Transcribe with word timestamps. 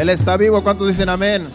Él 0.00 0.08
está 0.08 0.38
vivo, 0.38 0.62
¿cuántos 0.62 0.88
dicen 0.88 1.10
amén? 1.10 1.46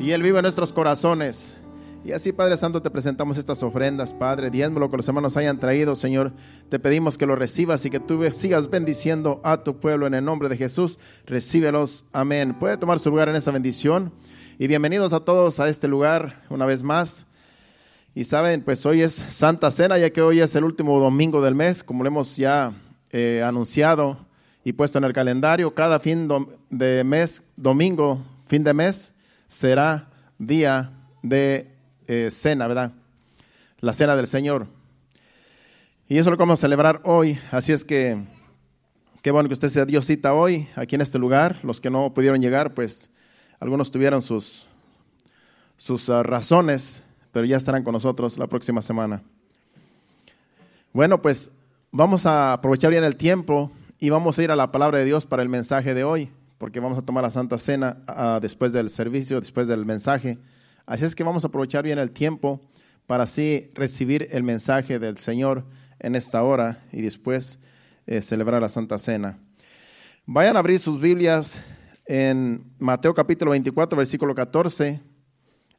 Y 0.00 0.12
Él 0.12 0.22
vive 0.22 0.38
en 0.38 0.44
nuestros 0.44 0.72
corazones. 0.72 1.58
Y 2.02 2.12
así, 2.12 2.32
Padre 2.32 2.56
Santo, 2.56 2.80
te 2.80 2.88
presentamos 2.88 3.36
estas 3.36 3.62
ofrendas, 3.62 4.14
Padre, 4.14 4.50
diezmo 4.50 4.90
que 4.90 4.96
los 4.96 5.06
hermanos 5.06 5.36
hayan 5.36 5.60
traído, 5.60 5.94
Señor. 5.94 6.32
Te 6.70 6.78
pedimos 6.78 7.18
que 7.18 7.26
lo 7.26 7.36
recibas 7.36 7.84
y 7.84 7.90
que 7.90 8.00
tú 8.00 8.26
sigas 8.30 8.70
bendiciendo 8.70 9.42
a 9.44 9.62
tu 9.62 9.78
pueblo 9.78 10.06
en 10.06 10.14
el 10.14 10.24
nombre 10.24 10.48
de 10.48 10.56
Jesús. 10.56 10.98
Recíbelos, 11.26 12.06
amén. 12.14 12.58
Puede 12.58 12.78
tomar 12.78 12.98
su 12.98 13.10
lugar 13.10 13.28
en 13.28 13.36
esa 13.36 13.50
bendición. 13.50 14.10
Y 14.58 14.66
bienvenidos 14.66 15.12
a 15.12 15.20
todos 15.20 15.60
a 15.60 15.68
este 15.68 15.86
lugar 15.86 16.40
una 16.48 16.64
vez 16.64 16.82
más. 16.82 17.26
Y 18.14 18.24
saben, 18.24 18.62
pues 18.62 18.86
hoy 18.86 19.02
es 19.02 19.22
Santa 19.28 19.70
Cena, 19.70 19.98
ya 19.98 20.08
que 20.08 20.22
hoy 20.22 20.40
es 20.40 20.56
el 20.56 20.64
último 20.64 20.98
domingo 20.98 21.42
del 21.42 21.54
mes, 21.54 21.84
como 21.84 22.04
lo 22.04 22.08
hemos 22.08 22.38
ya 22.38 22.72
eh, 23.10 23.42
anunciado 23.46 24.16
y 24.64 24.72
puesto 24.72 24.98
en 24.98 25.04
el 25.04 25.12
calendario. 25.12 25.74
Cada 25.74 26.00
fin 26.00 26.28
de 26.70 27.04
mes, 27.04 27.42
domingo, 27.56 28.22
fin 28.46 28.64
de 28.64 28.72
mes, 28.72 29.12
será 29.46 30.08
día 30.38 30.90
de 31.22 31.70
eh, 32.06 32.30
cena, 32.30 32.66
¿verdad? 32.66 32.92
La 33.80 33.92
cena 33.92 34.16
del 34.16 34.26
Señor. 34.26 34.66
Y 36.08 36.16
eso 36.18 36.30
es 36.30 36.32
lo 36.32 36.36
vamos 36.38 36.58
a 36.58 36.62
celebrar 36.62 37.02
hoy. 37.04 37.38
Así 37.50 37.72
es 37.72 37.84
que 37.84 38.24
qué 39.22 39.30
bueno 39.30 39.48
que 39.48 39.54
usted 39.54 39.68
sea 39.68 39.84
Diosita 39.84 40.32
hoy, 40.32 40.68
aquí 40.76 40.94
en 40.94 41.02
este 41.02 41.18
lugar. 41.18 41.60
Los 41.62 41.80
que 41.80 41.90
no 41.90 42.14
pudieron 42.14 42.40
llegar, 42.40 42.74
pues 42.74 43.10
algunos 43.60 43.90
tuvieron 43.90 44.22
sus, 44.22 44.66
sus 45.76 46.08
ah, 46.08 46.22
razones, 46.22 47.02
pero 47.32 47.44
ya 47.44 47.56
estarán 47.56 47.84
con 47.84 47.92
nosotros 47.92 48.38
la 48.38 48.46
próxima 48.46 48.80
semana. 48.80 49.22
Bueno, 50.92 51.20
pues 51.20 51.50
vamos 51.90 52.24
a 52.24 52.54
aprovechar 52.54 52.90
bien 52.90 53.04
el 53.04 53.16
tiempo 53.16 53.70
y 53.98 54.10
vamos 54.10 54.38
a 54.38 54.42
ir 54.42 54.50
a 54.50 54.56
la 54.56 54.72
palabra 54.72 54.98
de 54.98 55.04
Dios 55.04 55.26
para 55.26 55.42
el 55.42 55.48
mensaje 55.48 55.94
de 55.94 56.04
hoy, 56.04 56.30
porque 56.58 56.80
vamos 56.80 56.98
a 56.98 57.02
tomar 57.02 57.24
la 57.24 57.30
Santa 57.30 57.58
Cena 57.58 57.98
ah, 58.06 58.38
después 58.40 58.72
del 58.72 58.90
servicio, 58.90 59.40
después 59.40 59.68
del 59.68 59.84
mensaje. 59.84 60.38
Así 60.86 61.04
es 61.04 61.14
que 61.14 61.24
vamos 61.24 61.44
a 61.44 61.48
aprovechar 61.48 61.84
bien 61.84 61.98
el 61.98 62.10
tiempo 62.10 62.60
para 63.06 63.24
así 63.24 63.68
recibir 63.74 64.28
el 64.32 64.42
mensaje 64.42 64.98
del 64.98 65.18
Señor 65.18 65.64
en 65.98 66.14
esta 66.14 66.42
hora 66.42 66.80
y 66.92 67.02
después 67.02 67.58
eh, 68.06 68.20
celebrar 68.20 68.60
la 68.60 68.68
Santa 68.68 68.98
Cena. 68.98 69.38
Vayan 70.26 70.56
a 70.56 70.60
abrir 70.60 70.78
sus 70.78 71.00
Biblias 71.00 71.60
en 72.06 72.72
Mateo 72.78 73.14
capítulo 73.14 73.52
24, 73.52 73.96
versículo 73.96 74.34
14. 74.34 75.00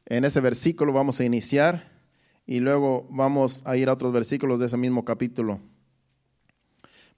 En 0.06 0.24
ese 0.24 0.40
versículo 0.40 0.92
vamos 0.92 1.20
a 1.20 1.24
iniciar 1.24 1.92
y 2.46 2.60
luego 2.60 3.06
vamos 3.10 3.62
a 3.66 3.76
ir 3.76 3.88
a 3.88 3.92
otros 3.92 4.12
versículos 4.12 4.60
de 4.60 4.66
ese 4.66 4.76
mismo 4.76 5.04
capítulo. 5.04 5.60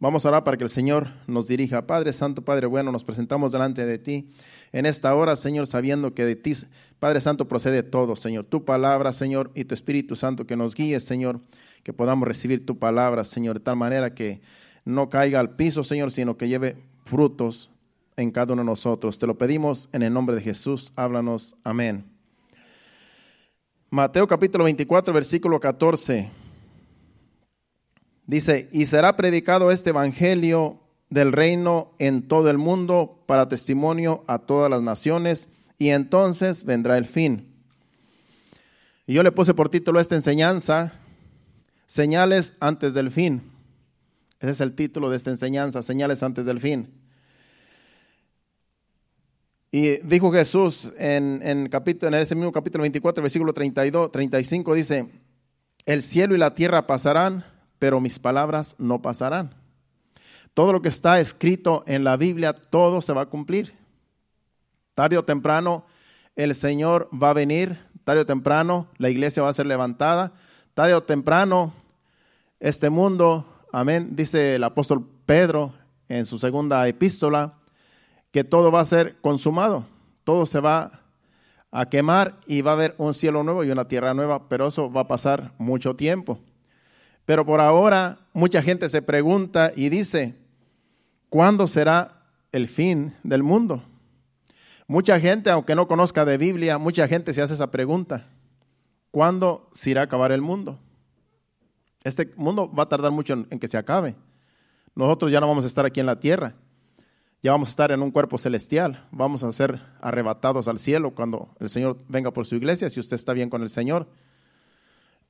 Vamos 0.00 0.24
a 0.24 0.28
orar 0.28 0.44
para 0.44 0.56
que 0.56 0.62
el 0.62 0.70
Señor 0.70 1.08
nos 1.26 1.48
dirija. 1.48 1.86
Padre 1.88 2.12
Santo, 2.12 2.42
Padre 2.42 2.68
bueno, 2.68 2.92
nos 2.92 3.02
presentamos 3.02 3.50
delante 3.50 3.84
de 3.84 3.98
ti 3.98 4.28
en 4.70 4.86
esta 4.86 5.12
hora, 5.16 5.34
Señor, 5.34 5.66
sabiendo 5.66 6.14
que 6.14 6.24
de 6.24 6.36
ti, 6.36 6.52
Padre 7.00 7.20
Santo, 7.20 7.48
procede 7.48 7.82
todo, 7.82 8.14
Señor. 8.14 8.44
Tu 8.44 8.64
palabra, 8.64 9.12
Señor, 9.12 9.50
y 9.56 9.64
tu 9.64 9.74
Espíritu 9.74 10.14
Santo 10.14 10.46
que 10.46 10.56
nos 10.56 10.76
guíe, 10.76 11.00
Señor, 11.00 11.40
que 11.82 11.92
podamos 11.92 12.28
recibir 12.28 12.64
tu 12.64 12.78
palabra, 12.78 13.24
Señor, 13.24 13.58
de 13.58 13.64
tal 13.64 13.74
manera 13.74 14.14
que 14.14 14.40
no 14.84 15.10
caiga 15.10 15.40
al 15.40 15.56
piso, 15.56 15.82
Señor, 15.82 16.12
sino 16.12 16.36
que 16.36 16.46
lleve 16.46 16.76
frutos 17.04 17.70
en 18.16 18.30
cada 18.30 18.52
uno 18.52 18.62
de 18.62 18.66
nosotros. 18.66 19.18
Te 19.18 19.26
lo 19.26 19.36
pedimos 19.36 19.88
en 19.92 20.04
el 20.04 20.12
nombre 20.12 20.36
de 20.36 20.42
Jesús. 20.42 20.92
Háblanos. 20.94 21.56
Amén. 21.64 22.04
Mateo 23.90 24.28
capítulo 24.28 24.62
24, 24.64 25.12
versículo 25.12 25.58
14. 25.58 26.47
Dice, 28.28 28.68
y 28.72 28.84
será 28.84 29.16
predicado 29.16 29.70
este 29.72 29.88
Evangelio 29.88 30.78
del 31.08 31.32
reino 31.32 31.94
en 31.98 32.28
todo 32.28 32.50
el 32.50 32.58
mundo 32.58 33.24
para 33.24 33.48
testimonio 33.48 34.22
a 34.26 34.40
todas 34.40 34.70
las 34.70 34.82
naciones, 34.82 35.48
y 35.78 35.88
entonces 35.88 36.64
vendrá 36.64 36.98
el 36.98 37.06
fin. 37.06 37.48
Y 39.06 39.14
yo 39.14 39.22
le 39.22 39.32
puse 39.32 39.54
por 39.54 39.70
título 39.70 39.98
esta 39.98 40.14
enseñanza, 40.14 40.92
señales 41.86 42.52
antes 42.60 42.92
del 42.92 43.10
fin. 43.10 43.40
Ese 44.40 44.50
es 44.50 44.60
el 44.60 44.74
título 44.74 45.08
de 45.08 45.16
esta 45.16 45.30
enseñanza, 45.30 45.80
señales 45.80 46.22
antes 46.22 46.44
del 46.44 46.60
fin. 46.60 46.92
Y 49.70 50.02
dijo 50.06 50.30
Jesús 50.30 50.92
en, 50.98 51.40
en, 51.42 51.70
capítulo, 51.70 52.14
en 52.14 52.22
ese 52.22 52.34
mismo 52.34 52.52
capítulo 52.52 52.82
24, 52.82 53.22
versículo 53.22 53.54
32, 53.54 54.12
35, 54.12 54.74
dice, 54.74 55.08
el 55.86 56.02
cielo 56.02 56.34
y 56.34 56.38
la 56.38 56.54
tierra 56.54 56.86
pasarán, 56.86 57.46
pero 57.78 58.00
mis 58.00 58.18
palabras 58.18 58.74
no 58.78 59.02
pasarán. 59.02 59.54
Todo 60.54 60.72
lo 60.72 60.82
que 60.82 60.88
está 60.88 61.20
escrito 61.20 61.84
en 61.86 62.04
la 62.04 62.16
Biblia, 62.16 62.52
todo 62.52 63.00
se 63.00 63.12
va 63.12 63.22
a 63.22 63.26
cumplir. 63.26 63.74
Tarde 64.94 65.16
o 65.16 65.24
temprano 65.24 65.84
el 66.34 66.54
Señor 66.54 67.08
va 67.12 67.30
a 67.30 67.34
venir, 67.34 67.78
tarde 68.04 68.22
o 68.22 68.26
temprano 68.26 68.88
la 68.96 69.10
iglesia 69.10 69.42
va 69.42 69.50
a 69.50 69.52
ser 69.52 69.66
levantada, 69.66 70.32
tarde 70.74 70.94
o 70.94 71.02
temprano 71.02 71.72
este 72.60 72.90
mundo, 72.90 73.46
amén, 73.72 74.16
dice 74.16 74.56
el 74.56 74.64
apóstol 74.64 75.08
Pedro 75.26 75.72
en 76.08 76.26
su 76.26 76.38
segunda 76.38 76.86
epístola, 76.88 77.54
que 78.30 78.44
todo 78.44 78.72
va 78.72 78.80
a 78.80 78.84
ser 78.84 79.20
consumado, 79.20 79.84
todo 80.24 80.46
se 80.46 80.60
va 80.60 81.02
a 81.70 81.88
quemar 81.88 82.38
y 82.46 82.62
va 82.62 82.72
a 82.72 82.74
haber 82.74 82.94
un 82.98 83.14
cielo 83.14 83.42
nuevo 83.42 83.62
y 83.62 83.70
una 83.70 83.86
tierra 83.86 84.14
nueva, 84.14 84.48
pero 84.48 84.68
eso 84.68 84.90
va 84.90 85.02
a 85.02 85.08
pasar 85.08 85.52
mucho 85.58 85.94
tiempo. 85.94 86.40
Pero 87.28 87.44
por 87.44 87.60
ahora 87.60 88.20
mucha 88.32 88.62
gente 88.62 88.88
se 88.88 89.02
pregunta 89.02 89.70
y 89.76 89.90
dice, 89.90 90.34
¿cuándo 91.28 91.66
será 91.66 92.22
el 92.52 92.68
fin 92.68 93.14
del 93.22 93.42
mundo? 93.42 93.82
Mucha 94.86 95.20
gente, 95.20 95.50
aunque 95.50 95.74
no 95.74 95.86
conozca 95.86 96.24
de 96.24 96.38
Biblia, 96.38 96.78
mucha 96.78 97.06
gente 97.06 97.34
se 97.34 97.42
hace 97.42 97.52
esa 97.52 97.70
pregunta. 97.70 98.30
¿Cuándo 99.10 99.68
se 99.74 99.90
irá 99.90 100.00
a 100.00 100.04
acabar 100.04 100.32
el 100.32 100.40
mundo? 100.40 100.78
Este 102.02 102.32
mundo 102.36 102.72
va 102.72 102.84
a 102.84 102.88
tardar 102.88 103.12
mucho 103.12 103.34
en, 103.34 103.58
que 103.58 103.68
se 103.68 103.76
acabe. 103.76 104.16
Nosotros 104.94 105.30
ya 105.30 105.38
no 105.38 105.48
vamos 105.48 105.64
a 105.64 105.68
estar 105.68 105.84
aquí 105.84 106.00
en 106.00 106.06
la 106.06 106.20
tierra. 106.20 106.54
Ya 107.42 107.52
vamos 107.52 107.68
a 107.68 107.72
estar 107.72 107.92
en 107.92 108.00
un 108.00 108.10
cuerpo 108.10 108.38
celestial. 108.38 109.06
Vamos 109.10 109.42
a 109.42 109.52
ser 109.52 109.82
arrebatados 110.00 110.66
al 110.66 110.78
cielo 110.78 111.10
cuando 111.14 111.54
el 111.60 111.68
Señor 111.68 111.98
venga 112.08 112.30
por 112.30 112.46
su 112.46 112.54
iglesia, 112.54 112.88
si 112.88 113.00
usted 113.00 113.16
está 113.16 113.34
bien 113.34 113.50
con 113.50 113.60
el 113.60 113.68
Señor. 113.68 114.08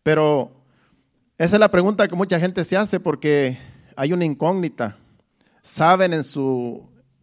Pero 0.04 0.58
esa 1.38 1.54
es 1.54 1.60
la 1.60 1.70
pregunta 1.70 2.08
que 2.08 2.16
mucha 2.16 2.40
gente 2.40 2.64
se 2.64 2.76
hace 2.76 2.98
porque 2.98 3.58
hay 3.94 4.12
una 4.12 4.24
incógnita. 4.24 4.96
Saben 5.62 6.12
en 6.12 6.24
su, 6.24 6.82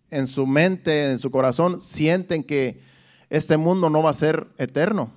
en 0.10 0.28
su 0.28 0.48
mente, 0.48 1.12
en 1.12 1.20
su 1.20 1.30
corazón, 1.30 1.82
sienten 1.82 2.42
que 2.42 2.80
este 3.30 3.58
mundo 3.58 3.90
no 3.90 4.02
va 4.02 4.12
a 4.12 4.14
ser 4.14 4.48
eterno, 4.58 5.12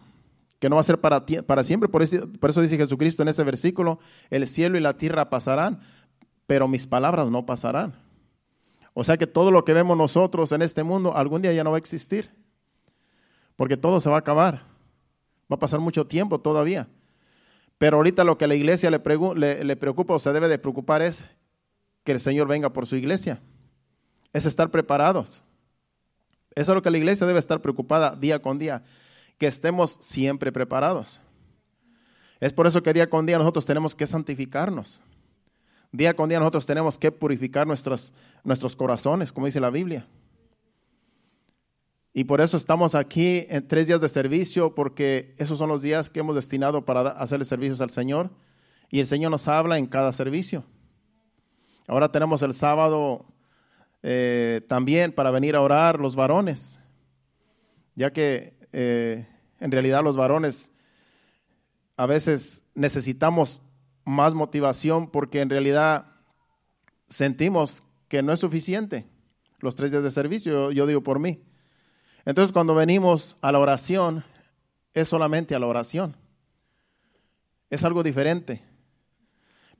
que 0.59 0.69
no 0.69 0.75
va 0.75 0.81
a 0.81 0.85
ser 0.85 1.01
para, 1.01 1.25
para 1.25 1.63
siempre. 1.63 1.89
Por 1.89 2.03
eso, 2.03 2.29
por 2.41 2.51
eso 2.51 2.61
dice 2.61 2.77
Jesucristo 2.77 3.23
en 3.23 3.29
ese 3.29 3.45
versículo, 3.45 4.01
el 4.31 4.49
cielo 4.49 4.77
y 4.77 4.81
la 4.81 4.97
tierra 4.97 5.31
pasarán, 5.31 5.79
pero 6.49 6.67
mis 6.67 6.89
palabras 6.89 7.31
no 7.31 7.47
pasarán. 7.47 7.95
O 8.95 9.05
sea 9.05 9.17
que 9.17 9.29
todo 9.29 9.53
lo 9.53 9.65
que 9.65 9.75
vemos 9.75 9.97
nosotros 9.97 10.51
en 10.51 10.63
este 10.63 10.83
mundo 10.83 11.17
algún 11.17 11.41
día 11.41 11.53
ya 11.53 11.63
no 11.63 11.71
va 11.71 11.77
a 11.77 11.79
existir, 11.79 12.33
porque 13.55 13.77
todo 13.77 14.01
se 14.01 14.11
va 14.11 14.17
a 14.17 14.21
acabar. 14.21 14.65
Va 15.51 15.55
a 15.55 15.59
pasar 15.61 15.79
mucho 15.79 16.05
tiempo 16.05 16.41
todavía. 16.41 16.89
Pero 17.79 17.97
ahorita 17.97 18.25
lo 18.25 18.37
que 18.37 18.45
a 18.45 18.49
la 18.49 18.57
iglesia 18.57 18.91
le, 18.91 18.99
preocupa 19.77 20.15
o 20.15 20.19
se 20.19 20.33
debe 20.33 20.49
de 20.49 20.59
preocupar 20.59 21.01
es 21.01 21.25
que 22.05 22.13
el 22.13 22.21
Señor 22.21 22.49
venga 22.49 22.73
por 22.73 22.87
su 22.87 22.97
iglesia. 22.97 23.41
Es 24.33 24.47
estar 24.47 24.71
preparados. 24.71 25.45
Eso 26.55 26.73
es 26.73 26.75
lo 26.75 26.83
que 26.83 26.91
la 26.91 26.99
iglesia 26.99 27.27
debe 27.27 27.39
estar 27.39 27.63
preocupada 27.63 28.17
día 28.17 28.43
con 28.43 28.59
día, 28.59 28.83
que 29.39 29.47
estemos 29.47 29.97
siempre 30.01 30.51
preparados. 30.51 31.21
Es 32.41 32.53
por 32.53 32.67
eso 32.67 32.83
que 32.83 32.93
día 32.93 33.09
con 33.09 33.27
día 33.27 33.39
nosotros 33.39 33.65
tenemos 33.65 33.95
que 33.95 34.07
santificarnos. 34.07 35.01
Día 35.93 36.15
con 36.15 36.29
día 36.29 36.41
nosotros 36.41 36.67
tenemos 36.67 36.99
que 36.99 37.13
purificar 37.13 37.67
nuestros, 37.67 38.13
nuestros 38.43 38.75
corazones, 38.75 39.33
como 39.33 39.47
dice 39.47 39.61
la 39.61 39.71
Biblia. 39.71 40.07
Y 42.19 42.25
por 42.25 42.41
eso 42.41 42.57
estamos 42.57 42.97
aquí 42.97 43.47
en 43.49 43.69
tres 43.69 43.87
días 43.87 44.01
de 44.01 44.09
servicio, 44.09 44.75
porque 44.75 45.37
esos 45.39 45.57
son 45.57 45.69
los 45.69 45.83
días 45.83 46.11
que 46.11 46.19
hemos 46.19 46.35
destinado 46.35 46.85
para 46.85 47.11
hacerle 47.11 47.45
servicios 47.45 47.81
al 47.81 47.91
Señor. 47.91 48.31
Y 48.91 48.99
el 48.99 49.07
Señor 49.07 49.31
nos 49.31 49.47
habla 49.47 49.79
en 49.79 49.87
cada 49.87 50.13
servicio. 50.13 50.65
Ahora 51.87 52.11
tenemos 52.11 52.43
el 52.43 52.55
sábado 52.55 53.25
eh, 54.03 54.63
también 54.69 55.13
para 55.13 55.31
venir 55.31 55.55
a 55.55 55.61
orar 55.61 56.01
los 56.01 56.17
varones, 56.17 56.81
ya 57.95 58.13
que 58.13 58.59
eh, 58.73 59.29
en 59.61 59.71
realidad 59.71 60.03
los 60.03 60.17
varones 60.17 60.73
a 61.97 62.07
veces 62.07 62.65
necesitamos 62.75 63.63
más 64.05 64.35
motivación 64.35 65.09
porque 65.09 65.41
en 65.41 65.51
realidad 65.51 66.07
sentimos 67.07 67.85
que 68.09 68.25
no 68.25 68.33
es 68.33 68.41
suficiente 68.41 69.07
los 69.61 69.77
tres 69.77 69.93
días 69.93 70.03
de 70.03 70.11
servicio, 70.11 70.73
yo 70.73 70.85
digo 70.85 71.05
por 71.05 71.21
mí. 71.21 71.45
Entonces 72.25 72.53
cuando 72.53 72.75
venimos 72.75 73.37
a 73.41 73.53
la 73.53 73.59
oración, 73.59 74.25
es 74.95 75.09
solamente 75.09 75.55
a 75.55 75.59
la 75.59 75.67
oración. 75.67 76.17
Es 77.71 77.85
algo 77.85 78.03
diferente. 78.03 78.63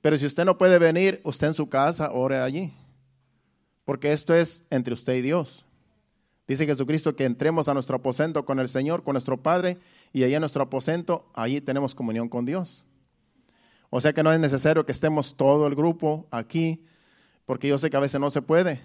Pero 0.01 0.17
si 0.17 0.25
usted 0.25 0.45
no 0.45 0.57
puede 0.57 0.79
venir, 0.79 1.19
usted 1.23 1.47
en 1.47 1.53
su 1.53 1.69
casa 1.69 2.11
ore 2.11 2.37
allí. 2.37 2.73
Porque 3.85 4.13
esto 4.13 4.33
es 4.33 4.63
entre 4.69 4.93
usted 4.93 5.15
y 5.15 5.21
Dios. 5.21 5.65
Dice 6.47 6.65
Jesucristo 6.65 7.15
que 7.15 7.25
entremos 7.25 7.67
a 7.67 7.73
nuestro 7.73 7.97
aposento 7.97 8.45
con 8.45 8.59
el 8.59 8.69
Señor, 8.69 9.03
con 9.03 9.13
nuestro 9.13 9.37
Padre, 9.37 9.77
y 10.13 10.23
allá 10.23 10.37
en 10.37 10.41
nuestro 10.41 10.63
aposento, 10.63 11.29
allí 11.33 11.61
tenemos 11.61 11.93
comunión 11.93 12.29
con 12.29 12.45
Dios. 12.45 12.85
O 13.89 13.99
sea 13.99 14.13
que 14.13 14.23
no 14.23 14.31
es 14.31 14.39
necesario 14.39 14.85
que 14.85 14.91
estemos 14.91 15.35
todo 15.35 15.67
el 15.67 15.75
grupo 15.75 16.27
aquí, 16.31 16.85
porque 17.45 17.67
yo 17.67 17.77
sé 17.77 17.89
que 17.89 17.97
a 17.97 18.01
veces 18.01 18.21
no 18.21 18.29
se 18.29 18.41
puede. 18.41 18.81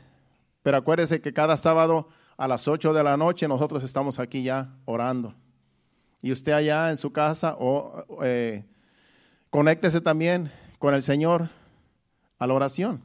Pero 0.62 0.78
acuérdese 0.78 1.20
que 1.20 1.32
cada 1.32 1.56
sábado 1.56 2.08
a 2.36 2.48
las 2.48 2.66
8 2.66 2.92
de 2.92 3.02
la 3.02 3.16
noche 3.16 3.48
nosotros 3.48 3.82
estamos 3.84 4.18
aquí 4.18 4.42
ya 4.42 4.74
orando. 4.84 5.34
Y 6.22 6.32
usted 6.32 6.52
allá 6.52 6.90
en 6.90 6.96
su 6.96 7.12
casa, 7.12 7.56
o 7.58 8.04
eh, 8.22 8.64
conéctese 9.50 10.00
también 10.00 10.50
con 10.78 10.94
el 10.94 11.02
Señor 11.02 11.50
a 12.38 12.46
la 12.46 12.54
oración. 12.54 13.02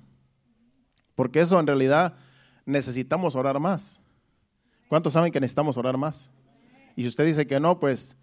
Porque 1.15 1.41
eso 1.41 1.59
en 1.59 1.67
realidad 1.67 2.15
necesitamos 2.65 3.35
orar 3.35 3.59
más. 3.59 3.99
¿Cuántos 4.87 5.13
saben 5.13 5.31
que 5.31 5.39
necesitamos 5.39 5.77
orar 5.77 5.97
más? 5.97 6.29
Y 6.95 7.03
si 7.03 7.09
usted 7.09 7.25
dice 7.25 7.45
que 7.45 7.59
no, 7.59 7.79
pues 7.79 8.15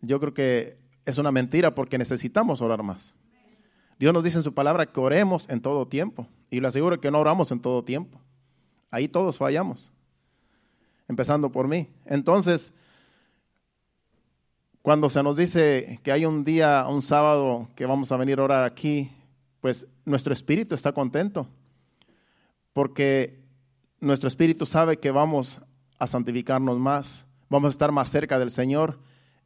yo 0.00 0.20
creo 0.20 0.32
que 0.32 0.78
es 1.04 1.18
una 1.18 1.32
mentira 1.32 1.74
porque 1.74 1.98
necesitamos 1.98 2.60
orar 2.60 2.82
más. 2.82 3.14
Dios 3.98 4.12
nos 4.14 4.22
dice 4.22 4.38
en 4.38 4.44
su 4.44 4.54
palabra 4.54 4.86
que 4.86 5.00
oremos 5.00 5.48
en 5.48 5.60
todo 5.60 5.88
tiempo. 5.88 6.28
Y 6.50 6.60
le 6.60 6.68
aseguro 6.68 7.00
que 7.00 7.10
no 7.10 7.18
oramos 7.18 7.50
en 7.50 7.60
todo 7.60 7.82
tiempo. 7.82 8.20
Ahí 8.90 9.08
todos 9.08 9.36
fallamos. 9.36 9.92
Empezando 11.08 11.50
por 11.50 11.66
mí. 11.66 11.88
Entonces, 12.04 12.72
cuando 14.82 15.10
se 15.10 15.22
nos 15.22 15.36
dice 15.36 16.00
que 16.02 16.12
hay 16.12 16.24
un 16.24 16.44
día, 16.44 16.86
un 16.88 17.02
sábado, 17.02 17.68
que 17.74 17.86
vamos 17.86 18.12
a 18.12 18.16
venir 18.16 18.38
a 18.38 18.44
orar 18.44 18.64
aquí, 18.64 19.10
pues 19.60 19.86
nuestro 20.04 20.32
espíritu 20.32 20.74
está 20.74 20.92
contento. 20.92 21.48
Porque 22.72 23.40
nuestro 24.00 24.28
espíritu 24.28 24.66
sabe 24.66 24.98
que 24.98 25.10
vamos 25.10 25.60
a 25.98 26.06
santificarnos 26.06 26.78
más. 26.78 27.26
Vamos 27.48 27.68
a 27.68 27.72
estar 27.72 27.92
más 27.92 28.08
cerca 28.08 28.38
del 28.38 28.50
Señor 28.50 28.98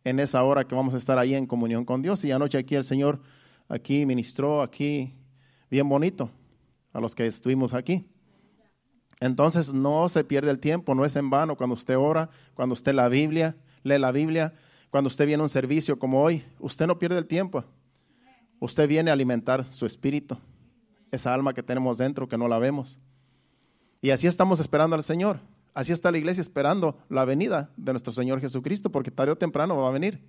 en 0.05 0.21
esa 0.21 0.43
hora 0.43 0.67
que 0.67 0.75
vamos 0.75 0.95
a 0.95 0.97
estar 0.97 1.19
ahí 1.19 1.35
en 1.35 1.47
comunión 1.47 1.85
con 1.85 2.03
Dios. 2.03 2.25
Y 2.25 2.33
anoche 2.33 2.59
aquí 2.59 2.75
el 2.75 2.85
Señor 2.85 3.21
aquí 3.69 4.05
ministró, 4.05 4.63
aquí, 4.63 5.15
bien 5.71 5.89
bonito, 5.89 6.31
a 6.93 7.01
los 7.01 7.15
que 7.15 7.27
estuvimos 7.27 7.73
aquí. 7.75 8.07
Entonces 9.23 9.73
no 9.73 10.09
se 10.09 10.25
pierde 10.25 10.51
el 10.51 10.59
tiempo, 10.59 10.97
no 10.97 11.05
es 11.05 11.15
en 11.15 11.31
vano 11.31 11.57
cuando 11.57 11.75
usted 11.75 11.97
ora, 11.97 12.29
cuando 12.55 12.73
usted 12.73 12.93
la 12.93 13.09
Biblia, 13.09 13.55
lee 13.85 13.97
la 13.97 14.11
Biblia, 14.11 14.53
cuando 14.91 15.07
usted 15.07 15.29
viene 15.29 15.43
a 15.43 15.45
un 15.45 15.49
servicio 15.49 15.97
como 15.97 16.21
hoy, 16.25 16.45
usted 16.59 16.89
no 16.89 16.99
pierde 16.99 17.19
el 17.19 17.27
tiempo. 17.27 17.63
Usted 18.59 18.89
viene 18.89 19.11
a 19.11 19.13
alimentar 19.13 19.65
su 19.67 19.87
espíritu, 19.87 20.37
esa 21.13 21.33
alma 21.33 21.55
que 21.55 21.63
tenemos 21.63 21.99
dentro 21.99 22.27
que 22.27 22.37
no 22.37 22.49
la 22.49 22.59
vemos. 22.59 22.99
Y 24.01 24.11
así 24.11 24.27
estamos 24.27 24.59
esperando 24.59 24.97
al 24.97 25.05
Señor. 25.05 25.39
Así 25.73 25.93
está 25.93 26.11
la 26.11 26.19
iglesia 26.19 26.41
esperando 26.41 26.99
la 27.09 27.25
venida 27.25 27.71
de 27.77 27.93
nuestro 27.93 28.13
Señor 28.13 28.41
Jesucristo, 28.41 28.91
porque 28.91 29.13
tarde 29.13 29.31
o 29.31 29.39
temprano 29.39 29.77
va 29.77 29.87
a 29.87 29.93
venir. 29.93 30.21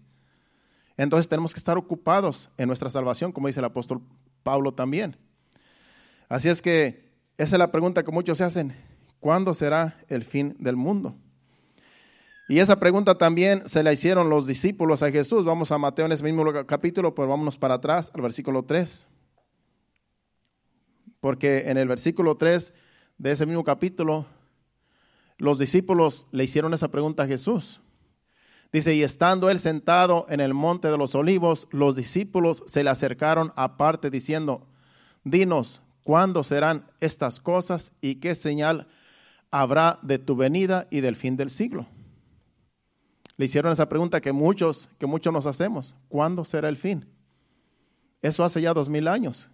Entonces 0.97 1.27
tenemos 1.27 1.51
que 1.51 1.57
estar 1.57 1.79
ocupados 1.79 2.51
en 2.59 2.67
nuestra 2.67 2.91
salvación, 2.91 3.31
como 3.31 3.47
dice 3.47 3.59
el 3.59 3.65
apóstol 3.65 4.03
Pablo 4.43 4.71
también. 4.71 5.17
Así 6.29 6.47
es 6.47 6.61
que 6.61 7.02
esa 7.37 7.55
es 7.55 7.59
la 7.59 7.71
pregunta 7.71 8.03
que 8.03 8.11
muchos 8.11 8.37
se 8.37 8.43
hacen. 8.43 8.75
¿Cuándo 9.19 9.53
será 9.53 9.97
el 10.09 10.23
fin 10.23 10.55
del 10.59 10.75
mundo? 10.75 11.15
Y 12.49 12.59
esa 12.59 12.79
pregunta 12.79 13.17
también 13.17 13.67
se 13.67 13.83
la 13.83 13.93
hicieron 13.93 14.29
los 14.29 14.45
discípulos 14.45 15.01
a 15.01 15.11
Jesús. 15.11 15.45
Vamos 15.45 15.71
a 15.71 15.77
Mateo 15.77 16.05
en 16.05 16.11
ese 16.11 16.23
mismo 16.23 16.45
capítulo, 16.65 17.15
pero 17.15 17.29
vámonos 17.29 17.57
para 17.57 17.75
atrás, 17.75 18.11
al 18.13 18.21
versículo 18.21 18.63
3. 18.63 19.07
Porque 21.19 21.69
en 21.69 21.77
el 21.77 21.87
versículo 21.87 22.35
3 22.35 22.73
de 23.17 23.31
ese 23.31 23.45
mismo 23.45 23.63
capítulo 23.63 24.25
los 25.37 25.59
discípulos 25.59 26.27
le 26.31 26.43
hicieron 26.43 26.73
esa 26.73 26.89
pregunta 26.89 27.23
a 27.23 27.27
Jesús. 27.27 27.81
Dice, 28.71 28.95
y 28.95 29.03
estando 29.03 29.49
él 29.49 29.59
sentado 29.59 30.25
en 30.29 30.39
el 30.39 30.53
monte 30.53 30.87
de 30.87 30.97
los 30.97 31.13
olivos, 31.15 31.67
los 31.69 31.95
discípulos 31.95 32.63
se 32.65 32.83
le 32.83 32.89
acercaron 32.89 33.53
aparte 33.55 34.09
diciendo, 34.09 34.67
dinos, 35.23 35.82
¿cuándo 36.03 36.43
serán 36.43 36.85
estas 36.99 37.39
cosas 37.39 37.93
y 38.01 38.15
qué 38.15 38.35
señal 38.35 38.87
habrá 39.51 39.99
de 40.01 40.19
tu 40.19 40.35
venida 40.35 40.87
y 40.89 41.01
del 41.01 41.15
fin 41.15 41.35
del 41.37 41.49
siglo? 41.49 41.87
Le 43.37 43.45
hicieron 43.45 43.71
esa 43.71 43.89
pregunta 43.89 44.21
que 44.21 44.31
muchos, 44.31 44.89
que 44.99 45.07
muchos 45.07 45.33
nos 45.33 45.45
hacemos. 45.45 45.95
¿Cuándo 46.07 46.45
será 46.45 46.69
el 46.69 46.77
fin? 46.77 47.05
Eso 48.21 48.43
hace 48.43 48.61
ya 48.61 48.73
dos 48.73 48.89
mil 48.89 49.07
años 49.07 49.49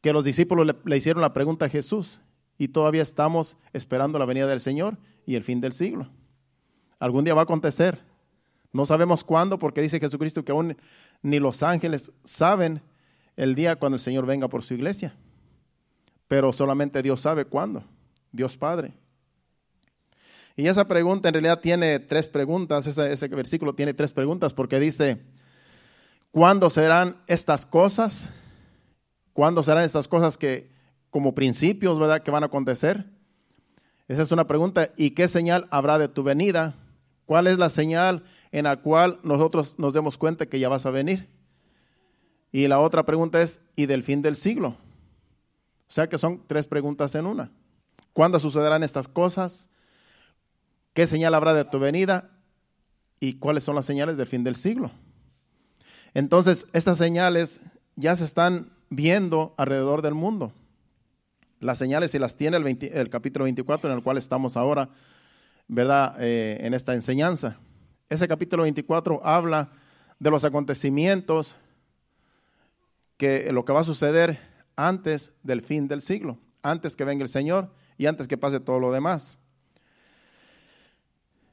que 0.00 0.12
los 0.12 0.24
discípulos 0.24 0.66
le, 0.66 0.76
le 0.84 0.96
hicieron 0.96 1.20
la 1.20 1.32
pregunta 1.32 1.64
a 1.64 1.68
Jesús 1.68 2.20
y 2.58 2.68
todavía 2.68 3.02
estamos 3.02 3.56
esperando 3.72 4.18
la 4.18 4.24
venida 4.24 4.46
del 4.46 4.60
Señor 4.60 4.98
y 5.26 5.34
el 5.34 5.42
fin 5.42 5.60
del 5.60 5.72
siglo. 5.72 6.08
Algún 6.98 7.24
día 7.24 7.34
va 7.34 7.40
a 7.40 7.44
acontecer. 7.44 7.98
No 8.72 8.86
sabemos 8.86 9.24
cuándo 9.24 9.58
porque 9.58 9.82
dice 9.82 9.98
Jesucristo 9.98 10.44
que 10.44 10.52
aún 10.52 10.76
ni 11.22 11.38
los 11.38 11.62
ángeles 11.62 12.12
saben 12.24 12.82
el 13.36 13.54
día 13.54 13.76
cuando 13.76 13.96
el 13.96 14.00
Señor 14.00 14.26
venga 14.26 14.48
por 14.48 14.62
su 14.62 14.74
iglesia. 14.74 15.16
Pero 16.28 16.52
solamente 16.52 17.02
Dios 17.02 17.20
sabe 17.20 17.44
cuándo. 17.44 17.84
Dios 18.32 18.56
Padre. 18.56 18.92
Y 20.56 20.66
esa 20.68 20.88
pregunta 20.88 21.28
en 21.28 21.34
realidad 21.34 21.60
tiene 21.60 21.98
tres 22.00 22.28
preguntas. 22.28 22.86
Ese, 22.86 23.28
versículo 23.28 23.74
tiene 23.74 23.92
tres 23.94 24.12
preguntas 24.12 24.52
porque 24.54 24.80
dice, 24.80 25.22
¿cuándo 26.30 26.70
serán 26.70 27.16
estas 27.26 27.66
cosas? 27.66 28.28
¿Cuándo 29.32 29.62
serán 29.62 29.84
estas 29.84 30.08
cosas 30.08 30.38
que 30.38 30.74
como 31.10 31.34
principios, 31.34 31.98
¿verdad?, 31.98 32.22
que 32.22 32.30
van 32.30 32.42
a 32.42 32.46
acontecer. 32.46 33.06
Esa 34.08 34.22
es 34.22 34.32
una 34.32 34.46
pregunta. 34.46 34.90
¿Y 34.96 35.10
qué 35.10 35.28
señal 35.28 35.66
habrá 35.70 35.98
de 35.98 36.08
tu 36.08 36.22
venida? 36.22 36.74
¿Cuál 37.24 37.46
es 37.46 37.58
la 37.58 37.70
señal 37.70 38.22
en 38.52 38.64
la 38.64 38.76
cual 38.76 39.18
nosotros 39.22 39.78
nos 39.78 39.94
demos 39.94 40.18
cuenta 40.18 40.46
que 40.46 40.58
ya 40.58 40.68
vas 40.68 40.86
a 40.86 40.90
venir? 40.90 41.28
Y 42.52 42.68
la 42.68 42.80
otra 42.80 43.04
pregunta 43.04 43.42
es, 43.42 43.60
¿y 43.74 43.86
del 43.86 44.02
fin 44.02 44.22
del 44.22 44.36
siglo? 44.36 44.76
O 45.88 45.92
sea 45.92 46.08
que 46.08 46.18
son 46.18 46.42
tres 46.46 46.66
preguntas 46.66 47.14
en 47.14 47.26
una. 47.26 47.50
¿Cuándo 48.12 48.40
sucederán 48.40 48.82
estas 48.82 49.08
cosas? 49.08 49.68
¿Qué 50.94 51.06
señal 51.06 51.34
habrá 51.34 51.54
de 51.54 51.64
tu 51.64 51.78
venida? 51.78 52.30
¿Y 53.20 53.34
cuáles 53.34 53.64
son 53.64 53.76
las 53.76 53.84
señales 53.84 54.16
del 54.16 54.26
fin 54.26 54.42
del 54.42 54.56
siglo? 54.56 54.90
Entonces, 56.14 56.66
estas 56.72 56.98
señales 56.98 57.60
ya 57.94 58.16
se 58.16 58.24
están 58.24 58.72
viendo 58.88 59.54
alrededor 59.58 60.02
del 60.02 60.14
mundo. 60.14 60.52
Las 61.60 61.78
señales 61.78 62.10
si 62.10 62.18
las 62.18 62.36
tiene 62.36 62.56
el, 62.56 63.10
capítulo 63.10 63.44
24 63.44 63.90
en 63.90 63.96
el 63.96 64.02
cual 64.02 64.16
estamos 64.16 64.56
ahora, 64.56 64.88
¿verdad? 65.68 66.16
Eh, 66.18 66.58
en 66.62 66.74
esta 66.74 66.94
enseñanza. 66.94 67.58
Ese 68.08 68.28
capítulo 68.28 68.62
24 68.62 69.20
habla 69.24 69.70
de 70.18 70.30
los 70.30 70.44
acontecimientos 70.44 71.54
que 73.16 73.50
lo 73.52 73.64
que 73.64 73.72
va 73.72 73.80
a 73.80 73.84
suceder 73.84 74.38
antes 74.76 75.32
del 75.42 75.62
fin 75.62 75.88
del 75.88 76.00
siglo, 76.00 76.38
antes 76.62 76.96
que 76.96 77.04
venga 77.04 77.22
el 77.22 77.28
Señor 77.28 77.72
y 77.98 78.06
antes 78.06 78.28
que 78.28 78.38
pase 78.38 78.60
todo 78.60 78.78
lo 78.78 78.92
demás. 78.92 79.38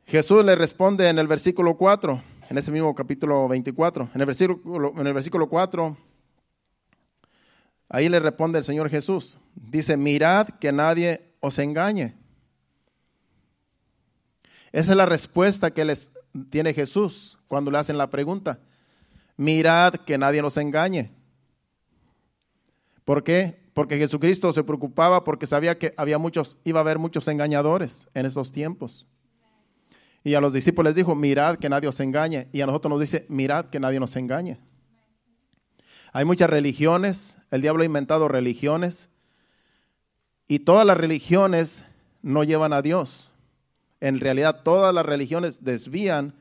Jesús 0.05 0.43
le 0.43 0.55
responde 0.55 1.07
en 1.09 1.17
el 1.17 1.27
versículo 1.27 1.77
4, 1.77 2.21
en 2.49 2.57
ese 2.57 2.71
mismo 2.71 2.93
capítulo 2.93 3.47
24, 3.47 4.09
en 4.13 4.21
el 4.21 4.27
versículo, 4.27 4.93
en 4.97 5.07
el 5.07 5.13
versículo 5.13 5.49
4 5.49 5.97
Ahí 7.93 8.09
le 8.09 8.19
responde 8.19 8.57
el 8.57 8.63
Señor 8.63 8.89
Jesús. 8.89 9.37
Dice, 9.53 9.97
mirad 9.97 10.49
que 10.59 10.71
nadie 10.71 11.35
os 11.39 11.59
engañe. 11.59 12.15
Esa 14.71 14.91
es 14.91 14.97
la 14.97 15.05
respuesta 15.05 15.69
que 15.69 15.85
les 15.85 16.11
tiene 16.49 16.73
Jesús 16.73 17.37
cuando 17.47 17.69
le 17.69 17.77
hacen 17.77 17.99
la 17.99 18.09
pregunta. 18.09 18.59
Mirad 19.37 19.93
que 19.93 20.17
nadie 20.17 20.41
nos 20.41 20.57
engañe. 20.57 21.11
¿Por 23.05 23.23
qué? 23.23 23.61
Porque 23.73 23.97
Jesucristo 23.97 24.53
se 24.53 24.63
preocupaba 24.63 25.23
porque 25.23 25.47
sabía 25.47 25.77
que 25.77 25.93
había 25.97 26.17
muchos, 26.17 26.57
iba 26.63 26.79
a 26.79 26.81
haber 26.81 26.99
muchos 26.99 27.27
engañadores 27.27 28.07
en 28.13 28.25
esos 28.25 28.51
tiempos. 28.51 29.07
Y 30.23 30.35
a 30.35 30.41
los 30.41 30.53
discípulos 30.53 30.91
les 30.91 30.95
dijo, 30.95 31.15
mirad 31.15 31.57
que 31.57 31.69
nadie 31.69 31.89
os 31.89 31.99
engañe. 31.99 32.47
Y 32.53 32.61
a 32.61 32.65
nosotros 32.65 32.91
nos 32.91 33.01
dice, 33.01 33.25
mirad 33.27 33.65
que 33.65 33.79
nadie 33.79 33.99
nos 33.99 34.15
engañe. 34.15 34.59
Hay 36.13 36.25
muchas 36.25 36.49
religiones, 36.49 37.39
el 37.49 37.61
diablo 37.61 37.81
ha 37.81 37.87
inventado 37.87 38.27
religiones 38.27 39.09
y 40.47 40.59
todas 40.59 40.85
las 40.85 40.95
religiones 40.95 41.83
no 42.21 42.43
llevan 42.43 42.71
a 42.71 42.83
Dios. 42.83 43.31
En 43.99 44.19
realidad 44.19 44.61
todas 44.63 44.93
las 44.93 45.05
religiones 45.05 45.63
desvían, 45.63 46.35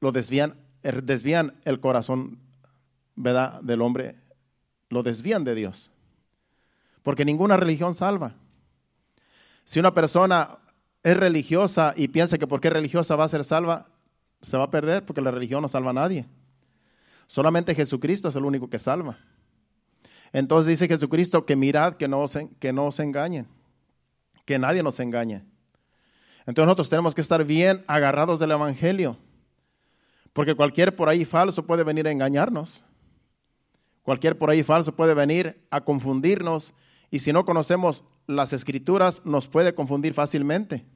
lo 0.00 0.12
desvían, 0.12 0.54
er, 0.84 1.02
desvían 1.02 1.54
el 1.64 1.80
corazón 1.80 2.38
¿verdad? 3.16 3.60
del 3.62 3.82
hombre, 3.82 4.14
lo 4.88 5.02
desvían 5.02 5.44
de 5.44 5.54
Dios. 5.54 5.90
Porque 7.02 7.24
ninguna 7.24 7.56
religión 7.56 7.94
salva. 7.94 8.34
Si 9.64 9.78
una 9.78 9.94
persona 9.94 10.58
es 11.02 11.16
religiosa 11.16 11.94
y 11.96 12.08
piensa 12.08 12.38
que 12.38 12.46
porque 12.46 12.68
es 12.68 12.74
religiosa 12.74 13.16
va 13.16 13.24
a 13.24 13.28
ser 13.28 13.44
salva, 13.44 13.86
se 14.40 14.56
va 14.56 14.64
a 14.64 14.70
perder 14.70 15.04
porque 15.04 15.20
la 15.20 15.30
religión 15.30 15.62
no 15.62 15.68
salva 15.68 15.90
a 15.90 15.94
nadie. 15.94 16.26
Solamente 17.26 17.74
Jesucristo 17.74 18.28
es 18.28 18.36
el 18.36 18.44
único 18.44 18.70
que 18.70 18.78
salva. 18.78 19.18
Entonces 20.32 20.68
dice 20.68 20.88
Jesucristo 20.88 21.46
que 21.46 21.56
mirad 21.56 21.94
que 21.94 22.08
no, 22.08 22.26
se, 22.28 22.48
que 22.58 22.72
no 22.72 22.92
se 22.92 23.02
engañen, 23.02 23.46
que 24.44 24.58
nadie 24.58 24.82
nos 24.82 25.00
engañe. 25.00 25.44
Entonces 26.40 26.66
nosotros 26.66 26.90
tenemos 26.90 27.14
que 27.14 27.20
estar 27.20 27.44
bien 27.44 27.82
agarrados 27.86 28.38
del 28.38 28.52
Evangelio, 28.52 29.16
porque 30.32 30.54
cualquier 30.54 30.94
por 30.94 31.08
ahí 31.08 31.24
falso 31.24 31.66
puede 31.66 31.82
venir 31.82 32.06
a 32.06 32.10
engañarnos. 32.12 32.84
Cualquier 34.06 34.38
por 34.38 34.50
ahí 34.50 34.62
falso 34.62 34.94
puede 34.94 35.14
venir 35.14 35.60
a 35.68 35.80
confundirnos 35.80 36.74
y 37.10 37.18
si 37.18 37.32
no 37.32 37.44
conocemos 37.44 38.04
las 38.28 38.52
escrituras 38.52 39.20
nos 39.24 39.48
puede 39.48 39.74
confundir 39.74 40.14
fácilmente. 40.14 40.86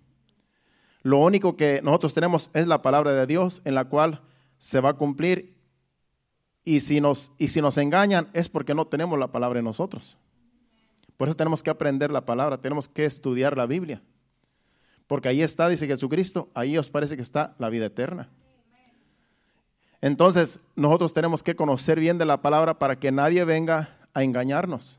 Lo 1.03 1.19
único 1.19 1.57
que 1.57 1.81
nosotros 1.83 2.15
tenemos 2.15 2.51
es 2.55 2.69
la 2.69 2.83
palabra 2.83 3.13
de 3.13 3.27
Dios 3.27 3.63
en 3.65 3.75
la 3.75 3.87
cual 3.87 4.23
se 4.59 4.81
va 4.81 4.91
a 4.91 4.97
cumplir 4.97 5.57
y 6.63 6.79
si 6.79 7.01
nos, 7.01 7.33
y 7.37 7.49
si 7.49 7.61
nos 7.61 7.79
engañan 7.79 8.29
es 8.33 8.49
porque 8.49 8.77
no 8.77 8.87
tenemos 8.87 9.19
la 9.19 9.33
palabra 9.33 9.59
en 9.59 9.65
nosotros. 9.65 10.17
Por 11.17 11.27
eso 11.27 11.37
tenemos 11.37 11.65
que 11.65 11.71
aprender 11.71 12.13
la 12.13 12.25
palabra, 12.25 12.59
tenemos 12.59 12.89
que 12.89 13.07
estudiar 13.07 13.57
la 13.57 13.67
Biblia. 13.67 14.05
Porque 15.09 15.29
ahí 15.29 15.43
está, 15.43 15.69
dice 15.69 15.89
Jesucristo, 15.89 16.49
ahí 16.55 16.79
os 16.79 16.89
parece 16.89 17.17
que 17.17 17.23
está 17.23 17.57
la 17.59 17.71
vida 17.71 17.87
eterna. 17.87 18.31
Entonces, 20.03 20.61
nosotros 20.77 21.13
tenemos 21.13 21.43
que 21.43 21.55
conocer 21.55 22.01
bien 22.01 22.19
de 22.19 22.25
la 22.25 22.41
palabra 22.41 22.79
para 22.79 22.97
que 22.97 23.13
nadie 23.13 23.45
venga 23.45 23.99
a 24.15 24.23
engañarnos, 24.23 24.99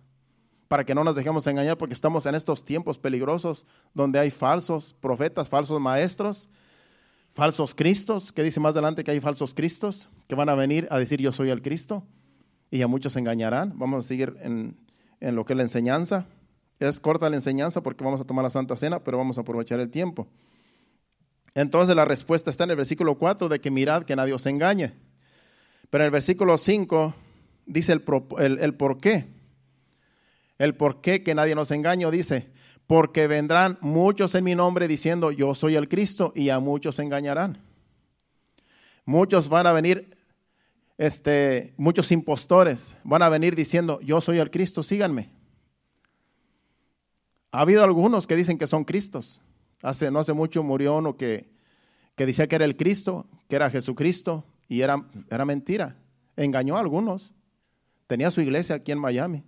para 0.67 0.85
que 0.85 0.93
no 0.93 1.03
nos 1.03 1.15
dejemos 1.15 1.47
engañar, 1.47 1.77
porque 1.77 1.93
estamos 1.93 2.25
en 2.25 2.35
estos 2.35 2.63
tiempos 2.63 2.97
peligrosos 2.97 3.65
donde 3.93 4.19
hay 4.19 4.31
falsos 4.31 4.95
profetas, 4.99 5.49
falsos 5.49 5.81
maestros, 5.81 6.47
falsos 7.33 7.73
cristos, 7.73 8.31
que 8.31 8.43
dice 8.43 8.59
más 8.59 8.73
adelante 8.73 9.03
que 9.03 9.11
hay 9.11 9.19
falsos 9.19 9.53
cristos 9.53 10.07
que 10.27 10.35
van 10.35 10.49
a 10.49 10.55
venir 10.55 10.87
a 10.91 10.99
decir 10.99 11.19
yo 11.19 11.31
soy 11.31 11.49
el 11.49 11.61
Cristo 11.61 12.03
y 12.69 12.81
a 12.83 12.87
muchos 12.87 13.15
engañarán. 13.15 13.73
Vamos 13.77 14.05
a 14.05 14.07
seguir 14.07 14.37
en, 14.41 14.77
en 15.19 15.35
lo 15.35 15.45
que 15.45 15.53
es 15.53 15.57
la 15.57 15.63
enseñanza. 15.63 16.25
Es 16.79 16.99
corta 16.99 17.29
la 17.29 17.35
enseñanza 17.35 17.81
porque 17.81 18.03
vamos 18.03 18.21
a 18.21 18.23
tomar 18.23 18.43
la 18.43 18.49
Santa 18.49 18.75
Cena, 18.75 19.03
pero 19.03 19.17
vamos 19.17 19.37
a 19.37 19.41
aprovechar 19.41 19.79
el 19.79 19.89
tiempo. 19.89 20.27
Entonces 21.53 21.95
la 21.95 22.05
respuesta 22.05 22.49
está 22.49 22.63
en 22.63 22.71
el 22.71 22.77
versículo 22.77 23.17
4 23.17 23.49
de 23.49 23.59
que 23.59 23.71
mirad 23.71 24.03
que 24.03 24.15
nadie 24.15 24.33
os 24.33 24.45
engañe. 24.45 24.93
Pero 25.89 26.03
en 26.03 26.05
el 26.05 26.11
versículo 26.11 26.57
5 26.57 27.13
dice 27.65 27.93
el, 27.93 28.59
el, 28.59 28.73
por 28.75 28.99
qué. 28.99 29.27
El 30.57 30.75
por 30.75 31.01
qué 31.01 31.23
que 31.23 31.35
nadie 31.35 31.55
nos 31.55 31.71
engañe 31.71 32.09
dice, 32.11 32.49
porque 32.87 33.27
vendrán 33.27 33.77
muchos 33.81 34.33
en 34.35 34.43
mi 34.43 34.55
nombre 34.55 34.87
diciendo 34.87 35.31
yo 35.31 35.53
soy 35.55 35.75
el 35.75 35.89
Cristo 35.89 36.31
y 36.35 36.49
a 36.49 36.59
muchos 36.59 36.99
engañarán. 36.99 37.61
Muchos 39.03 39.49
van 39.49 39.67
a 39.67 39.73
venir, 39.73 40.15
este, 40.97 41.73
muchos 41.75 42.11
impostores 42.11 42.95
van 43.03 43.23
a 43.23 43.29
venir 43.29 43.55
diciendo 43.55 43.99
yo 44.01 44.21
soy 44.21 44.37
el 44.39 44.51
Cristo, 44.51 44.83
síganme. 44.83 45.29
Ha 47.51 47.61
habido 47.61 47.83
algunos 47.83 48.27
que 48.27 48.37
dicen 48.37 48.57
que 48.57 48.67
son 48.67 48.85
Cristos, 48.85 49.41
Hace, 49.81 50.11
no 50.11 50.19
hace 50.19 50.33
mucho 50.33 50.63
murió 50.63 50.97
uno 50.97 51.17
que, 51.17 51.49
que 52.15 52.25
decía 52.25 52.47
que 52.47 52.55
era 52.55 52.65
el 52.65 52.77
Cristo, 52.77 53.25
que 53.47 53.55
era 53.55 53.69
Jesucristo, 53.69 54.45
y 54.67 54.81
era, 54.81 55.05
era 55.29 55.43
mentira. 55.43 55.97
Engañó 56.35 56.77
a 56.77 56.79
algunos. 56.79 57.33
Tenía 58.07 58.31
su 58.31 58.41
iglesia 58.41 58.75
aquí 58.75 58.91
en 58.91 58.99
Miami. 58.99 59.43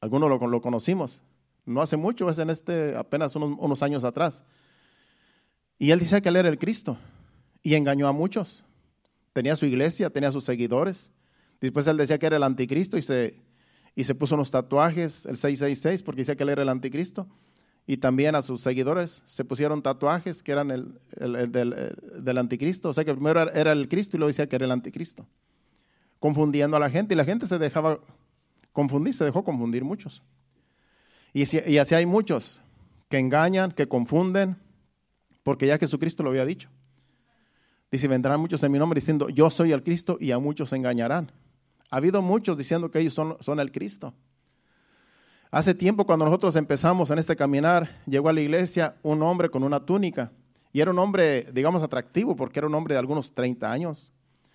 Algunos 0.00 0.28
lo, 0.28 0.46
lo 0.46 0.60
conocimos. 0.60 1.22
No 1.64 1.82
hace 1.82 1.96
mucho, 1.96 2.28
es 2.28 2.38
en 2.38 2.50
este, 2.50 2.96
apenas 2.96 3.34
unos, 3.34 3.56
unos 3.58 3.82
años 3.82 4.04
atrás. 4.04 4.44
Y 5.78 5.90
él 5.90 6.00
decía 6.00 6.20
que 6.20 6.28
él 6.28 6.36
era 6.36 6.48
el 6.48 6.58
Cristo. 6.58 6.98
Y 7.62 7.74
engañó 7.74 8.06
a 8.06 8.12
muchos. 8.12 8.64
Tenía 9.32 9.56
su 9.56 9.66
iglesia, 9.66 10.10
tenía 10.10 10.32
sus 10.32 10.44
seguidores. 10.44 11.10
Después 11.60 11.86
él 11.86 11.96
decía 11.96 12.18
que 12.18 12.26
era 12.26 12.36
el 12.36 12.42
anticristo 12.42 12.98
y 12.98 13.02
se, 13.02 13.40
y 13.94 14.04
se 14.04 14.14
puso 14.14 14.34
unos 14.34 14.50
tatuajes, 14.50 15.26
el 15.26 15.36
666, 15.36 16.02
porque 16.02 16.22
decía 16.22 16.36
que 16.36 16.42
él 16.42 16.50
era 16.50 16.62
el 16.62 16.68
anticristo 16.68 17.26
y 17.90 17.96
también 17.96 18.36
a 18.36 18.42
sus 18.42 18.60
seguidores 18.60 19.20
se 19.24 19.44
pusieron 19.44 19.82
tatuajes 19.82 20.44
que 20.44 20.52
eran 20.52 20.70
el, 20.70 20.94
del, 21.50 22.38
anticristo. 22.38 22.90
O 22.90 22.94
sea 22.94 23.04
que 23.04 23.12
primero 23.12 23.52
era 23.52 23.72
el 23.72 23.88
Cristo 23.88 24.16
y 24.16 24.18
luego 24.18 24.28
decía 24.28 24.48
que 24.48 24.54
era 24.54 24.64
el 24.64 24.70
anticristo. 24.70 25.26
Confundiendo 26.20 26.76
a 26.76 26.80
la 26.80 26.88
gente 26.88 27.14
y 27.14 27.16
la 27.16 27.24
gente 27.24 27.48
se 27.48 27.58
dejaba 27.58 27.98
confundir, 28.72 29.12
se 29.12 29.24
dejó 29.24 29.42
confundir 29.42 29.82
muchos. 29.82 30.22
Y, 31.32 31.42
así 31.42 31.94
hay 31.96 32.06
muchos 32.06 32.60
que 33.08 33.18
engañan, 33.18 33.72
que 33.72 33.88
confunden, 33.88 34.56
porque 35.42 35.66
ya 35.66 35.76
Jesucristo 35.76 36.22
lo 36.22 36.30
había 36.30 36.46
dicho. 36.46 36.68
Dice, 37.90 38.06
vendrán 38.06 38.38
muchos 38.38 38.62
en 38.62 38.70
mi 38.70 38.78
nombre 38.78 39.00
diciendo, 39.00 39.30
yo 39.30 39.50
soy 39.50 39.72
el 39.72 39.82
Cristo 39.82 40.16
y 40.20 40.30
a 40.30 40.38
muchos 40.38 40.72
engañarán. 40.72 41.32
Ha 41.90 41.96
habido 41.96 42.22
muchos 42.22 42.56
diciendo 42.56 42.88
que 42.92 43.00
ellos 43.00 43.14
son, 43.14 43.36
son 43.40 43.58
el 43.58 43.72
Cristo. 43.72 44.14
Hace 45.52 45.74
tiempo 45.74 46.06
cuando 46.06 46.24
nosotros 46.24 46.54
empezamos 46.54 47.10
en 47.10 47.18
este 47.18 47.34
caminar, 47.34 48.00
llegó 48.06 48.28
a 48.28 48.32
la 48.32 48.40
iglesia 48.40 48.94
un 49.02 49.20
hombre 49.22 49.50
con 49.50 49.64
una 49.64 49.84
túnica 49.84 50.30
y 50.72 50.80
era 50.80 50.92
un 50.92 50.98
hombre, 51.00 51.48
digamos, 51.52 51.82
atractivo 51.82 52.36
porque 52.36 52.60
era 52.60 52.68
un 52.68 52.74
hombre 52.76 52.94
de 52.94 53.00
algunos 53.00 53.34
30 53.34 53.68
años. 53.68 54.12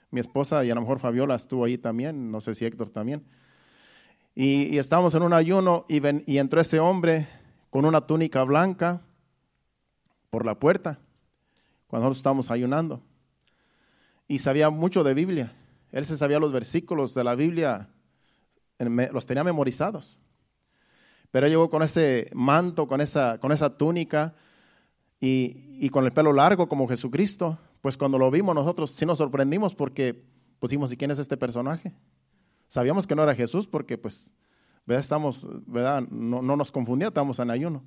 Mi 0.10 0.22
esposa 0.22 0.64
y 0.64 0.72
a 0.72 0.76
lo 0.76 0.80
mejor 0.80 1.00
Fabiola 1.00 1.36
estuvo 1.36 1.66
ahí 1.66 1.78
también, 1.78 2.32
no 2.32 2.40
sé 2.40 2.54
si 2.54 2.66
Héctor 2.66 2.92
también. 2.92 3.26
Y, 4.36 4.78
estábamos 4.78 5.14
en 5.16 5.24
un 5.24 5.34
ayuno 5.34 5.86
y, 5.90 6.02
y 6.32 6.38
entró 6.38 6.62
ese 6.62 6.80
hombre 6.80 7.28
con 7.70 7.84
una 7.86 8.08
túnica 8.08 8.42
blanca 8.44 9.02
por 10.30 10.46
la 10.46 10.58
puerta 10.60 11.00
cuando 11.88 12.06
nosotros 12.06 12.20
estábamos 12.20 12.52
ayunando. 12.52 13.02
Y 14.30 14.40
sabía 14.40 14.70
mucho 14.70 15.04
de 15.04 15.14
Biblia. 15.14 15.54
Él 15.92 16.06
se 16.06 16.16
sabía 16.16 16.40
los 16.40 16.54
versículos 16.54 17.14
de 17.14 17.24
la 17.26 17.36
Biblia, 17.36 17.90
los 18.80 19.26
tenía 19.26 19.44
memorizados. 19.44 20.18
Pero 21.32 21.48
llegó 21.48 21.70
con 21.70 21.84
ese 21.84 22.30
manto, 22.34 22.88
con 22.88 23.02
esa, 23.02 23.40
con 23.40 23.52
esa 23.52 23.78
túnica 23.78 24.36
y, 25.20 25.90
con 25.90 26.06
el 26.06 26.12
pelo 26.12 26.34
largo 26.34 26.68
como 26.68 26.88
Jesucristo. 26.88 27.58
Pues 27.82 27.98
cuando 27.98 28.18
lo 28.18 28.32
vimos 28.32 28.56
nosotros 28.56 28.92
sí 28.92 29.06
nos 29.06 29.18
sorprendimos 29.18 29.76
porque 29.76 30.24
pusimos, 30.60 30.92
¿y 30.92 30.98
quién 30.98 31.12
es 31.12 31.20
este 31.20 31.38
personaje? 31.38 31.94
Sabíamos 32.68 33.06
que 33.06 33.16
no 33.16 33.24
era 33.24 33.36
Jesús 33.36 33.68
porque 33.68 33.98
pues, 33.98 34.32
¿verdad? 34.86 35.02
Estamos, 35.02 35.48
¿verdad? 35.68 36.02
No, 36.10 36.42
nos 36.42 36.72
confundía, 36.72 37.10
estábamos 37.10 37.40
en 37.40 37.52
ayuno. 37.52 37.84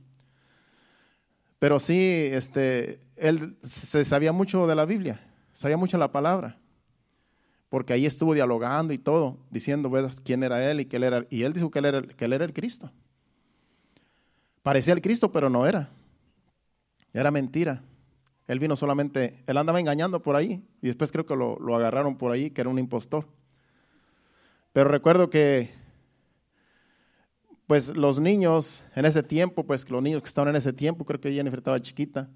Pero 1.59 1.80
sí, 1.80 1.99
este, 2.00 3.00
él 3.16 3.57
se 3.62 4.04
sabía 4.04 4.33
mucho 4.33 4.68
de 4.68 4.76
la 4.76 4.85
Biblia, 4.85 5.21
sabía 5.52 5.76
mucho 5.76 5.99
la 5.99 6.12
palabra, 6.12 6.61
porque 7.68 7.92
ahí 7.92 8.07
estuvo 8.07 8.33
dialogando 8.33 8.92
y 8.92 8.99
todo, 8.99 9.38
diciendo 9.50 9.90
¿verdad? 9.90 10.12
quién 10.25 10.45
era 10.45 10.71
él 10.71 10.80
y 10.80 10.85
que 10.85 10.97
él 10.97 11.02
era, 11.02 11.26
y 11.30 11.42
él 11.42 11.52
dijo 11.52 11.73
que 11.73 11.80
él 11.80 11.85
era, 11.87 12.02
que 12.02 12.25
él 12.26 12.33
era 12.33 12.45
el 12.45 12.52
Cristo. 12.52 12.92
Parecía 14.68 14.92
el 14.92 15.00
Cristo, 15.00 15.32
pero 15.32 15.48
no 15.48 15.66
era. 15.66 15.88
Era 17.14 17.30
mentira. 17.30 17.82
Él 18.46 18.58
vino 18.58 18.76
solamente, 18.76 19.42
él 19.46 19.56
andaba 19.56 19.80
engañando 19.80 20.20
por 20.20 20.37
ahí 20.37 20.62
y 20.82 20.88
después 20.88 21.10
creo 21.10 21.25
que 21.25 21.34
lo, 21.34 21.75
agarraron 21.75 22.18
por 22.18 22.32
ahí, 22.32 22.50
que 22.50 22.60
era 22.60 22.68
un 22.68 22.78
impostor. 22.78 23.25
Pero 24.75 24.90
recuerdo 24.90 25.30
que, 25.30 25.70
pues 27.66 27.96
los 27.96 28.20
niños 28.20 28.84
en 28.94 29.06
ese 29.06 29.22
tiempo, 29.22 29.64
pues 29.64 29.88
los 29.88 30.02
niños 30.02 30.20
que 30.20 30.28
estaban 30.28 30.50
en 30.50 30.56
ese 30.56 30.75
tiempo, 30.75 31.06
creo 31.06 31.18
que 31.18 31.32
Jennifer 31.32 31.60
estaba 31.60 31.80
chiquita, 31.80 32.28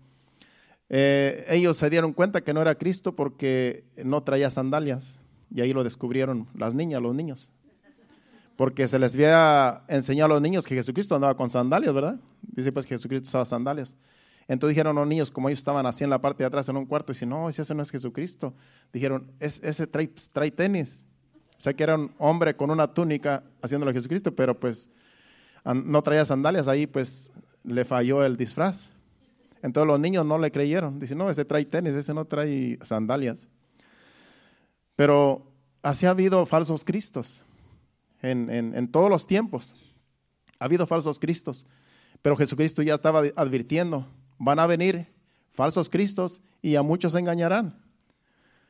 eh, 0.88 1.44
ellos 1.50 1.76
se 1.76 1.90
dieron 1.90 2.14
cuenta 2.14 2.42
que 2.42 2.54
no 2.54 2.62
era 2.62 2.76
Cristo 2.76 3.14
porque 3.14 3.84
no 4.02 4.22
traía 4.22 4.50
sandalias 4.50 5.20
y 5.54 5.60
ahí 5.60 5.74
lo 5.74 5.84
descubrieron 5.84 6.48
las 6.54 6.72
niñas, 6.72 7.02
los 7.02 7.14
niños 7.14 7.52
porque 8.62 8.86
se 8.86 8.96
les 8.96 9.14
había 9.14 9.82
enseñado 9.88 10.26
a 10.26 10.28
los 10.36 10.40
niños 10.40 10.64
que 10.64 10.76
Jesucristo 10.76 11.16
andaba 11.16 11.36
con 11.36 11.50
sandalias, 11.50 11.92
¿verdad? 11.92 12.20
Dice 12.42 12.70
pues 12.70 12.86
que 12.86 12.94
Jesucristo 12.94 13.26
usaba 13.26 13.44
sandalias. 13.44 13.96
Entonces 14.46 14.76
dijeron 14.76 14.94
los 14.94 15.08
niños, 15.08 15.32
como 15.32 15.48
ellos 15.48 15.58
estaban 15.58 15.84
así 15.84 16.04
en 16.04 16.10
la 16.10 16.20
parte 16.20 16.44
de 16.44 16.46
atrás 16.46 16.68
en 16.68 16.76
un 16.76 16.86
cuarto, 16.86 17.10
y 17.10 17.14
dicen, 17.14 17.28
no, 17.28 17.48
ese 17.48 17.74
no 17.74 17.82
es 17.82 17.90
Jesucristo. 17.90 18.54
Dijeron, 18.92 19.32
es, 19.40 19.60
ese 19.64 19.88
trae, 19.88 20.08
trae 20.32 20.52
tenis. 20.52 21.04
O 21.58 21.60
sea 21.60 21.74
que 21.74 21.82
era 21.82 21.96
un 21.96 22.12
hombre 22.18 22.54
con 22.54 22.70
una 22.70 22.86
túnica 22.86 23.42
haciéndolo 23.62 23.90
a 23.90 23.94
Jesucristo, 23.94 24.32
pero 24.32 24.60
pues 24.60 24.88
no 25.64 26.00
traía 26.02 26.24
sandalias, 26.24 26.68
ahí 26.68 26.86
pues 26.86 27.32
le 27.64 27.84
falló 27.84 28.24
el 28.24 28.36
disfraz. 28.36 28.90
Entonces 29.60 29.88
los 29.88 29.98
niños 29.98 30.24
no 30.24 30.38
le 30.38 30.52
creyeron. 30.52 31.00
Dicen, 31.00 31.18
no, 31.18 31.28
ese 31.28 31.44
trae 31.44 31.64
tenis, 31.64 31.94
ese 31.94 32.14
no 32.14 32.26
trae 32.26 32.78
sandalias. 32.82 33.48
Pero 34.94 35.50
así 35.82 36.06
ha 36.06 36.10
habido 36.10 36.46
falsos 36.46 36.84
cristos 36.84 37.42
en, 38.22 38.88
todos 38.88 39.10
los 39.10 39.26
tiempos. 39.26 39.74
Ha 40.58 40.64
habido 40.64 40.86
falsos 40.86 41.18
cristos, 41.18 41.66
pero 42.22 42.36
Jesucristo 42.36 42.82
ya 42.82 42.94
estaba 42.94 43.22
advirtiendo, 43.36 44.06
van 44.38 44.58
a 44.58 44.66
venir 44.66 45.08
falsos 45.52 45.88
cristos 45.90 46.40
y 46.62 46.76
a 46.76 46.82
muchos 46.82 47.14
engañarán. 47.14 47.82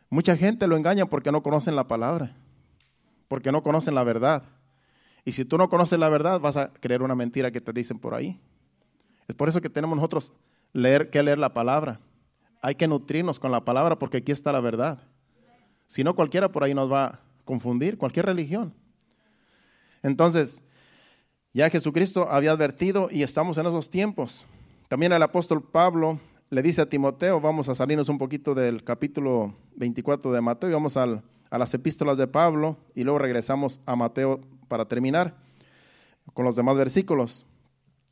Mucha 0.09 0.37
gente 0.37 0.67
lo 0.67 0.77
engaña 0.77 1.07
porque 1.07 1.33
no 1.33 1.43
conocen 1.43 1.77
la 1.77 1.89
palabra, 1.89 2.37
porque 3.29 3.53
no 3.53 3.63
conocen 3.63 3.95
la 3.95 4.05
verdad. 4.05 4.43
Y 5.25 5.33
si 5.33 5.45
tú 5.45 5.57
no 5.57 5.69
conoces 5.69 5.99
la 5.99 6.09
verdad, 6.09 6.41
vas 6.41 6.57
a 6.57 6.73
creer 6.73 7.03
una 7.03 7.15
mentira 7.15 7.51
que 7.51 7.61
te 7.61 7.73
dicen 7.73 7.99
por 7.99 8.15
ahí. 8.15 8.41
Es 9.29 9.37
por 9.37 9.49
eso 9.49 9.61
que 9.61 9.71
tenemos 9.71 9.97
nosotros 9.97 10.33
leer, 10.73 11.11
que 11.11 11.23
leer 11.23 11.39
la 11.39 11.55
palabra. 11.55 12.01
Hay 12.61 12.75
que 12.75 12.89
nutrirnos 12.89 13.39
con 13.39 13.53
la 13.53 13.65
palabra 13.65 13.99
porque 13.99 14.19
aquí 14.19 14.33
está 14.33 14.53
la 14.53 14.61
verdad. 14.61 14.99
Si 15.87 16.03
no, 16.03 16.15
cualquiera 16.15 16.51
por 16.51 16.65
ahí 16.65 16.75
nos 16.75 16.91
va 16.91 17.05
a 17.05 17.21
confundir, 17.45 17.99
cualquier 17.99 18.27
religión. 18.27 18.75
Entonces, 20.03 20.63
ya 21.53 21.71
Jesucristo 21.71 22.29
había 22.31 22.53
advertido 22.53 23.09
y 23.11 23.23
estamos 23.23 23.59
en 23.59 23.67
esos 23.67 23.91
tiempos. 23.91 24.47
También 24.89 25.13
el 25.13 25.23
apóstol 25.23 25.63
Pablo 25.63 26.19
le 26.51 26.63
dice 26.63 26.83
a 26.83 26.89
Timoteo, 26.89 27.41
vamos 27.41 27.69
a 27.69 27.75
salirnos 27.75 28.09
un 28.09 28.19
poquito 28.19 28.55
del 28.55 28.85
capítulo 28.85 29.55
24 29.77 30.33
de 30.33 30.41
Mateo 30.41 30.71
y 30.71 30.73
vamos 30.73 30.97
a 30.97 31.23
las 31.51 31.75
epístolas 31.75 32.19
de 32.19 32.27
Pablo 32.27 32.77
y 32.95 33.05
luego 33.05 33.19
regresamos 33.19 33.81
a 33.87 33.97
Mateo 33.97 34.41
para 34.69 34.87
terminar 34.87 35.35
con 36.35 36.45
los 36.45 36.57
demás 36.57 36.77
versículos. 36.77 37.47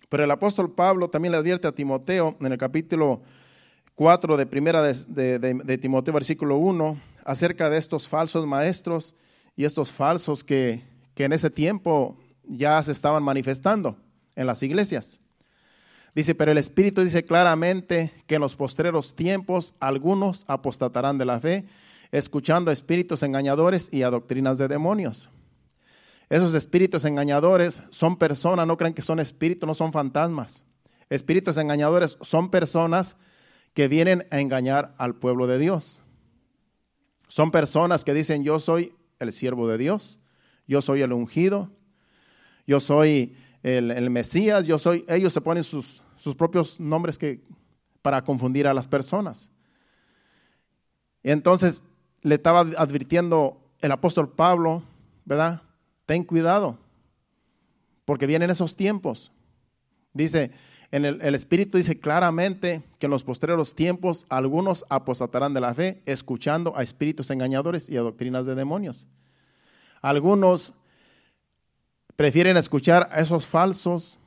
Pero 0.08 0.24
el 0.24 0.30
apóstol 0.30 0.72
Pablo 0.72 1.08
también 1.08 1.32
le 1.32 1.38
advierte 1.38 1.68
a 1.68 1.72
Timoteo 1.72 2.36
en 2.40 2.52
el 2.52 2.58
capítulo 2.58 3.22
4 3.94 4.36
de 4.36 4.46
primera 4.46 4.82
de, 4.82 5.78
Timoteo, 5.80 6.12
versículo 6.14 6.56
1, 6.56 7.00
acerca 7.24 7.70
de 7.70 7.78
estos 7.78 8.08
falsos 8.08 8.46
maestros 8.46 9.14
y 9.56 9.64
estos 9.64 9.92
falsos 9.92 10.42
que, 10.42 10.82
que 11.20 11.26
en 11.26 11.34
ese 11.34 11.50
tiempo 11.50 12.16
ya 12.44 12.82
se 12.82 12.92
estaban 12.92 13.22
manifestando 13.22 13.98
en 14.36 14.46
las 14.46 14.62
iglesias. 14.62 15.20
Dice, 16.14 16.34
pero 16.34 16.50
el 16.50 16.56
Espíritu 16.56 17.02
dice 17.02 17.26
claramente 17.26 18.10
que 18.26 18.36
en 18.36 18.40
los 18.40 18.56
postreros 18.56 19.14
tiempos 19.14 19.74
algunos 19.80 20.46
apostatarán 20.48 21.18
de 21.18 21.26
la 21.26 21.38
fe, 21.38 21.66
escuchando 22.10 22.70
espíritus 22.70 23.22
engañadores 23.22 23.90
y 23.92 24.02
a 24.02 24.08
doctrinas 24.08 24.56
de 24.56 24.68
demonios. 24.68 25.28
Esos 26.30 26.54
espíritus 26.54 27.04
engañadores 27.04 27.82
son 27.90 28.16
personas, 28.16 28.66
no 28.66 28.78
crean 28.78 28.94
que 28.94 29.02
son 29.02 29.20
espíritus, 29.20 29.66
no 29.66 29.74
son 29.74 29.92
fantasmas. 29.92 30.64
Espíritus 31.10 31.58
engañadores 31.58 32.16
son 32.22 32.50
personas 32.50 33.14
que 33.74 33.88
vienen 33.88 34.26
a 34.30 34.40
engañar 34.40 34.94
al 34.96 35.16
pueblo 35.16 35.46
de 35.46 35.58
Dios. 35.58 36.00
Son 37.28 37.50
personas 37.50 38.06
que 38.06 38.14
dicen, 38.14 38.42
yo 38.42 38.58
soy 38.58 38.94
el 39.18 39.34
siervo 39.34 39.68
de 39.68 39.76
Dios, 39.76 40.19
yo 40.70 40.80
soy 40.80 41.02
el 41.02 41.12
ungido, 41.12 41.68
yo 42.64 42.78
soy 42.78 43.34
el, 43.64 44.08
Mesías, 44.08 44.68
yo 44.68 44.78
soy, 44.78 45.04
ellos 45.08 45.32
se 45.32 45.40
ponen 45.40 45.64
sus, 45.64 46.00
sus 46.14 46.36
propios 46.36 46.78
nombres 46.78 47.18
que, 47.18 47.40
para 48.02 48.22
confundir 48.22 48.68
a 48.68 48.72
las 48.72 48.86
personas. 48.86 49.50
Entonces 51.24 51.82
le 52.22 52.36
estaba 52.36 52.60
advirtiendo 52.60 53.60
el 53.80 53.90
apóstol 53.90 54.30
Pablo, 54.30 54.84
¿verdad? 55.24 55.60
ten 56.06 56.22
cuidado, 56.22 56.78
porque 58.04 58.28
vienen 58.28 58.50
esos 58.50 58.76
tiempos. 58.76 59.32
Dice, 60.12 60.52
en 60.92 61.04
el, 61.04 61.20
el, 61.20 61.34
Espíritu 61.34 61.78
dice 61.78 61.98
claramente 61.98 62.84
que 63.00 63.06
en 63.06 63.10
los 63.10 63.24
posteriores 63.24 63.74
tiempos 63.74 64.24
algunos 64.28 64.84
apostatarán 64.88 65.52
de 65.52 65.62
la 65.62 65.74
fe, 65.74 66.00
escuchando 66.06 66.76
a 66.76 66.84
espíritus 66.84 67.30
engañadores 67.30 67.88
y 67.88 67.96
a 67.96 68.02
doctrinas 68.02 68.46
de 68.46 68.54
demonios. 68.54 69.08
Algunos 70.00 70.72
prefieren 72.16 72.56
escuchar 72.56 73.08
a 73.12 73.20
esos 73.20 73.46
falsos 73.46 74.18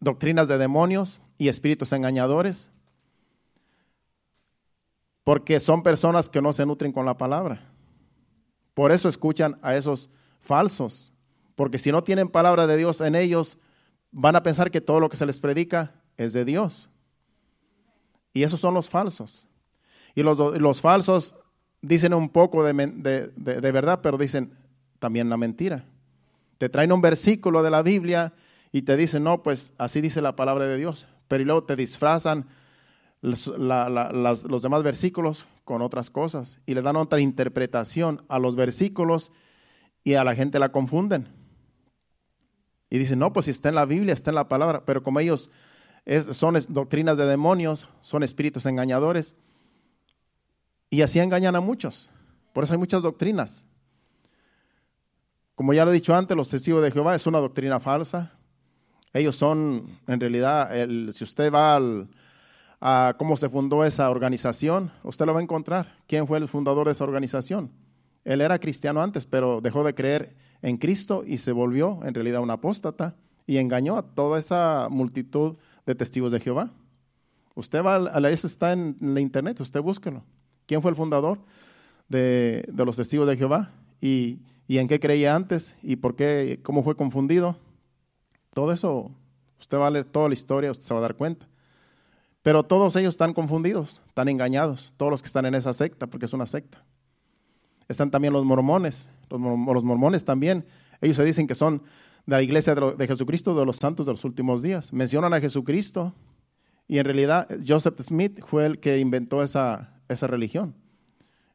doctrinas 0.00 0.48
de 0.48 0.58
demonios 0.58 1.20
y 1.38 1.48
espíritus 1.48 1.92
engañadores, 1.92 2.70
porque 5.24 5.58
son 5.58 5.82
personas 5.82 6.28
que 6.28 6.42
no 6.42 6.52
se 6.52 6.66
nutren 6.66 6.92
con 6.92 7.06
la 7.06 7.16
palabra. 7.16 7.72
Por 8.74 8.92
eso 8.92 9.08
escuchan 9.08 9.58
a 9.62 9.74
esos 9.74 10.10
falsos, 10.40 11.12
porque 11.54 11.78
si 11.78 11.90
no 11.90 12.04
tienen 12.04 12.28
palabra 12.28 12.66
de 12.66 12.76
Dios 12.76 13.00
en 13.00 13.14
ellos, 13.14 13.56
van 14.10 14.36
a 14.36 14.42
pensar 14.42 14.70
que 14.70 14.80
todo 14.80 15.00
lo 15.00 15.08
que 15.08 15.16
se 15.16 15.26
les 15.26 15.40
predica 15.40 15.94
es 16.16 16.32
de 16.32 16.44
Dios. 16.44 16.88
Y 18.32 18.42
esos 18.42 18.60
son 18.60 18.74
los 18.74 18.90
falsos. 18.90 19.48
Y 20.14 20.22
los, 20.22 20.38
los 20.38 20.80
falsos 20.80 21.34
dicen 21.84 22.14
un 22.14 22.30
poco 22.30 22.64
de, 22.64 22.72
de, 23.36 23.72
verdad, 23.72 24.00
pero 24.02 24.16
dicen 24.16 24.52
también 24.98 25.28
la 25.28 25.36
mentira. 25.36 25.84
Te 26.58 26.68
traen 26.68 26.92
un 26.92 27.00
versículo 27.00 27.62
de 27.62 27.70
la 27.70 27.82
Biblia 27.82 28.32
y 28.72 28.82
te 28.82 28.96
dicen, 28.96 29.24
no, 29.24 29.42
pues 29.42 29.74
así 29.78 30.00
dice 30.00 30.22
la 30.22 30.34
palabra 30.34 30.66
de 30.66 30.78
Dios. 30.78 31.06
Pero 31.28 31.44
luego 31.44 31.64
te 31.64 31.76
disfrazan 31.76 32.46
los, 33.20 33.46
los 33.46 34.62
demás 34.62 34.82
versículos 34.82 35.46
con 35.64 35.82
otras 35.82 36.10
cosas 36.10 36.60
y 36.66 36.74
le 36.74 36.82
dan 36.82 36.96
otra 36.96 37.20
interpretación 37.20 38.22
a 38.28 38.38
los 38.38 38.56
versículos 38.56 39.30
y 40.02 40.14
a 40.14 40.24
la 40.24 40.34
gente 40.34 40.58
la 40.58 40.72
confunden. 40.72 41.28
Y 42.88 42.98
dicen, 42.98 43.18
no, 43.18 43.32
pues 43.32 43.46
si 43.46 43.50
está 43.50 43.68
en 43.68 43.74
la 43.74 43.86
Biblia, 43.86 44.14
está 44.14 44.30
en 44.30 44.36
la 44.36 44.48
palabra, 44.48 44.84
pero 44.84 45.02
como 45.02 45.20
ellos 45.20 45.50
son 46.32 46.56
doctrinas 46.68 47.18
de 47.18 47.26
demonios, 47.26 47.88
son 48.02 48.22
espíritus 48.22 48.66
engañadores, 48.66 49.36
y 50.94 51.02
así 51.02 51.18
engañan 51.18 51.56
a 51.56 51.60
muchos. 51.60 52.10
Por 52.52 52.62
eso 52.62 52.72
hay 52.72 52.78
muchas 52.78 53.02
doctrinas. 53.02 53.66
Como 55.56 55.72
ya 55.72 55.84
lo 55.84 55.90
he 55.90 55.94
dicho 55.94 56.14
antes, 56.14 56.36
los 56.36 56.48
testigos 56.48 56.84
de 56.84 56.92
Jehová 56.92 57.16
es 57.16 57.26
una 57.26 57.40
doctrina 57.40 57.80
falsa. 57.80 58.32
Ellos 59.12 59.34
son, 59.34 59.98
en 60.06 60.20
realidad, 60.20 60.76
el, 60.76 61.12
si 61.12 61.24
usted 61.24 61.52
va 61.52 61.80
a 62.80 63.14
cómo 63.18 63.36
se 63.36 63.48
fundó 63.48 63.84
esa 63.84 64.08
organización, 64.08 64.92
usted 65.02 65.26
lo 65.26 65.34
va 65.34 65.40
a 65.40 65.42
encontrar. 65.42 65.96
¿Quién 66.06 66.28
fue 66.28 66.38
el 66.38 66.48
fundador 66.48 66.86
de 66.86 66.92
esa 66.92 67.02
organización? 67.02 67.72
Él 68.24 68.40
era 68.40 68.60
cristiano 68.60 69.02
antes, 69.02 69.26
pero 69.26 69.60
dejó 69.60 69.82
de 69.82 69.94
creer 69.94 70.36
en 70.62 70.76
Cristo 70.76 71.24
y 71.26 71.38
se 71.38 71.50
volvió 71.50 72.00
en 72.04 72.14
realidad 72.14 72.40
un 72.40 72.50
apóstata 72.50 73.16
y 73.48 73.58
engañó 73.58 73.96
a 73.96 74.02
toda 74.02 74.38
esa 74.38 74.86
multitud 74.90 75.56
de 75.86 75.94
testigos 75.96 76.30
de 76.30 76.38
Jehová. 76.38 76.70
Usted 77.56 77.82
va 77.82 77.96
a 77.96 78.20
la 78.20 78.30
está 78.30 78.72
en 78.72 78.96
la 79.00 79.20
internet, 79.20 79.60
usted 79.60 79.80
búsquelo. 79.80 80.22
¿Quién 80.66 80.82
fue 80.82 80.90
el 80.90 80.96
fundador 80.96 81.38
de, 82.08 82.68
los 82.74 82.96
testigos 82.96 83.26
de 83.26 83.36
Jehová? 83.36 83.70
Y, 84.00 84.38
y, 84.66 84.78
en 84.78 84.88
qué 84.88 85.00
creía 85.00 85.34
antes? 85.34 85.76
¿Y 85.82 85.96
por 85.96 86.16
qué, 86.16 86.60
cómo 86.62 86.82
fue 86.82 86.96
confundido? 86.96 87.56
Todo 88.52 88.72
eso, 88.72 89.10
usted 89.58 89.78
va 89.78 89.88
a 89.88 89.90
leer 89.90 90.04
toda 90.04 90.28
la 90.28 90.34
historia, 90.34 90.70
usted 90.70 90.84
se 90.84 90.94
va 90.94 91.00
a 91.00 91.02
dar 91.02 91.16
cuenta. 91.16 91.46
Pero 92.44 92.62
todos 92.62 92.94
ellos 92.96 93.14
están 93.14 93.32
confundidos, 93.32 94.02
están 94.06 94.28
engañados, 94.28 94.92
todos 94.98 95.10
los 95.10 95.22
que 95.22 95.28
están 95.28 95.46
en 95.46 95.54
esa 95.54 95.72
secta, 95.72 96.06
porque 96.06 96.26
es 96.26 96.32
una 96.34 96.44
secta. 96.44 96.84
Están 97.88 98.10
también 98.10 98.32
los 98.32 98.44
mormones, 98.44 99.10
los, 99.30 99.40
mormones 99.40 100.24
también. 100.24 100.64
Ellos 101.00 101.16
se 101.16 101.24
dicen 101.24 101.46
que 101.46 101.54
son 101.54 101.82
de 102.26 102.36
la 102.36 102.42
iglesia 102.42 102.74
de, 102.74 103.06
Jesucristo, 103.06 103.58
de 103.58 103.64
los 103.64 103.76
santos 103.76 104.04
de 104.06 104.12
los 104.12 104.24
últimos 104.24 104.62
días. 104.62 104.92
Mencionan 104.92 105.32
a 105.34 105.40
Jesucristo 105.40 106.14
y 106.86 106.98
en 106.98 107.04
realidad 107.04 107.48
Joseph 107.66 108.00
Smith 108.00 108.40
fue 108.46 108.66
el 108.66 108.78
que 108.78 108.98
inventó 108.98 109.42
esa, 109.42 109.94
esa 110.08 110.26
religión. 110.26 110.74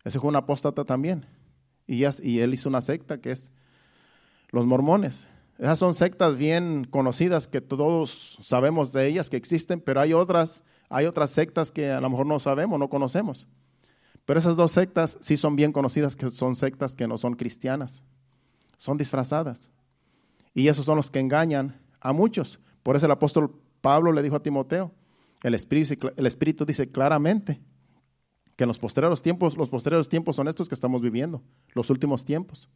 Ese 0.03 0.19
fue 0.19 0.29
un 0.29 0.35
apóstata 0.35 0.85
también. 0.85 1.25
Y, 1.85 2.03
y 2.23 2.39
él 2.39 2.53
hizo 2.53 2.69
una 2.69 2.81
secta 2.81 3.19
que 3.19 3.31
es 3.31 3.51
los 4.49 4.65
mormones. 4.65 5.27
Esas 5.57 5.77
son 5.77 5.93
sectas 5.93 6.37
bien 6.37 6.85
conocidas 6.85 7.47
que 7.47 7.61
todos 7.61 8.37
sabemos 8.41 8.93
de 8.93 9.07
ellas 9.07 9.29
que 9.29 9.37
existen, 9.37 9.81
pero 9.81 9.99
hay 9.99 10.13
otras, 10.13 10.63
hay 10.89 11.05
otras 11.05 11.31
sectas 11.31 11.71
que 11.71 11.91
a 11.91 11.99
lo 11.99 12.09
mejor 12.09 12.25
no 12.25 12.39
sabemos, 12.39 12.79
no 12.79 12.89
conocemos. 12.89 13.47
Pero 14.25 14.39
esas 14.39 14.55
dos 14.55 14.71
sectas 14.71 15.17
sí 15.19 15.37
son 15.37 15.55
bien 15.55 15.73
conocidas, 15.73 16.15
que 16.15 16.31
son 16.31 16.55
sectas 16.55 16.95
que 16.95 17.07
no 17.07 17.17
son 17.17 17.33
cristianas, 17.33 18.03
son 18.77 18.95
disfrazadas. 18.95 19.71
Y 20.53 20.69
esos 20.69 20.85
son 20.85 20.97
los 20.97 21.11
que 21.11 21.19
engañan 21.19 21.79
a 21.99 22.13
muchos. 22.13 22.59
Por 22.81 22.95
eso 22.95 23.05
el 23.05 23.11
apóstol 23.11 23.53
Pablo 23.81 24.11
le 24.11 24.23
dijo 24.23 24.35
a 24.37 24.43
Timoteo, 24.43 24.93
el 25.43 25.53
Espíritu, 25.53 26.65
dice 26.65 26.91
claramente 26.91 27.61
que 28.55 28.65
en 28.65 28.67
los 28.67 28.79
posteriores 28.79 29.21
tiempos, 29.21 29.55
los 29.55 29.69
posteriores 29.69 30.09
tiempos 30.09 30.35
son 30.35 30.47
estos 30.47 30.67
que 30.67 30.75
estamos 30.75 31.01
viviendo, 31.01 31.41
los 31.73 31.89
últimos 31.89 32.25
tiempos. 32.25 32.69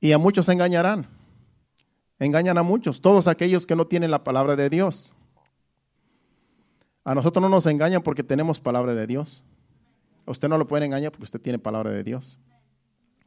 Y 0.00 0.12
a 0.12 0.18
muchos 0.18 0.48
engañarán, 0.48 1.06
engañan 2.18 2.56
a 2.56 2.62
muchos, 2.62 3.00
todos 3.02 3.28
aquellos 3.28 3.66
que 3.66 3.76
no 3.76 3.86
tienen 3.86 4.10
la 4.10 4.24
palabra 4.24 4.56
de 4.56 4.70
Dios. 4.70 5.12
A 7.04 7.14
nosotros 7.14 7.42
no 7.42 7.48
nos 7.48 7.66
engañan 7.66 8.02
porque 8.02 8.22
tenemos 8.22 8.60
palabra 8.60 8.94
de 8.94 9.06
Dios. 9.06 9.42
Usted 10.24 10.48
no 10.48 10.58
lo 10.58 10.66
puede 10.66 10.86
engañar 10.86 11.10
porque 11.10 11.24
usted 11.24 11.40
tiene 11.40 11.58
palabra 11.58 11.90
de 11.90 12.04
Dios. 12.04 12.38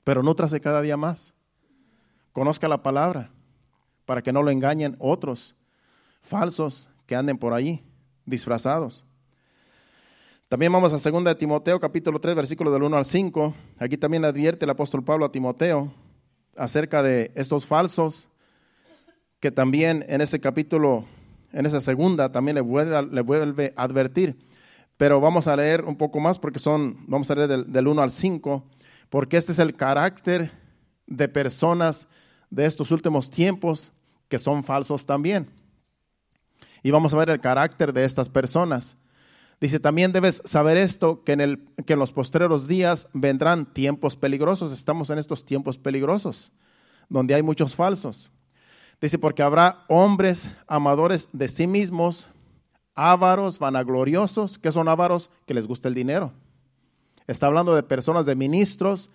Pero 0.04 0.24
nútrase 0.24 0.62
cada 0.62 0.82
día 0.82 0.98
más. 0.98 1.34
Conozca 2.32 2.68
la 2.68 2.84
palabra 2.84 3.32
para 4.06 4.22
que 4.22 4.32
no 4.32 4.44
lo 4.44 4.52
engañen 4.52 4.96
otros 5.00 5.56
falsos 6.22 6.91
que 7.12 7.18
anden 7.18 7.38
por 7.38 7.54
ahí 7.54 7.84
disfrazados. 8.26 9.04
También 10.48 10.72
vamos 10.72 10.94
a 10.94 11.10
2 11.12 11.26
de 11.26 11.36
Timoteo, 11.36 11.78
capítulo 11.78 12.22
3, 12.22 12.36
versículos 12.38 12.72
del 12.72 12.84
1 12.84 12.96
al 12.96 13.04
5. 13.04 13.54
Aquí 13.80 13.98
también 13.98 14.24
advierte 14.24 14.64
el 14.64 14.72
apóstol 14.72 15.04
Pablo 15.04 15.26
a 15.26 15.32
Timoteo 15.34 15.92
acerca 16.56 17.04
de 17.04 17.34
estos 17.36 17.66
falsos 17.66 18.30
que 19.42 19.52
también 19.52 20.06
en 20.08 20.22
ese 20.22 20.40
capítulo, 20.40 21.04
en 21.52 21.66
esa 21.66 21.82
segunda, 21.82 22.32
también 22.32 22.56
le 22.56 22.62
vuelve, 22.62 23.02
le 23.02 23.22
vuelve 23.22 23.74
a 23.76 23.84
advertir 23.84 24.38
pero 24.96 25.20
vamos 25.20 25.50
a 25.50 25.56
leer 25.58 25.84
un 25.84 25.98
poco 25.98 26.22
más 26.22 26.40
porque 26.40 26.60
son, 26.60 26.96
vamos 27.08 27.30
a 27.30 27.36
leer 27.36 27.50
del, 27.50 27.74
del 27.74 27.88
1 27.88 28.04
al 28.04 28.12
5, 28.12 28.64
porque 29.10 29.36
este 29.36 29.52
es 29.52 29.60
el 29.60 29.76
carácter 29.76 30.50
de 31.08 31.28
personas 31.28 32.08
de 32.50 32.66
estos 32.66 32.90
últimos 32.90 33.30
tiempos 33.30 33.92
que 34.30 34.40
son 34.40 34.64
falsos 34.64 35.06
también. 35.06 35.50
Y 36.84 36.92
vamos 36.92 37.14
a 37.14 37.18
ver 37.18 37.30
el 37.30 37.40
carácter 37.40 37.94
de 37.94 38.06
estas 38.06 38.30
personas. 38.30 38.98
Dice, 39.60 39.80
también 39.80 40.12
debes 40.12 40.42
saber 40.44 40.78
esto, 40.78 41.24
que 41.24 41.34
en, 41.34 41.42
el, 41.42 41.60
que 41.86 41.94
en 41.94 42.00
los 42.00 42.12
postreros 42.12 42.68
días 42.68 43.08
vendrán 43.14 43.72
tiempos 43.72 44.16
peligrosos. 44.16 44.74
Estamos 44.74 45.12
en 45.12 45.20
estos 45.20 45.46
tiempos 45.46 45.78
peligrosos, 45.78 46.52
donde 47.10 47.36
hay 47.36 47.44
muchos 47.44 47.76
falsos. 47.76 48.32
Dice, 49.00 49.20
porque 49.20 49.44
habrá 49.44 49.86
hombres 49.88 50.50
amadores 50.68 51.30
de 51.32 51.48
sí 51.48 51.68
mismos, 51.68 52.30
ávaros, 52.96 53.60
vanagloriosos. 53.60 54.58
¿Qué 54.58 54.72
son 54.72 54.88
ávaros? 54.88 55.30
Que 55.46 55.54
les 55.54 55.68
gusta 55.68 55.88
el 55.88 55.94
dinero. 55.94 56.34
Está 57.28 57.48
hablando 57.48 57.76
de 57.76 57.84
personas, 57.84 58.26
de 58.26 58.36
ministros 58.36 59.12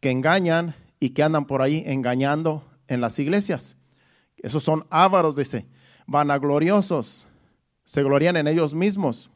que 0.00 0.10
engañan 0.10 0.74
y 0.98 1.10
que 1.10 1.22
andan 1.22 1.46
por 1.46 1.62
ahí 1.62 1.84
engañando 1.86 2.64
en 2.88 3.00
las 3.00 3.18
iglesias. 3.18 3.76
Esos 4.38 4.62
son 4.62 4.86
ávaros, 4.90 5.36
dice, 5.36 5.66
vanagloriosos, 6.06 7.26
se 7.84 8.02
glorian 8.02 8.36
en 8.36 8.46
ellos 8.46 8.74
mismos, 8.74 9.30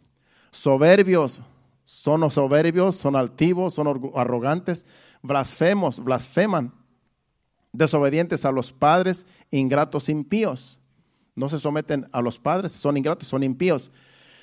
soberbios, 0.51 1.41
son 1.85 2.31
soberbios, 2.31 2.97
son 2.97 3.17
altivos, 3.17 3.75
son 3.75 4.13
arrogantes, 4.15 4.87
blasfemos, 5.23 6.03
blasfeman, 6.03 6.73
desobedientes 7.73 8.45
a 8.45 8.53
los 8.53 8.73
padres, 8.73 9.27
ingratos, 9.51 10.09
impíos. 10.09 10.79
No 11.35 11.49
se 11.49 11.59
someten 11.59 12.09
a 12.13 12.21
los 12.21 12.39
padres, 12.39 12.73
son 12.73 12.97
ingratos, 12.97 13.29
son 13.29 13.43
impíos, 13.43 13.91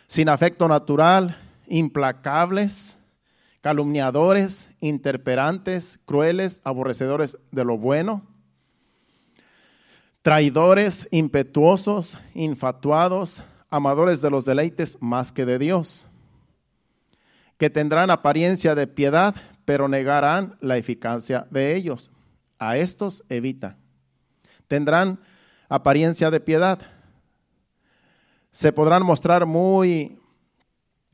sin 0.07 0.29
afecto 0.29 0.67
natural, 0.67 1.38
implacables, 1.67 2.97
calumniadores, 3.61 4.69
interperantes, 4.79 5.99
crueles, 6.05 6.61
aborrecedores 6.63 7.38
de 7.51 7.65
lo 7.65 7.77
bueno, 7.77 8.23
traidores, 10.25 11.07
impetuosos, 11.11 12.17
infatuados, 12.33 13.43
amadores 13.69 14.23
de 14.23 14.31
los 14.31 14.43
deleites 14.43 14.97
más 14.99 15.31
que 15.31 15.45
de 15.45 15.59
Dios, 15.59 16.03
que 17.59 17.69
tendrán 17.69 18.09
apariencia 18.09 18.73
de 18.73 18.88
piedad, 18.88 19.35
pero 19.65 19.88
negarán 19.88 20.57
la 20.61 20.77
eficacia 20.77 21.45
de 21.51 21.75
ellos. 21.75 22.09
A 22.57 22.75
estos 22.75 23.23
evita. 23.29 23.77
Tendrán 24.67 25.19
apariencia 25.69 26.31
de 26.31 26.39
piedad. 26.39 26.79
Se 28.49 28.71
podrán 28.71 29.03
mostrar 29.03 29.45
muy 29.45 30.17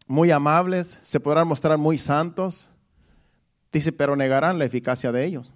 muy 0.07 0.31
amables, 0.31 0.99
se 1.01 1.19
podrán 1.19 1.49
mostrar 1.49 1.77
muy 1.77 1.97
santos, 1.97 2.69
dice, 3.73 3.91
pero 3.91 4.15
negarán 4.15 4.57
la 4.57 4.63
eficacia 4.63 5.11
de 5.11 5.25
ellos. 5.25 5.51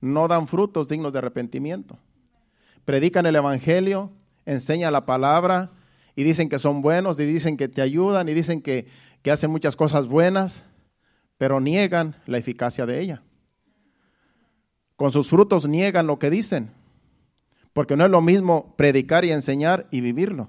No 0.00 0.28
dan 0.28 0.46
frutos 0.46 0.88
dignos 0.88 1.12
de 1.12 1.18
arrepentimiento. 1.18 1.98
Predican 2.86 3.26
el 3.26 3.34
Evangelio, 3.34 4.12
enseñan 4.44 4.92
la 4.92 5.04
palabra 5.06 5.72
y 6.14 6.22
dicen 6.22 6.48
que 6.48 6.60
son 6.60 6.82
buenos 6.82 7.18
y 7.18 7.24
dicen 7.24 7.56
que 7.56 7.66
te 7.66 7.82
ayudan 7.82 8.28
y 8.28 8.32
dicen 8.32 8.62
que, 8.62 8.86
que 9.22 9.32
hacen 9.32 9.50
muchas 9.50 9.74
cosas 9.74 10.06
buenas, 10.06 10.62
pero 11.36 11.60
niegan 11.60 12.14
la 12.26 12.38
eficacia 12.38 12.86
de 12.86 13.00
ella. 13.00 13.22
Con 14.94 15.10
sus 15.10 15.28
frutos 15.28 15.68
niegan 15.68 16.06
lo 16.06 16.20
que 16.20 16.30
dicen, 16.30 16.70
porque 17.72 17.96
no 17.96 18.04
es 18.04 18.10
lo 18.10 18.22
mismo 18.22 18.76
predicar 18.76 19.24
y 19.24 19.32
enseñar 19.32 19.88
y 19.90 20.00
vivirlo. 20.00 20.48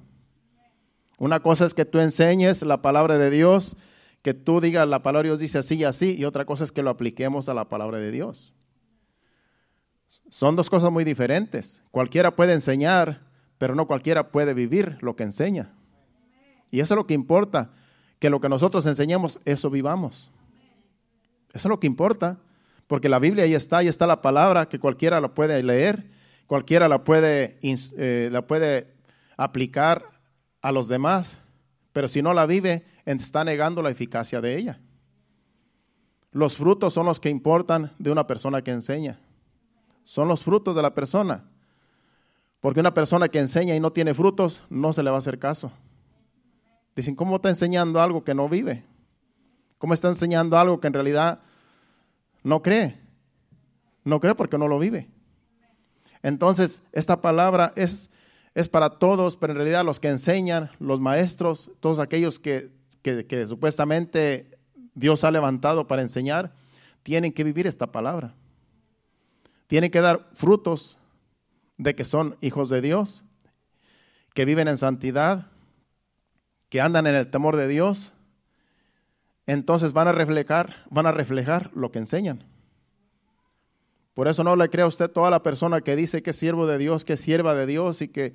Una 1.18 1.40
cosa 1.40 1.66
es 1.66 1.74
que 1.74 1.86
tú 1.86 1.98
enseñes 1.98 2.62
la 2.62 2.84
palabra 2.84 3.18
de 3.18 3.32
Dios, 3.32 3.76
que 4.22 4.36
tú 4.36 4.62
digas 4.62 4.88
la 4.88 5.02
palabra 5.02 5.24
de 5.24 5.30
Dios 5.30 5.40
dice 5.40 5.58
así 5.58 5.76
y 5.78 5.86
así, 5.86 6.16
y 6.16 6.24
otra 6.24 6.46
cosa 6.46 6.66
es 6.66 6.72
que 6.72 6.84
lo 6.84 6.92
apliquemos 6.92 7.50
a 7.50 7.56
la 7.56 7.68
palabra 7.68 7.98
de 7.98 8.12
Dios. 8.12 8.54
Son 10.30 10.56
dos 10.56 10.70
cosas 10.70 10.92
muy 10.92 11.04
diferentes. 11.04 11.82
Cualquiera 11.92 12.36
puede 12.36 12.54
enseñar, 12.54 13.22
pero 13.58 13.76
no 13.76 13.88
cualquiera 13.88 14.32
puede 14.32 14.54
vivir 14.54 14.98
lo 15.02 15.16
que 15.16 15.24
enseña. 15.24 15.74
Y 16.70 16.82
eso 16.82 16.94
es 16.94 16.98
lo 16.98 17.08
que 17.08 17.14
importa, 17.14 17.72
que 18.20 18.30
lo 18.30 18.42
que 18.42 18.50
nosotros 18.50 18.86
enseñemos, 18.86 19.40
eso 19.46 19.70
vivamos. 19.70 20.30
Eso 21.54 21.68
es 21.68 21.70
lo 21.70 21.80
que 21.80 21.88
importa, 21.88 22.40
porque 22.88 23.10
la 23.10 23.20
Biblia 23.20 23.46
ahí 23.46 23.54
está, 23.54 23.78
ahí 23.78 23.88
está 23.88 24.06
la 24.06 24.22
palabra, 24.22 24.68
que 24.68 24.80
cualquiera 24.80 25.22
la 25.22 25.34
puede 25.34 25.64
leer, 25.64 26.10
cualquiera 26.46 26.88
la 26.88 27.04
puede, 27.04 27.58
eh, 27.62 28.30
la 28.32 28.46
puede 28.46 28.94
aplicar 29.38 30.04
a 30.62 30.72
los 30.72 30.88
demás, 30.88 31.38
pero 31.94 32.08
si 32.08 32.22
no 32.22 32.34
la 32.34 32.46
vive, 32.46 32.86
está 33.06 33.44
negando 33.44 33.82
la 33.82 33.90
eficacia 33.90 34.42
de 34.42 34.58
ella. 34.58 34.80
Los 36.32 36.58
frutos 36.58 36.94
son 36.94 37.06
los 37.06 37.20
que 37.20 37.30
importan 37.30 37.94
de 37.98 38.12
una 38.12 38.28
persona 38.28 38.62
que 38.62 38.72
enseña. 38.72 39.20
Son 40.08 40.28
los 40.28 40.44
frutos 40.44 40.76
de 40.76 40.82
la 40.82 40.94
persona. 40.94 41.44
Porque 42.62 42.80
una 42.80 42.94
persona 42.94 43.28
que 43.28 43.40
enseña 43.40 43.76
y 43.76 43.80
no 43.80 43.92
tiene 43.92 44.14
frutos, 44.14 44.64
no 44.70 44.94
se 44.94 45.04
le 45.04 45.10
va 45.10 45.18
a 45.18 45.20
hacer 45.20 45.38
caso. 45.38 45.72
Dicen, 46.96 47.16
¿cómo 47.16 47.36
está 47.36 47.50
enseñando 47.50 48.02
algo 48.02 48.24
que 48.24 48.34
no 48.34 48.48
vive? 48.48 48.84
¿Cómo 49.78 49.94
está 49.94 50.08
enseñando 50.08 50.58
algo 50.58 50.80
que 50.80 50.88
en 50.88 50.94
realidad 50.94 51.42
no 52.42 52.62
cree? 52.62 53.00
No 54.04 54.20
cree 54.20 54.34
porque 54.34 54.58
no 54.58 54.68
lo 54.68 54.80
vive. 54.80 55.12
Entonces, 56.24 56.82
esta 56.94 57.22
palabra 57.22 57.74
es 57.76 58.10
es 58.58 58.68
para 58.68 58.90
todos, 58.90 59.38
pero 59.38 59.54
en 59.54 59.58
realidad 59.58 59.86
los 59.86 60.00
que 60.00 60.08
enseñan, 60.08 60.72
los 60.80 61.00
maestros, 61.00 61.70
todos 61.80 62.00
aquellos 62.00 62.40
que, 62.40 62.72
supuestamente 63.46 64.58
Dios 64.96 65.24
ha 65.24 65.30
levantado 65.30 65.86
para 65.86 66.02
enseñar, 66.02 66.56
tienen 67.04 67.32
que 67.32 67.44
vivir 67.44 67.68
esta 67.68 67.92
palabra. 67.92 68.34
Tienen 69.68 69.92
que 69.92 70.02
dar 70.02 70.28
frutos 70.34 70.98
de 71.78 71.96
que 71.96 72.04
son 72.04 72.38
hijos 72.42 72.70
de 72.70 72.82
Dios, 72.82 73.24
que 74.34 74.46
viven 74.46 74.68
en 74.68 74.78
santidad, 74.78 75.48
que 76.70 76.82
andan 76.82 77.08
en 77.08 77.16
el 77.16 77.30
temor 77.30 77.56
de 77.56 77.68
Dios. 77.68 78.14
Entonces 79.46 79.94
van 79.94 80.08
a 80.08 80.12
reflejar, 80.12 80.86
van 80.90 81.06
a 81.06 81.12
reflejar 81.12 81.72
lo 81.74 81.92
que 81.92 82.00
enseñan. 82.00 82.44
Por 84.14 84.28
eso 84.28 84.44
no 84.44 84.56
le 84.56 84.70
crea 84.70 84.88
usted 84.88 85.12
toda 85.12 85.30
la 85.30 85.44
persona 85.44 85.82
que 85.82 85.96
dice 85.96 86.24
que 86.24 86.32
es 86.32 86.36
siervo 86.36 86.66
de 86.66 86.80
Dios, 86.80 87.06
que 87.06 87.14
es 87.14 87.20
sierva 87.20 87.54
de 87.54 87.68
Dios 87.68 88.02
y 88.02 88.08
que, 88.08 88.34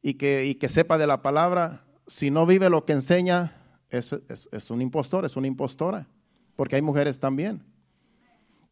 y 0.00 0.14
que, 0.14 0.46
y 0.46 0.54
que 0.54 0.68
sepa 0.68 0.96
de 0.96 1.06
la 1.06 1.20
palabra. 1.20 1.84
Si 2.06 2.30
no 2.30 2.46
vive 2.46 2.70
lo 2.70 2.86
que 2.86 2.94
enseña, 2.94 3.62
es, 3.90 4.16
es, 4.28 4.70
un 4.70 4.80
impostor, 4.80 5.26
es 5.26 5.36
una 5.36 5.46
impostora. 5.46 6.06
Porque 6.56 6.76
hay 6.76 6.82
mujeres 6.82 7.20
también 7.20 7.62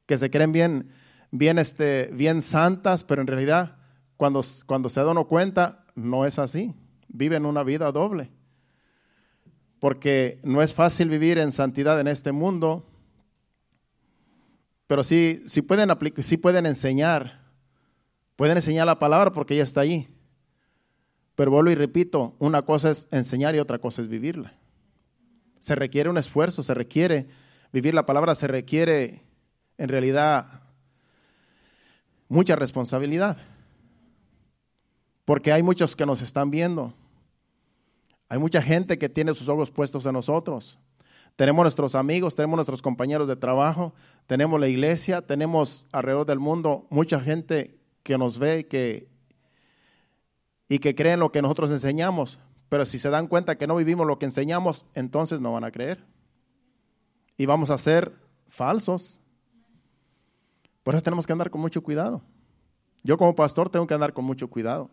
que 0.07 0.17
se 0.17 0.31
creen 0.31 0.51
bien, 0.51 0.91
bien, 1.31 1.59
este, 1.59 2.11
bien 2.13 2.43
santas, 2.43 3.05
pero 3.05 3.21
en 3.21 3.27
realidad 3.27 3.77
cuando, 4.17 4.43
cuando 4.67 4.89
se 4.89 5.03
dan 5.03 5.23
cuenta, 5.25 5.85
no 5.95 6.27
es 6.27 6.39
así. 6.39 6.75
Viven 7.09 7.47
una 7.47 7.63
vida 7.63 7.91
doble. 7.91 8.31
Porque 9.79 10.41
no 10.43 10.63
es 10.63 10.75
fácil 10.75 11.09
vivir 11.09 11.39
en 11.39 11.53
santidad 11.53 11.99
en 12.01 12.09
este 12.09 12.33
mundo 12.33 12.87
pero 14.91 15.05
sí, 15.05 15.45
sí, 15.47 15.63
pueden 15.63 15.89
sí 16.21 16.37
pueden 16.37 16.67
enseñar, 16.67 17.43
pueden 18.35 18.57
enseñar 18.57 18.87
la 18.87 18.99
palabra 18.99 19.31
porque 19.31 19.55
ella 19.55 19.63
está 19.63 19.83
ahí. 19.83 20.09
Pero 21.37 21.53
vuelvo 21.53 21.71
y 21.71 21.77
repito, 21.77 22.35
una 22.41 22.63
cosa 22.63 22.91
es 22.91 23.07
enseñar 23.13 23.55
y 23.55 23.61
otra 23.61 23.79
cosa 23.79 24.03
es 24.03 24.09
vivirla. 24.09 24.53
Se 25.61 25.77
requiere 25.77 26.11
un 26.11 26.19
esfuerzo, 26.19 26.65
se 26.65 26.75
requiere 26.75 27.29
vivir 27.73 27.95
la 27.95 28.05
palabra, 28.05 28.35
se 28.35 28.49
requiere 28.49 29.23
en 29.79 29.91
realidad 29.91 30.60
mucha 32.31 32.57
responsabilidad. 32.57 33.37
Porque 35.27 35.53
hay 35.53 35.63
muchos 35.63 35.95
que 35.95 36.07
nos 36.07 36.23
están 36.23 36.51
viendo. 36.51 36.95
Hay 38.31 38.39
mucha 38.39 38.63
gente 38.63 38.99
que 38.99 39.11
tiene 39.11 39.35
sus 39.35 39.49
ojos 39.49 39.71
puestos 39.71 40.07
en 40.07 40.15
nosotros. 40.15 40.79
Tenemos 41.37 41.65
nuestros 41.65 41.95
amigos, 41.95 42.35
tenemos 42.35 42.57
nuestros 42.57 42.81
compañeros 42.81 43.29
de 43.29 43.37
trabajo, 43.37 43.93
tenemos 44.27 44.61
la 44.61 44.69
iglesia, 44.69 45.23
tenemos 45.23 45.87
alrededor 45.93 46.27
del 46.27 46.39
mundo 46.39 46.87
mucha 46.91 47.21
gente 47.21 47.77
que 48.03 48.17
nos 48.17 48.39
ve 48.39 48.67
que, 48.67 49.09
y 50.69 50.79
que 50.79 50.95
cree 50.95 51.15
en 51.15 51.21
lo 51.21 51.33
que 51.33 51.43
nosotros 51.43 51.71
enseñamos. 51.71 52.39
Pero 52.69 52.87
si 52.87 52.99
se 52.99 53.11
dan 53.11 53.27
cuenta 53.27 53.59
que 53.59 53.67
no 53.67 53.75
vivimos 53.75 54.07
lo 54.07 54.19
que 54.19 54.27
enseñamos, 54.27 54.87
entonces 54.95 55.41
no 55.41 55.53
van 55.53 55.65
a 55.65 55.73
creer. 55.73 56.05
Y 57.37 57.47
vamos 57.47 57.71
a 57.71 57.79
ser 57.79 58.13
falsos. 58.49 59.21
Por 60.83 60.95
eso 60.95 61.03
tenemos 61.03 61.27
que 61.27 61.33
andar 61.33 61.51
con 61.51 61.61
mucho 61.61 61.83
cuidado. 61.83 62.23
Yo 63.03 63.17
como 63.17 63.35
pastor 63.35 63.69
tengo 63.69 63.87
que 63.87 63.95
andar 63.95 64.13
con 64.13 64.25
mucho 64.25 64.49
cuidado. 64.49 64.91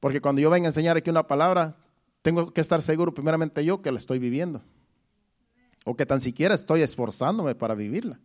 Porque 0.00 0.20
cuando 0.20 0.40
yo 0.40 0.50
venga 0.50 0.66
a 0.66 0.70
enseñar 0.70 0.96
aquí 0.96 1.10
una 1.10 1.26
palabra, 1.26 1.76
tengo 2.22 2.52
que 2.52 2.60
estar 2.60 2.82
seguro 2.82 3.14
primeramente 3.14 3.64
yo 3.64 3.82
que 3.82 3.92
la 3.92 3.98
estoy 3.98 4.18
viviendo 4.18 4.62
o 5.84 5.94
que 5.94 6.06
tan 6.06 6.20
siquiera 6.20 6.54
estoy 6.54 6.82
esforzándome 6.82 7.54
para 7.54 7.74
vivirla. 7.74 8.18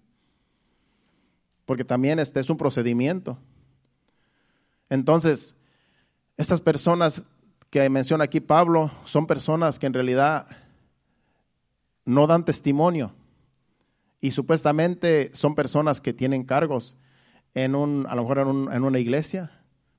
Porque 1.66 1.84
también 1.84 2.18
este 2.20 2.40
es 2.40 2.50
un 2.50 2.58
procedimiento. 2.58 3.38
Entonces, 4.90 5.56
estas 6.38 6.62
personas 6.62 7.24
que 7.70 7.88
menciona 7.90 8.24
aquí 8.24 8.40
Pablo 8.40 8.92
son 9.04 9.28
personas 9.28 9.78
que 9.78 9.86
en 9.86 9.94
realidad 9.94 10.48
no 12.06 12.26
dan 12.26 12.44
testimonio 12.44 13.14
y 14.22 14.32
supuestamente 14.32 15.32
son 15.34 15.56
personas 15.56 16.02
que 16.02 16.14
tienen 16.14 16.44
cargos 16.44 16.98
en 17.54 17.76
un, 17.76 18.06
a 18.08 18.16
lo 18.16 18.24
mejor 18.24 18.40
en, 18.40 18.84
una 18.84 19.00
iglesia. 19.00 19.52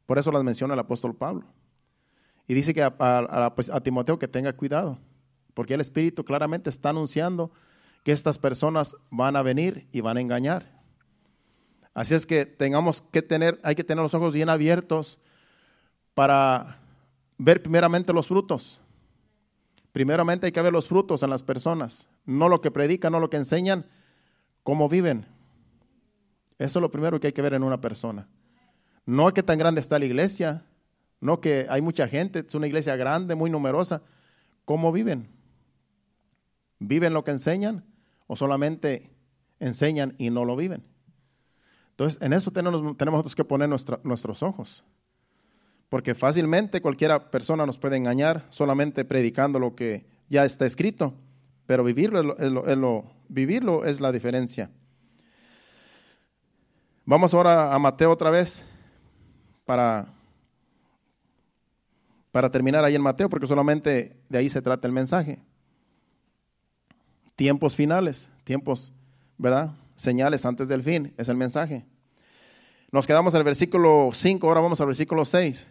Por 0.07 0.19
eso 0.19 0.33
las 0.33 0.45
menciona 0.45 0.75
el 0.75 0.81
apóstol 0.81 1.17
Pablo. 1.17 1.47
Y 2.47 2.55
dice 2.55 2.75
que 2.75 2.83
a, 2.83 3.53
pues, 3.55 3.71
a 3.71 3.81
Timoteo 3.81 4.19
que 4.19 4.29
tenga 4.29 4.53
cuidado 4.53 4.99
porque 5.55 5.75
el 5.75 5.81
Espíritu 5.81 6.25
claramente 6.25 6.71
está 6.71 6.91
anunciando 6.91 7.53
que 8.03 8.13
estas 8.13 8.39
personas 8.39 8.97
van 9.11 9.37
a 9.37 9.43
venir 9.43 9.89
y 9.93 10.01
van 10.01 10.17
a 10.17 10.21
engañar. 10.21 10.81
Así 11.93 12.15
es 12.15 12.25
que 12.25 12.47
tengamos 12.47 13.03
que 13.03 13.21
tener, 13.21 13.61
hay 13.63 13.75
que 13.75 13.85
tener 13.85 14.03
los 14.03 14.15
ojos 14.15 14.33
bien 14.33 14.49
abiertos 14.49 15.19
para 16.15 16.79
ver 17.37 17.63
primeramente 17.63 18.13
los 18.13 18.29
frutos. 18.29 18.81
Primeramente 19.93 20.47
hay 20.47 20.53
que 20.53 20.63
ver 20.63 20.73
los 20.73 20.87
frutos 20.87 21.23
en 21.23 21.31
las 21.31 21.43
personas, 21.43 22.09
no 22.25 22.49
lo 22.49 22.61
que 22.61 22.71
predican, 22.71 23.13
no 23.13 23.21
lo 23.21 23.29
que 23.29 23.37
enseñan, 23.37 23.87
cómo 24.63 24.89
viven. 24.89 25.27
Eso 26.59 26.79
es 26.79 26.83
lo 26.83 26.91
primero 26.91 27.21
que 27.21 27.29
hay 27.29 27.33
que 27.33 27.43
ver 27.43 27.55
en 27.55 27.63
una 27.63 27.81
persona. 27.81 28.29
No 29.07 29.33
que 29.33 29.43
tan 29.43 29.59
grande 29.59 29.81
está 29.81 29.99
la 29.99 30.05
iglesia, 30.05 30.65
no 31.21 31.41
que 31.41 31.67
hay 31.69 31.81
mucha 31.81 32.07
gente, 32.09 32.45
es 32.47 32.55
una 32.55 32.67
iglesia 32.67 32.97
grande, 32.97 33.35
muy 33.35 33.51
numerosa. 33.51 34.03
¿Cómo 34.65 34.93
viven? 34.93 35.29
¿Viven 36.79 37.13
lo 37.13 37.25
que 37.25 37.33
enseñan 37.33 37.85
o 38.27 38.37
solamente 38.37 39.11
enseñan 39.59 40.15
y 40.19 40.31
no 40.31 40.45
lo 40.45 40.57
viven? 40.57 40.85
Entonces, 41.91 42.23
en 42.23 42.33
eso 42.33 42.51
tenemos, 42.51 43.35
que 43.35 43.45
poner 43.45 43.69
nuestros 43.69 44.43
ojos. 44.43 44.85
Porque 45.91 46.15
fácilmente 46.15 46.81
cualquiera 46.81 47.31
persona 47.31 47.67
nos 47.67 47.79
puede 47.79 47.97
engañar 47.97 48.47
solamente 48.49 49.05
predicando 49.05 49.59
lo 49.59 49.75
que 49.75 50.07
ya 50.31 50.45
está 50.45 50.65
escrito, 50.65 51.13
pero 51.67 51.85
vivirlo 51.85 52.39
es, 52.39 52.51
lo, 52.79 53.05
vivirlo 53.31 53.85
es 53.85 54.01
la 54.01 54.13
diferencia. 54.13 54.71
Vamos 57.07 57.33
ahora 57.33 57.73
a 57.73 57.79
Mateo 57.79 58.11
otra 58.11 58.31
vez 58.31 58.63
para, 59.65 60.07
para 62.31 62.51
terminar 62.51 62.85
ahí 62.85 62.95
en 62.95 63.03
Mateo, 63.03 63.31
porque 63.31 63.47
solamente 63.47 64.17
de 64.29 64.39
ahí 64.39 64.49
se 64.49 64.61
trata 64.61 64.87
el 64.87 64.93
mensaje. 64.93 65.41
Tiempos 67.37 67.75
finales, 67.75 68.31
tiempos, 68.45 68.93
¿verdad? 69.39 69.73
Señales 69.97 70.45
antes 70.45 70.69
del 70.69 70.83
fin, 70.83 71.15
es 71.17 71.29
el 71.29 71.37
mensaje. 71.37 71.87
Nos 72.93 73.07
quedamos 73.07 73.33
en 73.35 73.39
el 73.39 73.45
versículo 73.45 74.11
5, 74.13 74.47
ahora 74.47 74.61
vamos 74.61 74.81
al 74.81 74.89
versículo 74.89 75.25
6. 75.25 75.69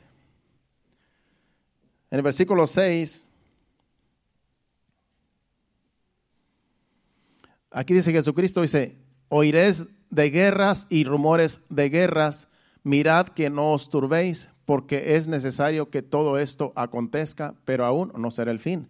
En 2.11 2.17
el 2.17 2.23
versículo 2.23 2.65
6, 2.65 3.25
aquí 7.71 7.93
dice 7.93 8.11
Jesucristo, 8.11 8.61
dice, 8.61 8.97
oiréis 9.29 9.85
de 10.09 10.29
guerras 10.29 10.87
y 10.89 11.03
rumores 11.03 11.61
de 11.69 11.89
guerras, 11.89 12.47
mirad 12.83 13.27
que 13.27 13.49
no 13.49 13.73
os 13.73 13.89
turbéis, 13.89 14.49
porque 14.65 15.15
es 15.15 15.27
necesario 15.27 15.89
que 15.89 16.01
todo 16.01 16.37
esto 16.37 16.73
acontezca, 16.75 17.55
pero 17.65 17.85
aún 17.85 18.11
no 18.15 18.31
será 18.31 18.51
el 18.51 18.59
fin. 18.59 18.87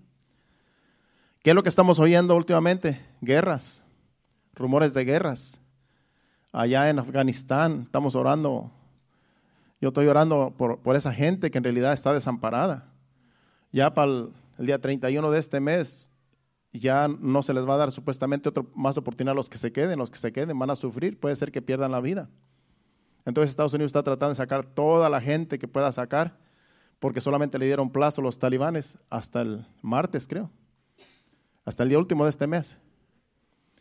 ¿Qué 1.42 1.52
es 1.52 1.56
lo 1.56 1.64
que 1.64 1.70
estamos 1.70 2.00
oyendo 2.00 2.36
últimamente? 2.36 3.02
Guerras, 3.22 3.84
rumores 4.54 4.94
de 4.94 5.06
guerras. 5.06 5.62
Allá 6.52 6.90
en 6.90 7.00
Afganistán 7.00 7.84
estamos 7.86 8.16
orando, 8.16 8.72
yo 9.80 9.90
estoy 9.90 10.08
orando 10.08 10.54
por, 10.58 10.80
por 10.80 10.96
esa 10.96 11.14
gente 11.14 11.52
que 11.52 11.58
en 11.58 11.64
realidad 11.64 11.94
está 11.94 12.14
desamparada 12.14 12.90
ya 13.72 13.94
para 13.94 14.12
el, 14.12 14.34
día 14.58 14.80
31 14.80 15.32
de 15.32 15.40
este 15.40 15.60
mes, 15.60 16.12
ya 16.74 17.08
no 17.08 17.42
se 17.42 17.54
les 17.54 17.68
va 17.68 17.76
a 17.76 17.78
dar 17.78 17.92
supuestamente 17.92 18.50
otro, 18.50 18.70
más 18.76 18.98
oportunidad 18.98 19.32
a 19.32 19.36
los 19.36 19.50
que 19.50 19.58
se 19.58 19.72
queden, 19.72 19.98
los 19.98 20.10
que 20.10 20.20
se 20.20 20.32
queden 20.32 20.58
van 20.60 20.70
a 20.70 20.76
sufrir, 20.76 21.20
puede 21.20 21.36
ser 21.36 21.52
que 21.52 21.62
pierdan 21.62 21.92
la 21.92 22.02
vida. 22.02 22.30
Entonces 23.26 23.50
Estados 23.50 23.74
Unidos 23.74 23.90
está 23.90 24.04
tratando 24.04 24.30
de 24.30 24.36
sacar 24.36 24.66
toda 24.66 25.10
la 25.10 25.20
gente 25.22 25.58
que 25.58 25.68
pueda 25.68 25.92
sacar, 25.92 26.38
porque 27.00 27.22
solamente 27.22 27.58
le 27.58 27.66
dieron 27.66 27.90
plazo 27.90 28.22
los 28.22 28.38
talibanes 28.38 28.98
hasta 29.10 29.42
el 29.42 29.66
martes, 29.82 30.28
creo, 30.28 30.52
hasta 31.66 31.84
el 31.84 31.90
día 31.90 31.98
último 31.98 32.24
de 32.24 32.30
este 32.30 32.46
mes. 32.46 32.78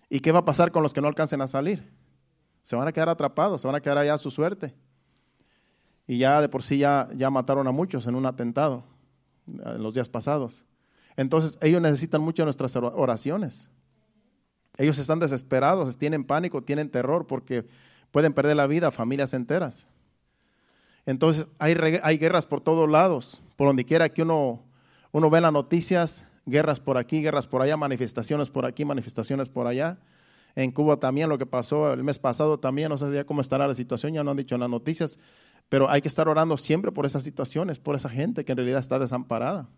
¿Y 0.09 0.21
qué 0.21 0.33
va 0.33 0.41
a 0.41 0.45
pasar 0.45 0.73
con 0.73 0.83
los 0.83 0.95
que 0.95 1.01
no 1.01 1.09
alcancen 1.09 1.41
a 1.41 1.47
salir? 1.47 1.93
Se 2.63 2.77
van 2.77 2.89
a 2.89 2.93
quedar 2.93 3.09
atrapados, 3.09 3.61
se 3.61 3.67
van 3.67 3.77
a 3.77 3.81
quedar 3.81 3.99
allá 3.99 4.15
a 4.15 4.19
su 4.19 4.31
suerte. 4.31 4.75
Y 6.07 6.19
ya 6.19 6.41
de 6.41 6.49
por 6.49 6.63
sí 6.63 6.79
ya, 6.79 7.09
ya 7.15 7.29
mataron 7.29 7.67
a 7.67 7.71
muchos 7.71 8.07
en 8.07 8.15
un 8.15 8.25
atentado 8.25 8.85
en 9.47 9.83
los 9.83 9.95
días 9.95 10.09
pasados. 10.09 10.65
Entonces 11.19 11.59
ellos 11.61 11.83
necesitan 11.83 12.23
mucho 12.23 12.45
nuestras 12.45 12.77
oraciones. 12.77 13.69
Ellos 14.77 15.01
están 15.01 15.19
desesperados, 15.19 15.99
tienen 15.99 16.23
pánico, 16.23 16.63
tienen 16.63 16.89
terror 16.91 17.27
porque 17.27 17.67
pueden 18.13 18.33
perder 18.33 18.55
la 18.55 18.69
vida 18.69 18.93
familias 18.93 19.35
enteras. 19.35 19.89
Entonces 21.07 21.49
hay, 21.59 21.75
hay 22.05 22.19
guerras 22.19 22.47
por 22.47 22.61
todos 22.61 22.89
lados, 22.89 23.43
por 23.57 23.67
donde 23.67 23.85
quiera 23.85 24.09
que 24.11 24.23
uno, 24.23 24.63
uno 25.11 25.29
ve 25.29 25.41
las 25.41 25.53
noticias, 25.53 26.25
guerras 26.47 26.79
por 26.79 26.97
aquí, 26.97 27.21
guerras 27.21 27.49
por 27.49 27.63
allá, 27.63 27.77
manifestaciones 27.77 28.49
por 28.49 28.65
aquí, 28.65 28.85
manifestaciones 28.85 29.49
por 29.49 29.67
allá. 29.67 29.99
En 30.55 30.71
Cuba 30.71 30.99
también 30.99 31.29
lo 31.29 31.37
que 31.37 31.47
pasó 31.47 31.93
el 31.93 32.05
mes 32.05 32.21
pasado 32.21 32.61
también, 32.61 32.91
no 32.91 32.97
sé 32.97 33.25
cómo 33.25 33.41
estará 33.41 33.67
la 33.67 33.75
situación, 33.75 34.13
ya 34.13 34.23
no 34.23 34.31
han 34.31 34.37
dicho 34.37 34.55
en 34.55 34.61
las 34.61 34.71
noticias, 34.71 35.19
pero 35.69 35.91
hay 35.91 36.01
que 36.01 36.09
estar 36.09 36.29
orando 36.29 36.57
siempre 36.57 36.93
por 36.93 37.07
esas 37.07 37.25
situaciones, 37.25 37.81
por 37.81 37.97
esa 37.97 38.09
gente 38.09 38.45
que 38.45 38.53
en 38.53 38.59
realidad 38.59 38.79
está 38.79 39.01
desamparada. 39.01 39.69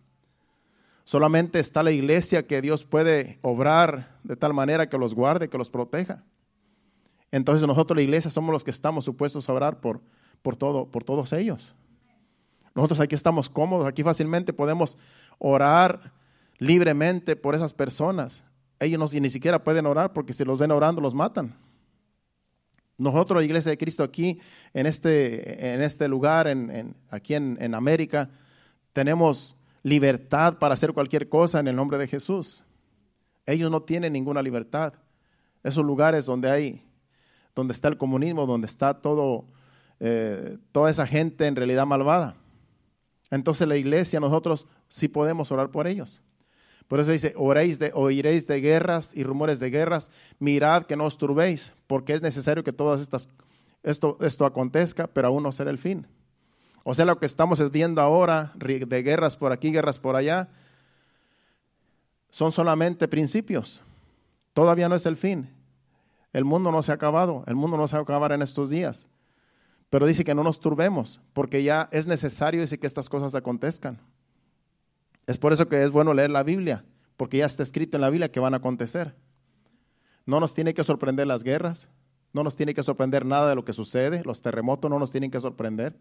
Solamente 1.10 1.58
está 1.58 1.82
la 1.82 1.90
iglesia 1.90 2.46
que 2.46 2.62
Dios 2.62 2.84
puede 2.84 3.40
obrar 3.42 4.16
de 4.22 4.36
tal 4.36 4.54
manera 4.54 4.88
que 4.88 4.96
los 4.96 5.12
guarde, 5.12 5.48
que 5.48 5.58
los 5.58 5.68
proteja. 5.68 6.22
Entonces 7.32 7.66
nosotros 7.66 7.96
la 7.96 8.02
iglesia 8.02 8.30
somos 8.30 8.52
los 8.52 8.62
que 8.62 8.70
estamos 8.70 9.06
supuestos 9.06 9.48
a 9.48 9.52
orar 9.52 9.80
por, 9.80 10.00
por, 10.40 10.56
todo, 10.56 10.86
por 10.86 11.02
todos 11.02 11.32
ellos. 11.32 11.74
Nosotros 12.76 13.00
aquí 13.00 13.16
estamos 13.16 13.50
cómodos, 13.50 13.88
aquí 13.88 14.04
fácilmente 14.04 14.52
podemos 14.52 14.96
orar 15.38 16.12
libremente 16.58 17.34
por 17.34 17.56
esas 17.56 17.74
personas. 17.74 18.44
Ellos 18.78 19.12
ni 19.12 19.30
siquiera 19.30 19.64
pueden 19.64 19.86
orar 19.86 20.12
porque 20.12 20.32
si 20.32 20.44
los 20.44 20.60
ven 20.60 20.70
orando 20.70 21.00
los 21.00 21.12
matan. 21.12 21.56
Nosotros, 22.98 23.40
la 23.40 23.44
Iglesia 23.44 23.70
de 23.70 23.78
Cristo, 23.78 24.04
aquí 24.04 24.38
en 24.72 24.86
este, 24.86 25.74
en 25.74 25.82
este 25.82 26.06
lugar, 26.06 26.46
en, 26.46 26.94
aquí 27.10 27.34
en, 27.34 27.74
América, 27.74 28.30
tenemos 28.92 29.56
libertad 29.82 30.58
para 30.58 30.74
hacer 30.74 30.92
cualquier 30.92 31.28
cosa 31.28 31.60
en 31.60 31.68
el 31.68 31.76
nombre 31.76 31.98
de 31.98 32.06
Jesús. 32.06 32.64
Ellos 33.46 33.70
no 33.70 33.82
tienen 33.82 34.12
ninguna 34.12 34.42
libertad. 34.42 34.94
Esos 35.62 35.84
lugares 35.84 36.26
donde 36.26 36.50
hay, 36.50 36.82
donde 37.54 37.72
está 37.72 37.88
el 37.88 37.96
comunismo, 37.96 38.46
donde 38.46 38.66
está 38.66 38.94
todo, 38.94 39.46
eh, 39.98 40.58
toda 40.72 40.90
esa 40.90 41.06
gente 41.06 41.46
en 41.46 41.56
realidad 41.56 41.86
malvada. 41.86 42.36
Entonces 43.30 43.66
la 43.66 43.76
iglesia, 43.76 44.20
nosotros 44.20 44.66
sí 44.88 45.08
podemos 45.08 45.50
orar 45.52 45.70
por 45.70 45.86
ellos. 45.86 46.22
Por 46.88 46.98
eso 46.98 47.12
dice, 47.12 47.32
oiréis 47.36 47.78
de 47.78 48.60
guerras 48.60 49.12
y 49.14 49.22
rumores 49.22 49.60
de 49.60 49.70
guerras, 49.70 50.10
mirad 50.40 50.86
que 50.86 50.96
no 50.96 51.06
os 51.06 51.18
turbéis, 51.18 51.72
porque 51.86 52.14
es 52.14 52.22
necesario 52.22 52.64
que 52.64 52.72
todas 52.72 53.00
estas, 53.00 53.28
esto, 53.84 54.18
esto 54.20 54.44
acontezca, 54.44 55.06
pero 55.06 55.28
aún 55.28 55.44
no 55.44 55.52
será 55.52 55.70
el 55.70 55.78
fin. 55.78 56.08
O 56.82 56.94
sea, 56.94 57.04
lo 57.04 57.18
que 57.18 57.26
estamos 57.26 57.70
viendo 57.70 58.00
ahora, 58.00 58.52
de 58.56 59.02
guerras 59.02 59.36
por 59.36 59.52
aquí, 59.52 59.70
guerras 59.70 59.98
por 59.98 60.16
allá, 60.16 60.48
son 62.30 62.52
solamente 62.52 63.08
principios. 63.08 63.82
Todavía 64.54 64.88
no 64.88 64.94
es 64.94 65.06
el 65.06 65.16
fin. 65.16 65.50
El 66.32 66.44
mundo 66.44 66.70
no 66.70 66.82
se 66.82 66.92
ha 66.92 66.94
acabado, 66.94 67.44
el 67.46 67.56
mundo 67.56 67.76
no 67.76 67.88
se 67.88 67.96
va 67.96 68.00
a 68.00 68.02
acabar 68.02 68.32
en 68.32 68.42
estos 68.42 68.70
días. 68.70 69.08
Pero 69.90 70.06
dice 70.06 70.24
que 70.24 70.34
no 70.34 70.44
nos 70.44 70.60
turbemos, 70.60 71.20
porque 71.32 71.62
ya 71.62 71.88
es 71.90 72.06
necesario 72.06 72.64
que 72.64 72.86
estas 72.86 73.08
cosas 73.08 73.34
acontezcan. 73.34 73.98
Es 75.26 75.36
por 75.36 75.52
eso 75.52 75.68
que 75.68 75.82
es 75.82 75.90
bueno 75.90 76.14
leer 76.14 76.30
la 76.30 76.44
Biblia, 76.44 76.84
porque 77.16 77.38
ya 77.38 77.46
está 77.46 77.64
escrito 77.64 77.96
en 77.96 78.00
la 78.00 78.10
Biblia 78.10 78.30
que 78.30 78.40
van 78.40 78.54
a 78.54 78.58
acontecer. 78.58 79.14
No 80.26 80.38
nos 80.38 80.54
tiene 80.54 80.74
que 80.74 80.84
sorprender 80.84 81.26
las 81.26 81.42
guerras, 81.42 81.88
no 82.32 82.44
nos 82.44 82.54
tiene 82.54 82.74
que 82.74 82.84
sorprender 82.84 83.26
nada 83.26 83.48
de 83.48 83.56
lo 83.56 83.64
que 83.64 83.72
sucede, 83.72 84.22
los 84.24 84.42
terremotos 84.42 84.88
no 84.88 85.00
nos 85.00 85.10
tienen 85.10 85.32
que 85.32 85.40
sorprender, 85.40 85.98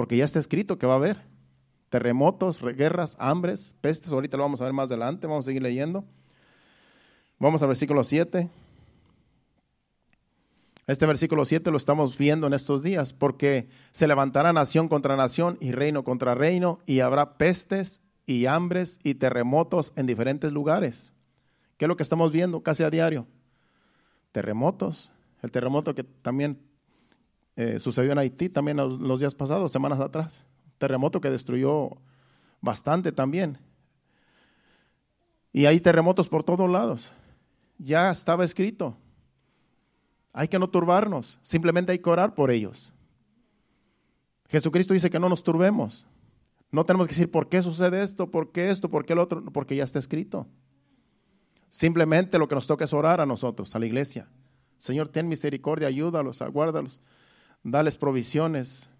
porque 0.00 0.16
ya 0.16 0.24
está 0.24 0.38
escrito 0.38 0.78
que 0.78 0.86
va 0.86 0.94
a 0.94 0.96
haber 0.96 1.20
terremotos, 1.90 2.58
guerras, 2.62 3.16
hambres, 3.18 3.74
pestes, 3.82 4.10
ahorita 4.10 4.38
lo 4.38 4.44
vamos 4.44 4.62
a 4.62 4.64
ver 4.64 4.72
más 4.72 4.90
adelante, 4.90 5.26
vamos 5.26 5.44
a 5.44 5.48
seguir 5.50 5.60
leyendo. 5.60 6.06
Vamos 7.38 7.60
al 7.60 7.68
versículo 7.68 8.02
7. 8.02 8.48
Este 10.86 11.04
versículo 11.04 11.44
7 11.44 11.70
lo 11.70 11.76
estamos 11.76 12.16
viendo 12.16 12.46
en 12.46 12.54
estos 12.54 12.82
días, 12.82 13.12
porque 13.12 13.68
se 13.90 14.08
levantará 14.08 14.54
nación 14.54 14.88
contra 14.88 15.16
nación 15.16 15.58
y 15.60 15.72
reino 15.72 16.02
contra 16.02 16.34
reino, 16.34 16.78
y 16.86 17.00
habrá 17.00 17.36
pestes 17.36 18.00
y 18.24 18.46
hambres 18.46 19.00
y 19.04 19.16
terremotos 19.16 19.92
en 19.96 20.06
diferentes 20.06 20.50
lugares. 20.50 21.12
¿Qué 21.76 21.84
es 21.84 21.88
lo 21.90 21.98
que 21.98 22.04
estamos 22.04 22.32
viendo 22.32 22.62
casi 22.62 22.84
a 22.84 22.88
diario? 22.88 23.26
Terremotos. 24.32 25.12
El 25.42 25.50
terremoto 25.50 25.94
que 25.94 26.04
también 26.04 26.69
eh, 27.60 27.78
sucedió 27.78 28.12
en 28.12 28.18
Haití 28.18 28.48
también 28.48 28.78
los, 28.78 28.98
los 28.98 29.20
días 29.20 29.34
pasados, 29.34 29.70
semanas 29.70 30.00
atrás. 30.00 30.46
Terremoto 30.78 31.20
que 31.20 31.28
destruyó 31.28 31.90
bastante 32.62 33.12
también. 33.12 33.58
Y 35.52 35.66
hay 35.66 35.78
terremotos 35.78 36.26
por 36.26 36.42
todos 36.42 36.70
lados. 36.70 37.12
Ya 37.76 38.10
estaba 38.10 38.46
escrito. 38.46 38.96
Hay 40.32 40.48
que 40.48 40.58
no 40.58 40.70
turbarnos, 40.70 41.38
simplemente 41.42 41.92
hay 41.92 41.98
que 41.98 42.08
orar 42.08 42.34
por 42.34 42.50
ellos. 42.50 42.94
Jesucristo 44.48 44.94
dice 44.94 45.10
que 45.10 45.20
no 45.20 45.28
nos 45.28 45.42
turbemos. 45.42 46.06
No 46.72 46.86
tenemos 46.86 47.08
que 47.08 47.12
decir 47.12 47.30
por 47.30 47.50
qué 47.50 47.60
sucede 47.60 48.02
esto, 48.02 48.30
por 48.30 48.52
qué 48.52 48.70
esto, 48.70 48.88
por 48.88 49.04
qué 49.04 49.12
el 49.12 49.18
otro, 49.18 49.44
porque 49.52 49.76
ya 49.76 49.84
está 49.84 49.98
escrito. 49.98 50.46
Simplemente 51.68 52.38
lo 52.38 52.48
que 52.48 52.54
nos 52.54 52.66
toca 52.66 52.86
es 52.86 52.92
orar 52.94 53.20
a 53.20 53.26
nosotros, 53.26 53.74
a 53.74 53.78
la 53.78 53.84
iglesia. 53.84 54.28
Señor, 54.78 55.08
ten 55.08 55.28
misericordia, 55.28 55.88
ayúdalos, 55.88 56.40
aguárdalos, 56.40 57.00
dales 57.62 57.96
provisiones. 57.98 58.90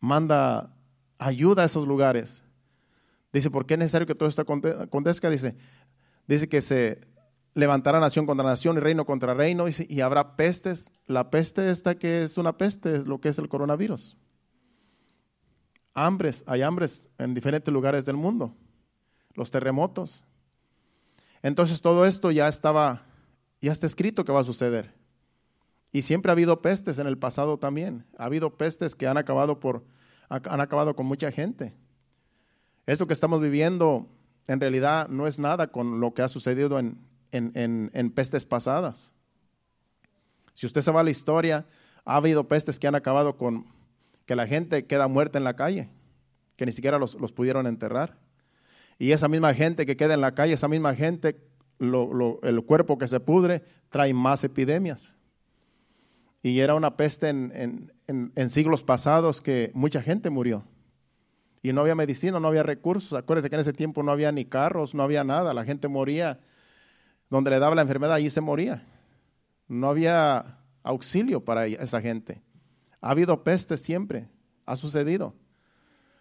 manda 0.00 0.74
ayuda 1.18 1.62
a 1.62 1.66
esos 1.66 1.86
lugares. 1.86 2.42
Dice, 3.32 3.50
¿por 3.50 3.66
qué 3.66 3.74
es 3.74 3.80
necesario 3.80 4.06
que 4.06 4.14
todo 4.14 4.28
esto 4.28 4.42
acontezca? 4.42 5.30
Dice, 5.30 5.56
dice 6.26 6.48
que 6.48 6.60
se 6.60 7.00
levantará 7.54 8.00
nación 8.00 8.26
contra 8.26 8.46
nación 8.46 8.76
y 8.76 8.80
reino 8.80 9.04
contra 9.04 9.34
reino 9.34 9.66
y, 9.68 10.00
habrá 10.00 10.36
pestes. 10.36 10.92
La 11.06 11.30
peste 11.30 11.70
esta 11.70 11.96
que 11.96 12.22
es 12.22 12.38
una 12.38 12.56
peste, 12.56 12.98
lo 13.00 13.20
que 13.20 13.28
es 13.28 13.38
el 13.38 13.48
coronavirus. 13.48 14.16
Hambres, 15.94 16.44
hay 16.46 16.62
hambres 16.62 17.10
en 17.18 17.34
diferentes 17.34 17.72
lugares 17.72 18.06
del 18.06 18.16
mundo. 18.16 18.54
Los 19.34 19.50
terremotos. 19.50 20.24
Entonces 21.42 21.82
todo 21.82 22.06
esto 22.06 22.30
ya 22.30 22.48
estaba, 22.48 23.02
ya 23.60 23.72
está 23.72 23.86
escrito 23.86 24.24
que 24.24 24.32
va 24.32 24.40
a 24.40 24.44
suceder. 24.44 24.97
Y 25.98 26.02
siempre 26.02 26.30
ha 26.30 26.34
habido 26.34 26.62
pestes 26.62 27.00
en 27.00 27.08
el 27.08 27.18
pasado 27.18 27.58
también. 27.58 28.04
Ha 28.18 28.26
habido 28.26 28.56
pestes 28.56 28.94
que 28.94 29.08
han 29.08 29.16
acabado, 29.16 29.58
por, 29.58 29.82
han 30.28 30.60
acabado 30.60 30.94
con 30.94 31.06
mucha 31.06 31.32
gente. 31.32 31.74
Esto 32.86 33.08
que 33.08 33.14
estamos 33.14 33.40
viviendo 33.40 34.06
en 34.46 34.60
realidad 34.60 35.08
no 35.08 35.26
es 35.26 35.40
nada 35.40 35.72
con 35.72 35.98
lo 35.98 36.14
que 36.14 36.22
ha 36.22 36.28
sucedido 36.28 36.78
en, 36.78 37.00
en, 37.32 38.10
pestes 38.12 38.46
pasadas. 38.46 39.12
Si 40.54 40.66
usted 40.66 40.82
se 40.82 40.92
va 40.92 41.00
a 41.00 41.02
la 41.02 41.10
historia, 41.10 41.66
ha 42.04 42.14
habido 42.14 42.46
pestes 42.46 42.78
que 42.78 42.86
han 42.86 42.94
acabado 42.94 43.36
con 43.36 43.66
que 44.24 44.36
la 44.36 44.46
gente 44.46 44.86
queda 44.86 45.08
muerta 45.08 45.36
en 45.36 45.42
la 45.42 45.56
calle, 45.56 45.88
que 46.54 46.64
ni 46.64 46.70
siquiera 46.70 47.00
los, 47.00 47.16
pudieron 47.34 47.66
enterrar. 47.66 48.16
Y 49.00 49.10
esa 49.10 49.26
misma 49.26 49.52
gente 49.52 49.84
que 49.84 49.96
queda 49.96 50.14
en 50.14 50.20
la 50.20 50.36
calle, 50.36 50.52
esa 50.52 50.68
misma 50.68 50.94
gente, 50.94 51.40
el 51.80 52.62
cuerpo 52.64 52.98
que 52.98 53.08
se 53.08 53.18
pudre, 53.18 53.64
trae 53.90 54.14
más 54.14 54.44
epidemias. 54.44 55.17
Y 56.42 56.60
era 56.60 56.74
una 56.74 56.96
peste 56.96 57.28
en, 57.28 57.92
en, 58.06 58.50
siglos 58.50 58.82
pasados 58.82 59.42
que 59.42 59.70
mucha 59.74 60.02
gente 60.02 60.30
murió. 60.30 60.64
Y 61.62 61.72
no 61.72 61.80
había 61.80 61.94
medicina, 61.94 62.38
no 62.38 62.48
había 62.48 62.62
recursos. 62.62 63.12
Acuérdense 63.12 63.50
que 63.50 63.56
en 63.56 63.60
ese 63.60 63.72
tiempo 63.72 64.02
no 64.02 64.12
había 64.12 64.30
ni 64.30 64.44
carros, 64.44 64.94
no 64.94 65.02
había 65.02 65.24
nada. 65.24 65.52
La 65.52 65.64
gente 65.64 65.88
moría 65.88 66.38
donde 67.28 67.50
le 67.50 67.58
daba 67.58 67.74
la 67.74 67.82
enfermedad, 67.82 68.14
allí 68.14 68.30
se 68.30 68.40
moría. 68.40 68.86
No 69.66 69.88
había 69.88 70.58
auxilio 70.82 71.44
para 71.44 71.66
esa 71.66 72.00
gente. 72.00 72.40
Ha 73.00 73.10
habido 73.10 73.42
peste 73.42 73.76
siempre, 73.76 74.28
ha 74.64 74.76
sucedido. 74.76 75.34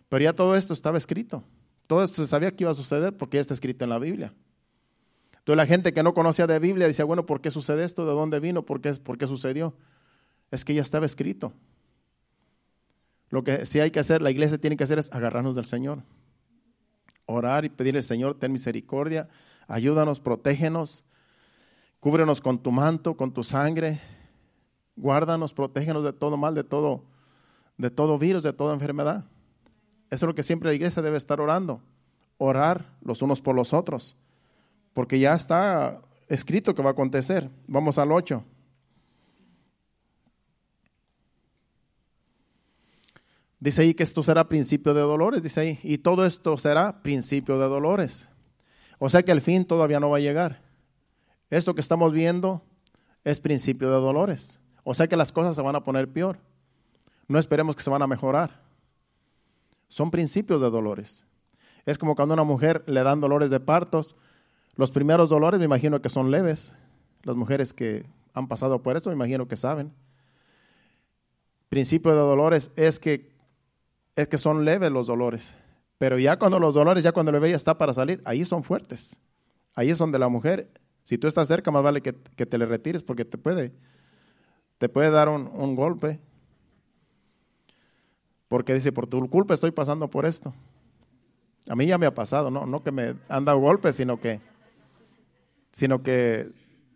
Pero 0.10 0.24
ya 0.24 0.34
todo 0.34 0.56
esto 0.56 0.74
estaba 0.74 0.98
escrito. 0.98 1.44
Todo 1.86 2.04
esto 2.04 2.22
se 2.22 2.28
sabía 2.28 2.52
que 2.52 2.64
iba 2.64 2.72
a 2.72 2.76
suceder 2.76 3.16
porque 3.16 3.38
ya 3.38 3.42
está 3.42 3.54
escrito 3.54 3.84
en 3.84 3.90
la 3.90 4.00
Biblia. 4.00 4.34
Entonces 5.32 5.58
la 5.58 5.66
gente 5.66 5.94
que 5.94 6.04
no 6.04 6.14
conocía 6.14 6.48
de 6.48 6.60
Biblia 6.60 6.88
decía, 6.88 7.06
bueno, 7.06 7.26
¿por 7.26 7.40
qué 7.40 7.52
sucede 7.52 7.86
esto? 7.86 8.06
¿De 8.06 8.12
dónde 8.12 8.42
vino? 8.42 8.64
¿Por 8.64 8.82
qué, 8.82 8.92
¿Por 8.96 9.18
qué 9.18 9.28
sucedió? 9.28 9.74
Es 10.52 10.64
que 10.64 10.74
ya 10.74 10.82
estaba 10.82 11.06
escrito. 11.06 11.54
Lo 13.30 13.44
que 13.44 13.66
sí 13.66 13.80
hay 13.80 13.92
que 13.92 14.00
hacer, 14.00 14.22
la 14.22 14.32
iglesia 14.32 14.58
tiene 14.58 14.78
que 14.78 14.84
hacer 14.84 15.00
es 15.00 15.12
agarrarnos 15.12 15.56
del 15.56 15.66
Señor. 15.66 16.04
Orar 17.26 17.66
y 17.66 17.70
pedirle 17.70 18.00
al 18.00 18.04
Señor, 18.04 18.36
ten 18.36 18.54
misericordia, 18.54 19.28
ayúdanos, 19.68 20.20
protégenos, 20.20 21.04
cúbrenos 22.00 22.40
con 22.40 22.60
tu 22.60 22.72
manto, 22.72 23.18
con 23.18 23.34
tu 23.34 23.44
sangre, 23.44 24.00
guárdanos, 24.96 25.54
protégenos 25.54 26.06
de 26.06 26.14
todo 26.14 26.38
mal, 26.38 26.56
de 26.56 26.64
todo, 26.64 27.04
de 27.78 27.90
todo 27.90 28.18
virus, 28.18 28.44
de 28.44 28.54
toda 28.54 28.74
enfermedad. 28.74 29.26
Eso 30.10 30.26
es 30.26 30.28
lo 30.28 30.36
que 30.36 30.44
siempre 30.44 30.70
la 30.70 30.76
iglesia 30.76 31.02
debe 31.02 31.18
estar 31.18 31.42
orando, 31.42 31.82
orar 32.38 32.94
los 33.02 33.22
unos 33.22 33.42
por 33.42 33.56
los 33.56 33.74
otros, 33.74 34.16
porque 34.94 35.20
ya 35.20 35.34
está 35.34 36.02
escrito 36.30 36.74
que 36.74 36.82
va 36.82 36.90
a 36.90 36.94
acontecer. 36.94 37.50
Vamos 37.68 37.98
al 37.98 38.14
8. 38.14 38.42
Dice 43.60 43.82
ahí 43.82 43.93
que 43.93 44.04
esto 44.04 44.22
será 44.22 44.48
principio 44.48 44.93
de 44.93 45.02
dolores, 45.02 45.41
dice 45.41 45.60
ahí, 45.60 45.80
y 45.84 45.98
todo 45.98 46.26
esto 46.26 46.58
será 46.58 47.02
principio 47.02 47.58
de 47.60 47.67
dolores. 47.67 48.28
O 49.00 49.10
sea 49.10 49.24
que 49.24 49.32
el 49.32 49.41
fin 49.41 49.65
todavía 49.65 50.00
no 50.00 50.10
va 50.10 50.17
a 50.17 50.22
llegar. 50.22 50.62
Esto 51.50 51.74
que 51.74 51.82
estamos 51.82 52.12
viendo 52.12 52.63
es 53.24 53.39
principio 53.39 53.89
de 53.89 53.96
dolores. 53.96 54.60
O 54.84 54.93
sea 54.93 55.08
que 55.08 55.17
las 55.17 55.32
cosas 55.32 55.56
se 55.56 55.62
van 55.62 55.76
a 55.76 55.84
poner 55.84 56.12
peor. 56.12 56.39
No 57.28 57.39
esperemos 57.39 57.76
que 57.76 57.84
se 57.84 57.89
van 57.89 58.02
a 58.02 58.08
mejorar. 58.08 58.62
Son 59.89 60.12
principios 60.12 60.62
de 60.62 60.70
dolores. 60.70 61.26
Es 61.86 61.98
como 61.98 62.15
cuando 62.15 62.34
a 62.34 62.36
una 62.36 62.43
mujer 62.43 62.84
le 62.88 63.04
dan 63.04 63.22
dolores 63.22 63.50
de 63.50 63.60
partos. 63.60 64.15
Los 64.76 64.91
primeros 64.91 65.30
dolores 65.30 65.60
me 65.60 65.65
imagino 65.65 66.02
que 66.02 66.10
son 66.10 66.32
leves. 66.32 66.74
Las 67.24 67.36
mujeres 67.36 67.74
que 67.74 68.06
han 68.34 68.48
pasado 68.48 68.82
por 68.84 68.98
eso 68.98 69.10
me 69.10 69.15
imagino 69.15 69.48
que 69.48 69.58
saben. 69.58 69.94
Principio 71.69 72.12
de 72.12 72.17
dolores 72.17 72.71
es 72.75 73.00
que, 73.00 73.37
es 74.18 74.28
que 74.28 74.38
son 74.40 74.65
leves 74.65 74.92
los 74.92 75.08
dolores. 75.08 75.56
Pero 76.00 76.18
ya 76.20 76.38
cuando 76.38 76.60
los 76.60 76.74
dolores, 76.74 77.04
ya 77.04 77.12
cuando 77.12 77.30
el 77.30 77.40
bebé 77.40 77.54
está 77.54 77.78
para 77.78 77.94
salir, 77.94 78.22
ahí 78.26 78.44
son 78.44 78.63
fuertes. 78.63 79.15
Ahí 79.76 79.92
es 79.92 80.00
donde 80.00 80.18
la 80.18 80.28
mujer, 80.28 80.72
si 81.04 81.20
tú 81.20 81.28
estás 81.28 81.48
cerca, 81.48 81.70
más 81.70 81.84
vale 81.84 82.02
que, 82.02 82.13
te 82.13 82.58
le 82.58 82.65
retires 82.65 83.04
porque 83.04 83.26
te 83.26 83.38
puede, 83.38 83.72
te 84.80 84.90
puede 84.90 85.12
dar 85.12 85.30
un, 85.30 85.76
golpe. 85.76 86.20
Porque 88.48 88.74
dice, 88.74 88.92
por 88.92 89.06
tu 89.06 89.30
culpa 89.30 89.54
estoy 89.54 89.72
pasando 89.72 90.10
por 90.10 90.26
esto. 90.26 90.52
A 91.68 91.76
mí 91.76 91.86
ya 91.86 92.00
me 92.00 92.08
ha 92.08 92.15
pasado, 92.15 92.50
no, 92.50 92.65
no 92.65 92.82
que 92.82 92.92
me 92.92 93.15
han 93.30 93.46
dado 93.46 93.60
golpes, 93.60 93.96
sino 93.96 94.20
que, 94.20 94.42
sino 95.72 96.02
que 96.02 96.50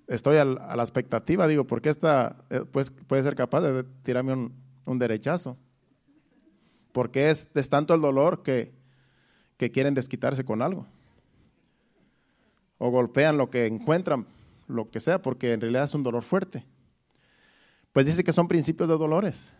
estoy 0.07 0.37
a 0.37 0.45
la 0.45 0.81
expectativa, 0.81 1.47
digo, 1.47 1.65
porque 1.65 1.89
esta 1.89 2.37
eh, 2.49 2.63
pues, 2.71 2.89
puede 2.89 3.21
ser 3.21 3.35
capaz 3.35 3.61
de 3.61 3.83
tirarme 4.01 4.33
un, 4.33 4.55
un 4.85 4.97
derechazo. 4.97 5.55
Porque 6.91 7.29
es, 7.29 7.49
tanto 7.69 7.93
el 7.93 8.01
dolor 8.01 8.43
que, 8.43 8.71
que 9.57 9.71
quieren 9.71 9.93
desquitarse 9.93 10.43
con 10.43 10.61
algo. 10.61 10.87
O 12.77 12.89
golpean 12.89 13.37
lo 13.37 13.49
que 13.49 13.67
encuentran, 13.67 14.25
lo 14.67 14.89
que 14.89 14.99
sea, 14.99 15.21
porque 15.21 15.53
en 15.53 15.61
realidad 15.61 15.83
es 15.83 15.93
un 15.93 16.03
dolor 16.03 16.23
fuerte. 16.23 16.65
Pues 17.93 18.05
dice 18.05 18.23
que 18.23 18.33
son 18.33 18.47
principios 18.47 18.89
de 18.89 18.97
dolores. 18.97 19.53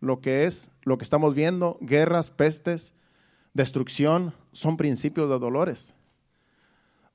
Lo 0.00 0.20
que 0.20 0.44
es, 0.44 0.70
lo 0.82 0.96
que 0.98 1.04
estamos 1.04 1.34
viendo, 1.34 1.78
guerras, 1.80 2.30
pestes, 2.30 2.94
destrucción, 3.54 4.32
son 4.52 4.76
principios 4.76 5.28
de 5.28 5.38
dolores. 5.38 5.94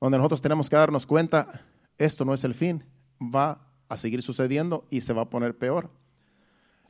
Donde 0.00 0.18
nosotros 0.18 0.42
tenemos 0.42 0.68
que 0.68 0.76
darnos 0.76 1.06
cuenta, 1.06 1.62
esto 1.96 2.24
no 2.24 2.34
es 2.34 2.44
el 2.44 2.54
fin, 2.54 2.84
va 3.20 3.66
a 3.88 3.96
seguir 3.96 4.22
sucediendo 4.22 4.86
y 4.90 5.00
se 5.00 5.12
va 5.12 5.22
a 5.22 5.30
poner 5.30 5.56
peor. 5.56 5.90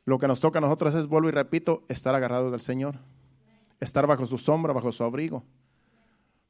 Lo 0.05 0.19
que 0.19 0.27
nos 0.27 0.39
toca 0.39 0.59
a 0.59 0.61
nosotros 0.61 0.95
es, 0.95 1.07
vuelvo 1.07 1.29
y 1.29 1.31
repito, 1.31 1.83
estar 1.89 2.15
agarrados 2.15 2.51
del 2.51 2.61
Señor 2.61 2.99
estar 3.79 4.05
bajo 4.07 4.25
su 4.25 4.37
sombra, 4.37 4.73
bajo 4.73 4.91
su 4.91 5.03
abrigo, 5.03 5.43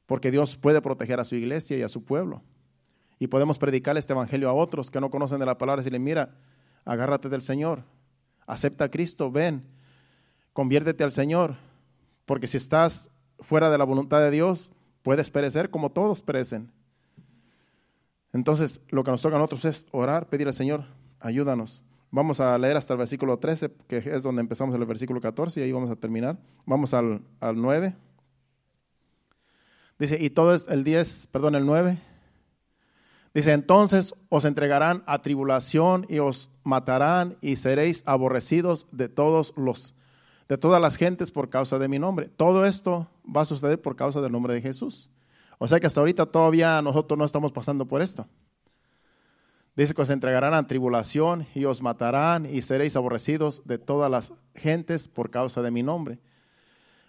porque 0.06 0.30
Dios 0.30 0.56
puede 0.56 0.80
proteger 0.80 1.20
a 1.20 1.24
su 1.24 1.34
iglesia 1.34 1.76
y 1.76 1.82
a 1.82 1.88
su 1.88 2.04
pueblo. 2.04 2.42
Y 3.18 3.28
podemos 3.28 3.58
predicar 3.58 3.96
este 3.96 4.12
evangelio 4.12 4.48
a 4.48 4.52
otros 4.52 4.90
que 4.90 5.00
no 5.00 5.10
conocen 5.10 5.40
de 5.40 5.46
la 5.46 5.58
palabra 5.58 5.80
y 5.80 5.82
decirle, 5.82 5.98
mira, 5.98 6.34
agárrate 6.84 7.28
del 7.28 7.42
Señor, 7.42 7.82
acepta 8.46 8.84
a 8.84 8.90
Cristo, 8.90 9.30
ven, 9.30 9.64
conviértete 10.52 11.02
al 11.02 11.10
Señor, 11.10 11.56
porque 12.26 12.46
si 12.46 12.56
estás 12.56 13.10
fuera 13.40 13.70
de 13.70 13.78
la 13.78 13.84
voluntad 13.84 14.20
de 14.20 14.30
Dios, 14.30 14.70
puedes 15.02 15.30
perecer 15.30 15.70
como 15.70 15.90
todos 15.90 16.22
perecen. 16.22 16.70
Entonces, 18.32 18.82
lo 18.90 19.02
que 19.02 19.10
nos 19.10 19.22
toca 19.22 19.36
a 19.36 19.38
nosotros 19.38 19.64
es 19.64 19.86
orar, 19.92 20.28
pedir 20.28 20.46
al 20.46 20.54
Señor, 20.54 20.84
ayúdanos. 21.20 21.82
Vamos 22.10 22.40
a 22.40 22.56
leer 22.58 22.76
hasta 22.76 22.94
el 22.94 22.98
versículo 22.98 23.38
13, 23.38 23.70
que 23.88 23.98
es 23.98 24.22
donde 24.22 24.40
empezamos 24.40 24.74
el 24.74 24.84
versículo 24.84 25.20
14, 25.20 25.60
y 25.60 25.62
ahí 25.64 25.72
vamos 25.72 25.90
a 25.90 25.96
terminar. 25.96 26.38
Vamos 26.64 26.94
al, 26.94 27.22
al 27.40 27.60
9. 27.60 27.94
Dice, 29.98 30.18
y 30.20 30.30
todo 30.30 30.54
el 30.54 30.84
10, 30.84 31.28
perdón, 31.28 31.54
el 31.54 31.66
9. 31.66 31.98
Dice, 33.34 33.52
entonces 33.52 34.14
os 34.30 34.44
entregarán 34.44 35.02
a 35.06 35.20
tribulación 35.20 36.06
y 36.08 36.20
os 36.20 36.50
matarán 36.64 37.36
y 37.42 37.56
seréis 37.56 38.02
aborrecidos 38.06 38.86
de 38.92 39.08
todos 39.08 39.52
los 39.56 39.94
de 40.48 40.56
todas 40.56 40.80
las 40.80 40.96
gentes 40.96 41.30
por 41.30 41.50
causa 41.50 41.78
de 41.78 41.88
mi 41.88 41.98
nombre. 41.98 42.30
Todo 42.36 42.66
esto 42.66 43.08
va 43.24 43.42
a 43.42 43.44
suceder 43.44 43.82
por 43.82 43.96
causa 43.96 44.20
del 44.20 44.32
nombre 44.32 44.54
de 44.54 44.62
Jesús. 44.62 45.10
O 45.58 45.66
sea 45.68 45.80
que 45.80 45.86
hasta 45.86 46.00
ahorita 46.00 46.26
todavía 46.26 46.80
nosotros 46.82 47.18
no 47.18 47.24
estamos 47.24 47.52
pasando 47.52 47.86
por 47.86 48.00
esto. 48.00 48.26
Dice 49.76 49.92
que 49.92 50.00
os 50.00 50.10
entregarán 50.10 50.54
a 50.54 50.66
tribulación 50.66 51.46
y 51.54 51.66
os 51.66 51.82
matarán 51.82 52.46
y 52.46 52.62
seréis 52.62 52.96
aborrecidos 52.96 53.62
de 53.66 53.76
todas 53.76 54.10
las 54.10 54.32
gentes 54.54 55.06
por 55.06 55.30
causa 55.30 55.60
de 55.60 55.70
mi 55.70 55.82
nombre. 55.82 56.18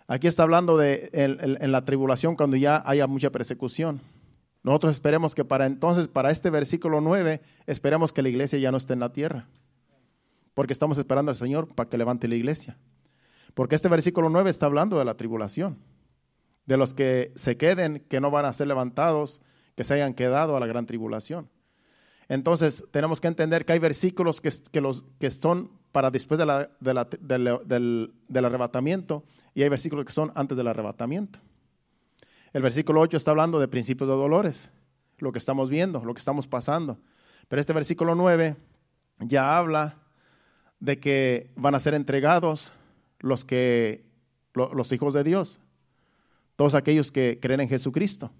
Aquí 0.06 0.28
está 0.28 0.44
hablando 0.44 0.78
de 0.78 1.10
en, 1.14 1.72
la 1.72 1.86
tribulación 1.86 2.36
cuando 2.36 2.58
ya 2.58 2.84
haya 2.86 3.08
mucha 3.08 3.30
persecución. 3.30 4.02
Nosotros 4.64 4.96
esperemos 4.96 5.34
que 5.34 5.46
para 5.46 5.66
entonces, 5.66 6.10
para 6.10 6.30
este 6.30 6.50
versículo 6.50 7.00
9, 7.00 7.42
esperemos 7.68 8.12
que 8.12 8.22
la 8.22 8.30
iglesia 8.30 8.60
ya 8.60 8.72
no 8.72 8.78
esté 8.78 8.94
en 8.94 9.00
la 9.00 9.14
tierra. 9.14 9.48
Porque 10.54 10.74
estamos 10.74 10.98
esperando 10.98 11.30
al 11.30 11.38
Señor 11.38 11.74
para 11.74 11.90
que 11.90 11.98
levante 11.98 12.28
la 12.28 12.36
iglesia. 12.36 12.78
Porque 13.54 13.76
este 13.76 13.88
versículo 13.88 14.30
9 14.30 14.50
está 14.50 14.66
hablando 14.66 15.00
de 15.00 15.06
la 15.06 15.16
tribulación. 15.16 15.78
De 16.66 16.76
los 16.76 16.94
que 16.94 17.32
se 17.36 17.56
queden, 17.56 18.06
que 18.10 18.20
no 18.20 18.30
van 18.30 18.46
a 18.46 18.52
ser 18.52 18.68
levantados, 18.68 19.42
que 19.76 19.86
se 19.86 19.94
hayan 19.94 20.14
quedado 20.14 20.58
a 20.58 20.60
la 20.60 20.68
gran 20.68 20.86
tribulación. 20.86 21.50
Entonces 22.30 22.84
tenemos 22.92 23.22
que 23.22 23.28
entender 23.28 23.66
que 23.66 23.74
hay 23.74 23.80
versículos 23.80 24.42
que, 24.42 24.52
que 24.72 24.82
los, 24.82 25.04
que 25.20 25.32
son 25.32 25.72
para 25.92 26.12
después 26.12 26.40
del, 26.40 28.12
del 28.28 28.46
arrebatamiento 28.46 29.24
y 29.56 29.64
hay 29.64 29.70
versículos 29.70 30.06
que 30.06 30.12
son 30.12 30.32
antes 30.36 30.58
del 30.58 30.68
arrebatamiento. 30.68 31.40
El 32.54 32.62
versículo 32.62 33.02
8 33.02 33.18
está 33.18 33.32
hablando 33.32 33.60
de 33.60 33.68
principios 33.68 34.10
de 34.10 34.16
dolores, 34.16 34.72
lo 35.20 35.32
que 35.32 35.40
estamos 35.40 35.70
viendo, 35.70 36.04
lo 36.04 36.14
que 36.14 36.20
estamos 36.20 36.48
pasando. 36.48 36.98
Pero 37.48 37.60
este 37.60 37.74
versículo 37.74 38.16
9 38.16 38.56
ya 39.20 39.58
habla 39.58 39.96
de 40.80 41.00
que 41.00 41.52
van 41.56 41.76
a 41.76 41.80
ser 41.80 41.94
entregados 41.94 42.74
los 43.20 43.46
que 43.46 44.06
los 44.54 44.92
hijos 44.92 45.14
de 45.14 45.24
Dios, 45.24 45.60
todos 46.56 46.74
aquellos 46.74 47.12
que 47.12 47.40
creen 47.40 47.62
en 47.62 47.70
Jesucristo. 47.70 48.32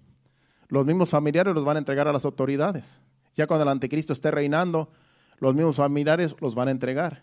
Los 0.68 0.84
mismos 0.84 1.10
familiares 1.10 1.54
los 1.54 1.64
van 1.64 1.76
a 1.76 1.78
entregar 1.78 2.08
a 2.08 2.12
las 2.12 2.24
autoridades. 2.24 3.00
Ya 3.38 3.46
cuando 3.46 3.62
el 3.62 3.68
anticristo 3.68 4.12
esté 4.12 4.32
reinando, 4.32 4.90
los 5.38 5.54
mismos 5.54 5.76
familiares 5.76 6.34
los 6.40 6.56
van 6.56 6.66
a 6.66 6.72
entregar. 6.72 7.22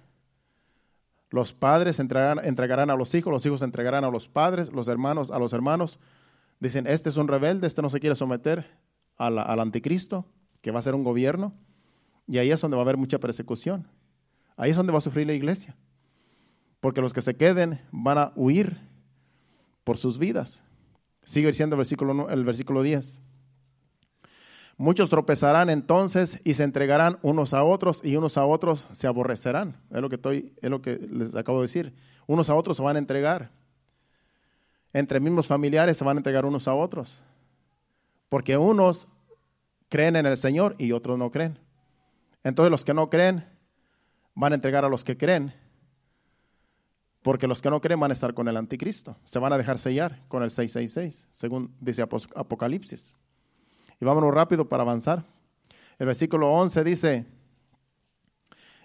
Los 1.30 1.52
padres 1.52 2.00
entregarán, 2.00 2.90
a 2.90 2.96
los 2.96 3.14
hijos, 3.16 3.34
los 3.34 3.46
hijos 3.46 3.62
entregarán 3.62 4.06
a 4.06 4.10
los 4.10 4.30
padres, 4.30 4.72
los 4.72 4.88
hermanos 4.88 5.30
a 5.30 5.40
los 5.40 5.52
hermanos. 5.52 6.00
Dicen, 6.62 6.88
este 6.88 7.10
es 7.10 7.18
un 7.18 7.28
rebelde, 7.28 7.68
este 7.68 7.82
no 7.82 7.90
se 7.90 8.00
quiere 8.00 8.16
someter 8.16 8.66
al 9.18 9.60
anticristo, 9.60 10.26
que 10.62 10.72
va 10.72 10.80
a 10.80 10.84
ser 10.84 10.96
un 10.96 11.04
gobierno. 11.04 11.54
Y 12.28 12.38
ahí 12.38 12.50
es 12.50 12.62
donde 12.62 12.78
va 12.78 12.84
a 12.84 12.86
haber 12.86 12.96
mucha 12.96 13.20
persecución. 13.20 13.86
Ahí 14.56 14.72
es 14.72 14.78
donde 14.78 14.94
va 14.94 15.00
a 15.00 15.02
sufrir 15.02 15.28
la 15.28 15.34
iglesia. 15.34 15.76
Porque 16.80 17.02
los 17.02 17.12
que 17.12 17.22
se 17.22 17.36
queden 17.36 17.82
van 17.92 18.20
a 18.20 18.32
huir 18.38 18.80
por 19.84 19.98
sus 19.98 20.18
vidas. 20.18 20.64
Sigue 21.26 21.48
diciendo 21.48 21.76
el 21.76 21.80
versículo, 21.80 22.30
el 22.30 22.46
versículo 22.46 22.84
10. 22.84 23.20
Muchos 24.78 25.10
tropezarán 25.10 25.70
entonces 25.70 26.42
y 26.44 26.54
se 26.56 26.64
entregarán 26.64 27.18
unos 27.22 27.54
a 27.54 27.64
otros 27.64 28.02
y 28.04 28.18
unos 28.18 28.38
a 28.38 28.46
otros 28.46 28.88
se 28.92 29.08
aborrecerán. 29.08 29.78
Es 29.90 30.02
lo 30.02 30.10
que, 30.10 30.16
estoy, 30.16 30.54
es 30.62 30.70
lo 30.70 30.82
que 30.82 30.98
les 30.98 31.34
acabo 31.36 31.60
de 31.60 31.64
decir. 31.64 31.94
Unos 32.28 32.50
a 32.50 32.56
otros 32.56 32.76
se 32.78 32.84
van 32.84 32.98
a 32.98 33.00
entregar. 33.00 33.52
Entre 34.92 35.20
mismos 35.22 35.48
familiares 35.48 35.96
se 35.96 36.04
van 36.04 36.18
a 36.18 36.20
entregar 36.20 36.46
unos 36.46 36.68
a 36.68 36.74
otros. 36.74 37.24
Porque 38.28 38.58
unos 38.58 39.08
creen 39.88 40.18
en 40.18 40.26
el 40.26 40.36
Señor 40.36 40.76
y 40.78 40.92
otros 40.92 41.18
no 41.18 41.32
creen. 41.32 41.58
Entonces 42.44 42.70
los 42.70 42.84
que 42.84 42.94
no 42.94 43.10
creen 43.10 43.46
van 44.34 44.52
a 44.52 44.56
entregar 44.56 44.84
a 44.84 44.90
los 44.90 45.06
que 45.06 45.18
creen. 45.18 45.54
Porque 47.22 47.48
los 47.48 47.62
que 47.62 47.70
no 47.70 47.80
creen 47.80 48.00
van 48.00 48.12
a 48.12 48.14
estar 48.14 48.34
con 48.34 48.50
el 48.50 48.58
anticristo. 48.58 49.16
Se 49.24 49.40
van 49.40 49.54
a 49.54 49.58
dejar 49.58 49.80
sellar 49.80 50.22
con 50.28 50.44
el 50.44 50.52
666, 50.52 51.28
según 51.30 51.74
dice 51.80 52.02
Apocalipsis. 52.02 53.16
Y 54.00 54.06
vámonos 54.06 54.34
rápido 54.34 54.68
para 54.68 54.84
avanzar. 54.84 55.24
El 55.98 56.08
versículo 56.08 56.52
11 56.52 56.84
dice, 56.84 57.26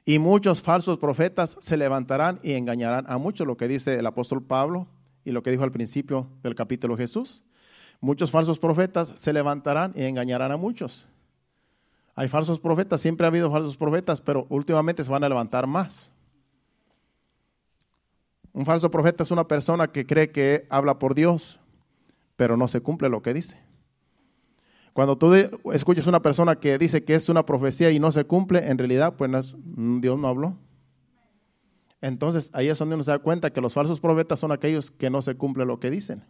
y 0.05 0.19
muchos 0.19 0.63
falsos 0.63 0.99
profetas 0.99 1.57
se 1.61 1.77
levantarán 1.77 2.41
y 2.43 2.53
engañarán 2.53 3.05
a 3.09 3.19
muchos, 3.19 3.47
lo 3.47 3.57
que 3.57 3.69
dice 3.69 3.99
el 3.99 4.07
apóstol 4.07 4.43
Pablo 4.43 4.87
y 5.25 5.33
lo 5.33 5.43
que 5.43 5.51
dijo 5.51 5.63
al 5.63 5.73
principio 5.73 6.29
del 6.43 6.55
capítulo 6.55 6.97
Jesús. 6.97 7.43
Muchos 8.01 8.31
falsos 8.31 8.59
profetas 8.59 9.13
se 9.15 9.33
levantarán 9.33 9.93
y 9.95 10.05
engañarán 10.05 10.53
a 10.53 10.57
muchos. 10.57 11.07
Hay 12.15 12.29
falsos 12.29 12.59
profetas, 12.59 13.01
siempre 13.01 13.27
ha 13.27 13.29
habido 13.29 13.51
falsos 13.51 13.77
profetas, 13.77 14.21
pero 14.21 14.47
últimamente 14.49 15.05
se 15.05 15.11
van 15.11 15.23
a 15.23 15.29
levantar 15.29 15.67
más. 15.67 16.11
Un 18.53 18.67
falso 18.67 18.91
profeta 18.91 19.23
es 19.23 19.31
una 19.31 19.47
persona 19.47 19.89
que 19.89 20.07
cree 20.07 20.31
que 20.31 20.67
habla 20.71 20.99
por 20.99 21.15
Dios, 21.15 21.61
pero 22.37 22.57
no 22.57 22.69
se 22.69 22.81
cumple 22.81 23.09
lo 23.09 23.23
que 23.23 23.35
dice. 23.35 23.70
Cuando 24.93 25.17
tú 25.17 25.33
escuchas 25.73 26.07
una 26.07 26.21
persona 26.21 26.57
que 26.57 26.77
dice 26.77 27.05
que 27.05 27.15
es 27.15 27.29
una 27.29 27.47
profecía 27.47 27.91
y 27.91 28.01
no 28.01 28.11
se 28.11 28.25
cumple, 28.25 28.69
en 28.69 28.79
realidad, 28.79 29.15
pues 29.17 29.57
Dios 29.65 30.19
no 30.19 30.29
habló. 30.29 30.57
Entonces 32.01 32.51
ahí 32.55 32.69
es 32.69 32.79
donde 32.79 32.95
uno 32.95 33.05
se 33.05 33.11
da 33.11 33.19
cuenta 33.19 33.53
que 33.53 33.61
los 33.61 33.75
falsos 33.75 34.01
profetas 34.01 34.41
son 34.41 34.53
aquellos 34.53 34.91
que 34.91 35.11
no 35.11 35.23
se 35.23 35.35
cumple 35.35 35.65
lo 35.65 35.79
que 35.79 35.91
dicen. 35.91 36.25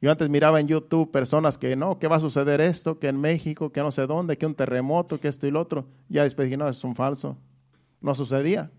Yo 0.00 0.10
antes 0.10 0.28
miraba 0.28 0.60
en 0.60 0.68
YouTube 0.68 1.10
personas 1.10 1.56
que 1.56 1.74
no, 1.74 1.98
que 1.98 2.06
va 2.06 2.16
a 2.16 2.20
suceder 2.20 2.60
esto, 2.60 2.98
que 2.98 3.08
en 3.08 3.18
México, 3.18 3.72
que 3.72 3.80
no 3.80 3.90
sé 3.90 4.06
dónde, 4.06 4.36
que 4.36 4.46
un 4.46 4.54
terremoto, 4.54 5.18
que 5.18 5.28
esto 5.28 5.46
y 5.46 5.50
lo 5.50 5.60
otro. 5.60 5.86
Ya 6.08 6.22
después 6.22 6.46
dije, 6.46 6.58
no, 6.58 6.68
es 6.68 6.84
un 6.84 6.94
falso. 6.94 7.38
No 8.02 8.14
sucedía. 8.14 8.70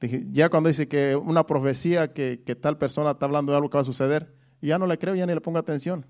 Dije, 0.00 0.26
ya 0.32 0.50
cuando 0.50 0.68
dice 0.68 0.86
que 0.86 1.16
una 1.16 1.46
profecía, 1.46 2.12
que, 2.12 2.42
que 2.44 2.54
tal 2.54 2.76
persona 2.76 3.12
está 3.12 3.24
hablando 3.24 3.52
de 3.52 3.56
algo 3.56 3.70
que 3.70 3.78
va 3.78 3.80
a 3.80 3.84
suceder, 3.84 4.34
ya 4.60 4.78
no 4.78 4.86
le 4.86 4.98
creo, 4.98 5.14
ya 5.14 5.24
ni 5.24 5.32
le 5.32 5.40
pongo 5.40 5.58
atención 5.58 6.04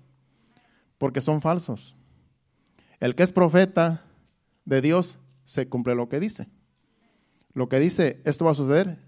porque 1.01 1.19
son 1.19 1.41
falsos. 1.41 1.95
El 2.99 3.15
que 3.15 3.23
es 3.23 3.31
profeta 3.31 4.03
de 4.65 4.81
Dios 4.81 5.17
se 5.45 5.67
cumple 5.67 5.95
lo 5.95 6.07
que 6.07 6.19
dice. 6.19 6.47
Lo 7.53 7.67
que 7.69 7.79
dice, 7.79 8.21
esto 8.23 8.45
va 8.45 8.51
a 8.51 8.53
suceder, 8.53 8.99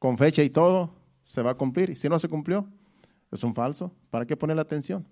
con 0.00 0.18
fecha 0.18 0.42
y 0.42 0.50
todo, 0.50 0.92
se 1.22 1.40
va 1.40 1.52
a 1.52 1.54
cumplir. 1.54 1.90
Y 1.90 1.94
si 1.94 2.08
no 2.08 2.18
se 2.18 2.28
cumplió, 2.28 2.66
es 3.30 3.44
un 3.44 3.54
falso. 3.54 3.92
¿Para 4.10 4.26
qué 4.26 4.36
ponerle 4.36 4.62
atención? 4.62 5.06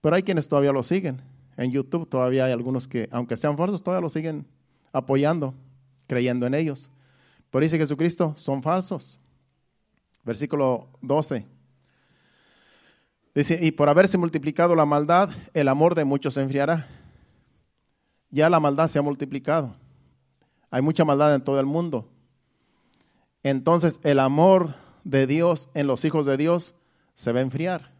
Pero 0.00 0.14
hay 0.14 0.22
quienes 0.22 0.46
todavía 0.46 0.70
lo 0.70 0.84
siguen. 0.84 1.20
En 1.56 1.72
YouTube 1.72 2.08
todavía 2.08 2.44
hay 2.44 2.52
algunos 2.52 2.86
que, 2.86 3.08
aunque 3.10 3.36
sean 3.36 3.56
falsos, 3.56 3.82
todavía 3.82 4.02
lo 4.02 4.08
siguen 4.08 4.46
apoyando, 4.92 5.52
creyendo 6.06 6.46
en 6.46 6.54
ellos. 6.54 6.92
Pero 7.50 7.64
dice 7.64 7.76
Jesucristo, 7.76 8.34
son 8.36 8.62
falsos. 8.62 9.18
Versículo 10.22 10.90
12. 11.00 11.44
Dice, 13.34 13.58
y 13.60 13.72
por 13.72 13.88
haberse 13.88 14.18
multiplicado 14.18 14.74
la 14.74 14.84
maldad, 14.84 15.30
el 15.54 15.68
amor 15.68 15.94
de 15.94 16.04
muchos 16.04 16.34
se 16.34 16.42
enfriará. 16.42 16.86
Ya 18.30 18.50
la 18.50 18.60
maldad 18.60 18.88
se 18.88 18.98
ha 18.98 19.02
multiplicado. 19.02 19.74
Hay 20.70 20.82
mucha 20.82 21.04
maldad 21.04 21.34
en 21.34 21.42
todo 21.42 21.58
el 21.60 21.66
mundo. 21.66 22.08
Entonces 23.42 24.00
el 24.02 24.18
amor 24.18 24.74
de 25.04 25.26
Dios 25.26 25.68
en 25.74 25.86
los 25.86 26.04
hijos 26.04 26.26
de 26.26 26.36
Dios 26.36 26.74
se 27.14 27.32
va 27.32 27.40
a 27.40 27.42
enfriar. 27.42 27.90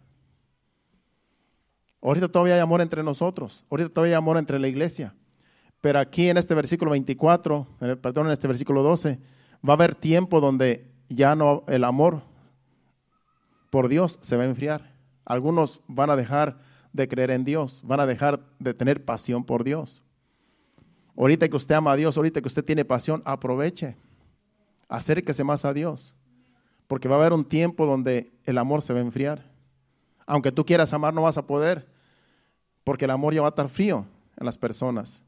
Ahorita 2.01 2.29
todavía 2.29 2.55
hay 2.55 2.61
amor 2.61 2.81
entre 2.81 3.03
nosotros. 3.03 3.65
Ahorita 3.71 3.89
todavía 3.89 4.17
hay 4.17 4.19
amor 4.19 4.37
entre 4.37 4.59
la 4.59 4.69
iglesia. 4.69 5.15
Pero 5.81 5.99
aquí 5.99 6.29
en 6.29 6.37
este 6.37 6.55
versículo 6.55 6.91
24, 6.93 7.67
perdón, 8.01 8.27
en 8.27 8.33
este 8.33 8.49
versículo 8.49 8.83
12, 8.83 9.19
va 9.67 9.73
a 9.73 9.77
haber 9.77 9.95
tiempo 9.95 10.41
donde 10.41 10.91
ya 11.09 11.35
no 11.35 11.65
el 11.69 11.85
amor 11.85 12.23
por 13.71 13.89
Dios 13.89 14.19
se 14.21 14.37
va 14.37 14.45
a 14.45 14.47
enfriar. 14.47 14.92
Algunos 15.25 15.83
van 15.87 16.11
a 16.11 16.17
dejar 16.17 16.59
de 16.93 17.09
creer 17.09 17.31
en 17.31 17.45
Dios, 17.45 17.81
van 17.85 18.01
a 18.01 18.07
dejar 18.07 18.41
de 18.59 18.75
tener 18.75 19.05
pasión 19.05 19.45
por 19.45 19.65
Dios. 19.65 20.03
Ahorita 21.17 21.49
que 21.49 21.57
usted 21.57 21.75
ama 21.75 21.93
a 21.93 21.97
Dios, 21.97 22.17
ahorita 22.17 22.41
que 22.41 22.49
usted 22.49 22.65
tiene 22.65 22.85
pasión, 22.85 23.23
aproveche, 23.25 23.97
acérquese 24.89 25.45
más 25.45 25.65
a 25.65 25.73
Dios, 25.73 26.15
porque 26.87 27.09
va 27.09 27.17
a 27.17 27.19
haber 27.21 27.33
un 27.33 27.45
tiempo 27.45 27.87
donde 27.87 28.33
el 28.45 28.59
amor 28.59 28.83
se 28.83 28.93
va 28.93 28.99
a 28.99 29.03
enfriar. 29.03 29.51
Aunque 30.27 30.53
tú 30.53 30.65
quieras 30.65 30.93
amar, 30.93 31.13
no 31.15 31.23
vas 31.23 31.39
a 31.39 31.47
poder, 31.47 31.89
porque 32.85 33.05
el 33.05 33.11
amor 33.11 33.35
ya 33.35 33.43
va 33.43 33.49
a 33.49 33.51
estar 33.51 33.69
frío 33.69 34.07
en 34.39 34.47
las 34.47 34.59
personas, 34.59 35.23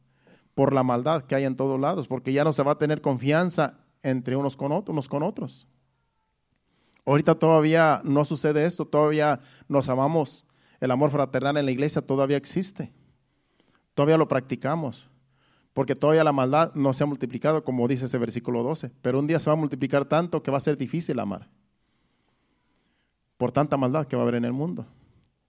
por 0.55 0.73
la 0.73 0.83
maldad 0.83 1.25
que 1.25 1.35
hay 1.35 1.45
en 1.45 1.57
todos 1.57 1.79
lados, 1.81 2.09
porque 2.09 2.33
ya 2.33 2.45
no 2.45 2.53
se 2.53 2.63
va 2.63 2.73
a 2.73 2.79
tener 2.79 3.01
confianza 3.01 3.79
entre 4.03 4.37
unos 4.37 4.57
con 4.57 4.73
otros, 4.73 4.93
unos 4.93 5.09
con 5.09 5.23
otros. 5.23 5.67
Ahorita 7.07 7.35
todavía 7.35 8.01
no 8.05 8.25
sucede 8.25 8.65
esto, 8.65 8.87
todavía 8.87 9.41
nos 9.69 9.89
amamos. 9.89 10.45
El 10.81 10.91
amor 10.91 11.11
fraternal 11.11 11.57
en 11.59 11.67
la 11.67 11.73
iglesia 11.73 12.03
todavía 12.03 12.37
existe. 12.37 12.93
Todavía 13.95 14.17
lo 14.17 14.27
practicamos. 14.27 15.11
Porque 15.75 15.95
todavía 15.95 16.25
la 16.25 16.33
maldad 16.33 16.73
no 16.75 16.93
se 16.93 17.03
ha 17.03 17.07
multiplicado, 17.07 17.65
como 17.65 17.89
dice 17.89 18.07
ese 18.07 18.17
versículo 18.19 18.63
12. 18.63 18.91
Pero 19.03 19.19
un 19.19 19.27
día 19.27 19.39
se 19.39 19.51
va 19.51 19.55
a 19.55 19.59
multiplicar 19.59 20.05
tanto 20.05 20.43
que 20.43 20.51
va 20.51 20.57
a 20.57 20.61
ser 20.61 20.79
difícil 20.79 21.19
amar. 21.19 21.49
Por 23.37 23.53
tanta 23.53 23.77
maldad 23.77 24.07
que 24.07 24.17
va 24.17 24.23
a 24.23 24.25
haber 24.25 24.37
en 24.37 24.45
el 24.45 24.53
mundo. 24.53 24.87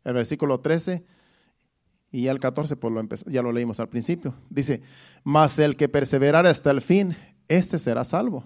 El 0.03 0.13
versículo 0.13 0.59
13 0.59 1.05
y 2.11 2.27
el 2.27 2.39
14, 2.39 2.75
pues 2.75 2.93
lo 2.93 3.31
ya 3.31 3.41
lo 3.41 3.51
leímos 3.51 3.79
al 3.79 3.87
principio. 3.87 4.33
Dice, 4.49 4.81
mas 5.23 5.57
el 5.59 5.77
que 5.77 5.87
perseverara 5.87 6.49
hasta 6.49 6.71
el 6.71 6.81
fin, 6.81 7.15
este 7.47 7.79
será 7.79 8.03
salvo 8.03 8.43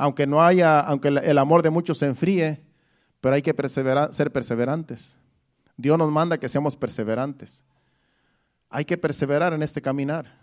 aunque 0.00 0.26
no 0.26 0.42
haya, 0.42 0.80
aunque 0.80 1.08
el 1.08 1.36
amor 1.36 1.62
de 1.62 1.68
muchos 1.68 1.98
se 1.98 2.06
enfríe, 2.06 2.58
pero 3.20 3.34
hay 3.34 3.42
que 3.42 3.54
ser 3.68 4.32
perseverantes. 4.32 5.18
Dios 5.76 5.98
nos 5.98 6.10
manda 6.10 6.38
que 6.38 6.48
seamos 6.48 6.74
perseverantes. 6.74 7.66
Hay 8.70 8.86
que 8.86 8.96
perseverar 8.96 9.52
en 9.52 9.62
este 9.62 9.82
caminar. 9.82 10.38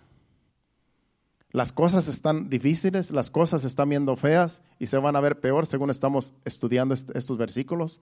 Las 1.50 1.72
cosas 1.72 2.08
están 2.08 2.52
difíciles, 2.52 3.10
las 3.10 3.32
cosas 3.32 3.66
están 3.66 3.90
viendo 3.90 4.16
feas 4.16 4.62
y 4.78 4.86
se 4.86 5.00
van 5.00 5.16
a 5.16 5.22
ver 5.22 5.40
peor 5.40 5.66
según 5.66 5.90
estamos 5.90 6.34
estudiando 6.46 6.94
estos 6.94 7.36
versículos, 7.40 8.00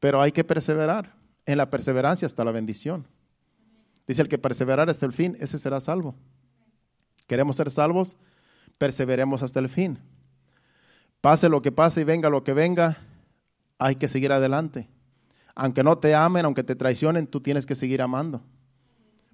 pero 0.00 0.22
hay 0.22 0.32
que 0.32 0.44
perseverar. 0.44 1.14
En 1.44 1.58
la 1.58 1.68
perseverancia 1.68 2.24
está 2.24 2.42
la 2.42 2.52
bendición. 2.52 3.06
Dice 4.08 4.22
el 4.22 4.28
que 4.28 4.38
perseverar 4.38 4.88
hasta 4.88 5.04
el 5.04 5.12
fin, 5.12 5.36
ese 5.40 5.58
será 5.58 5.78
salvo. 5.78 6.14
Queremos 7.26 7.56
ser 7.56 7.70
salvos, 7.70 8.16
perseveremos 8.78 9.42
hasta 9.42 9.60
el 9.60 9.68
fin. 9.68 9.98
Pase 11.26 11.48
lo 11.48 11.60
que 11.60 11.72
pase 11.72 12.02
y 12.02 12.04
venga 12.04 12.30
lo 12.30 12.44
que 12.44 12.52
venga, 12.52 12.98
hay 13.80 13.96
que 13.96 14.06
seguir 14.06 14.30
adelante. 14.30 14.88
Aunque 15.56 15.82
no 15.82 15.98
te 15.98 16.14
amen, 16.14 16.44
aunque 16.44 16.62
te 16.62 16.76
traicionen, 16.76 17.26
tú 17.26 17.40
tienes 17.40 17.66
que 17.66 17.74
seguir 17.74 18.00
amando. 18.00 18.44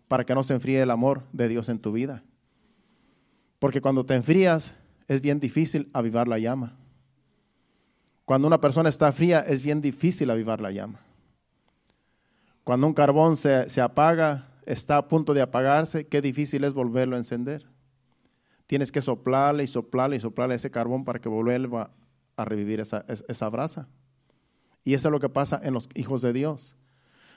para 0.09 0.25
que 0.25 0.35
no 0.35 0.43
se 0.43 0.55
enfríe 0.55 0.81
el 0.81 0.91
amor 0.91 1.23
de 1.35 1.49
Dios 1.49 1.69
en 1.69 1.79
tu 1.79 1.93
vida. 1.93 2.23
Porque 3.59 3.83
cuando 3.83 4.07
te 4.07 4.15
enfrías 4.15 4.75
es 5.07 5.21
bien 5.21 5.39
difícil 5.39 5.91
avivar 5.93 6.29
la 6.29 6.39
llama. 6.39 6.79
Cuando 8.25 8.47
una 8.47 8.59
persona 8.59 8.89
está 8.89 9.13
fría 9.13 9.41
es 9.41 9.63
bien 9.63 9.83
difícil 9.83 10.31
avivar 10.31 10.63
la 10.63 10.71
llama. 10.71 11.01
Cuando 12.65 12.87
un 12.87 12.95
carbón 12.95 13.37
se, 13.37 13.69
se 13.69 13.83
apaga, 13.83 14.49
está 14.65 14.97
a 14.97 15.09
punto 15.09 15.35
de 15.35 15.43
apagarse, 15.43 16.07
qué 16.07 16.23
difícil 16.23 16.65
es 16.65 16.73
volverlo 16.73 17.17
a 17.17 17.19
encender. 17.19 17.67
Tienes 18.67 18.93
que 18.93 19.01
soplarle 19.01 19.65
y 19.65 19.67
soplarle 19.67 20.17
y 20.17 20.21
soplarle 20.21 20.55
ese 20.55 20.71
carbón 20.71 21.05
para 21.05 21.21
que 21.21 21.29
vuelva 21.29 21.91
a 22.37 22.45
revivir 22.45 22.81
esa, 22.81 23.05
esa 23.09 23.49
brasa. 23.49 23.89
Y 24.85 24.95
eso 24.95 25.09
es 25.09 25.13
lo 25.13 25.21
que 25.21 25.29
pasa 25.29 25.61
en 25.63 25.75
los 25.75 25.89
hijos 25.95 26.23
de 26.23 26.33
Dios. 26.33 26.77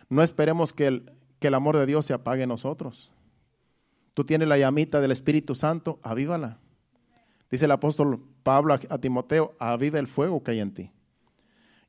No 0.09 0.23
esperemos 0.23 0.73
que 0.73 0.87
el, 0.87 1.11
que 1.39 1.47
el 1.47 1.53
amor 1.53 1.77
de 1.77 1.85
Dios 1.85 2.05
se 2.05 2.13
apague 2.13 2.43
en 2.43 2.49
nosotros. 2.49 3.11
Tú 4.13 4.23
tienes 4.23 4.47
la 4.47 4.57
llamita 4.57 5.01
del 5.01 5.11
Espíritu 5.11 5.55
Santo, 5.55 5.99
avívala. 6.01 6.57
Dice 7.51 7.65
el 7.65 7.71
apóstol 7.71 8.23
Pablo 8.43 8.73
a, 8.73 8.97
Timoteo, 8.97 9.55
aviva 9.59 9.99
el 9.99 10.07
fuego 10.07 10.43
que 10.43 10.51
hay 10.51 10.59
en 10.59 10.73
ti. 10.73 10.91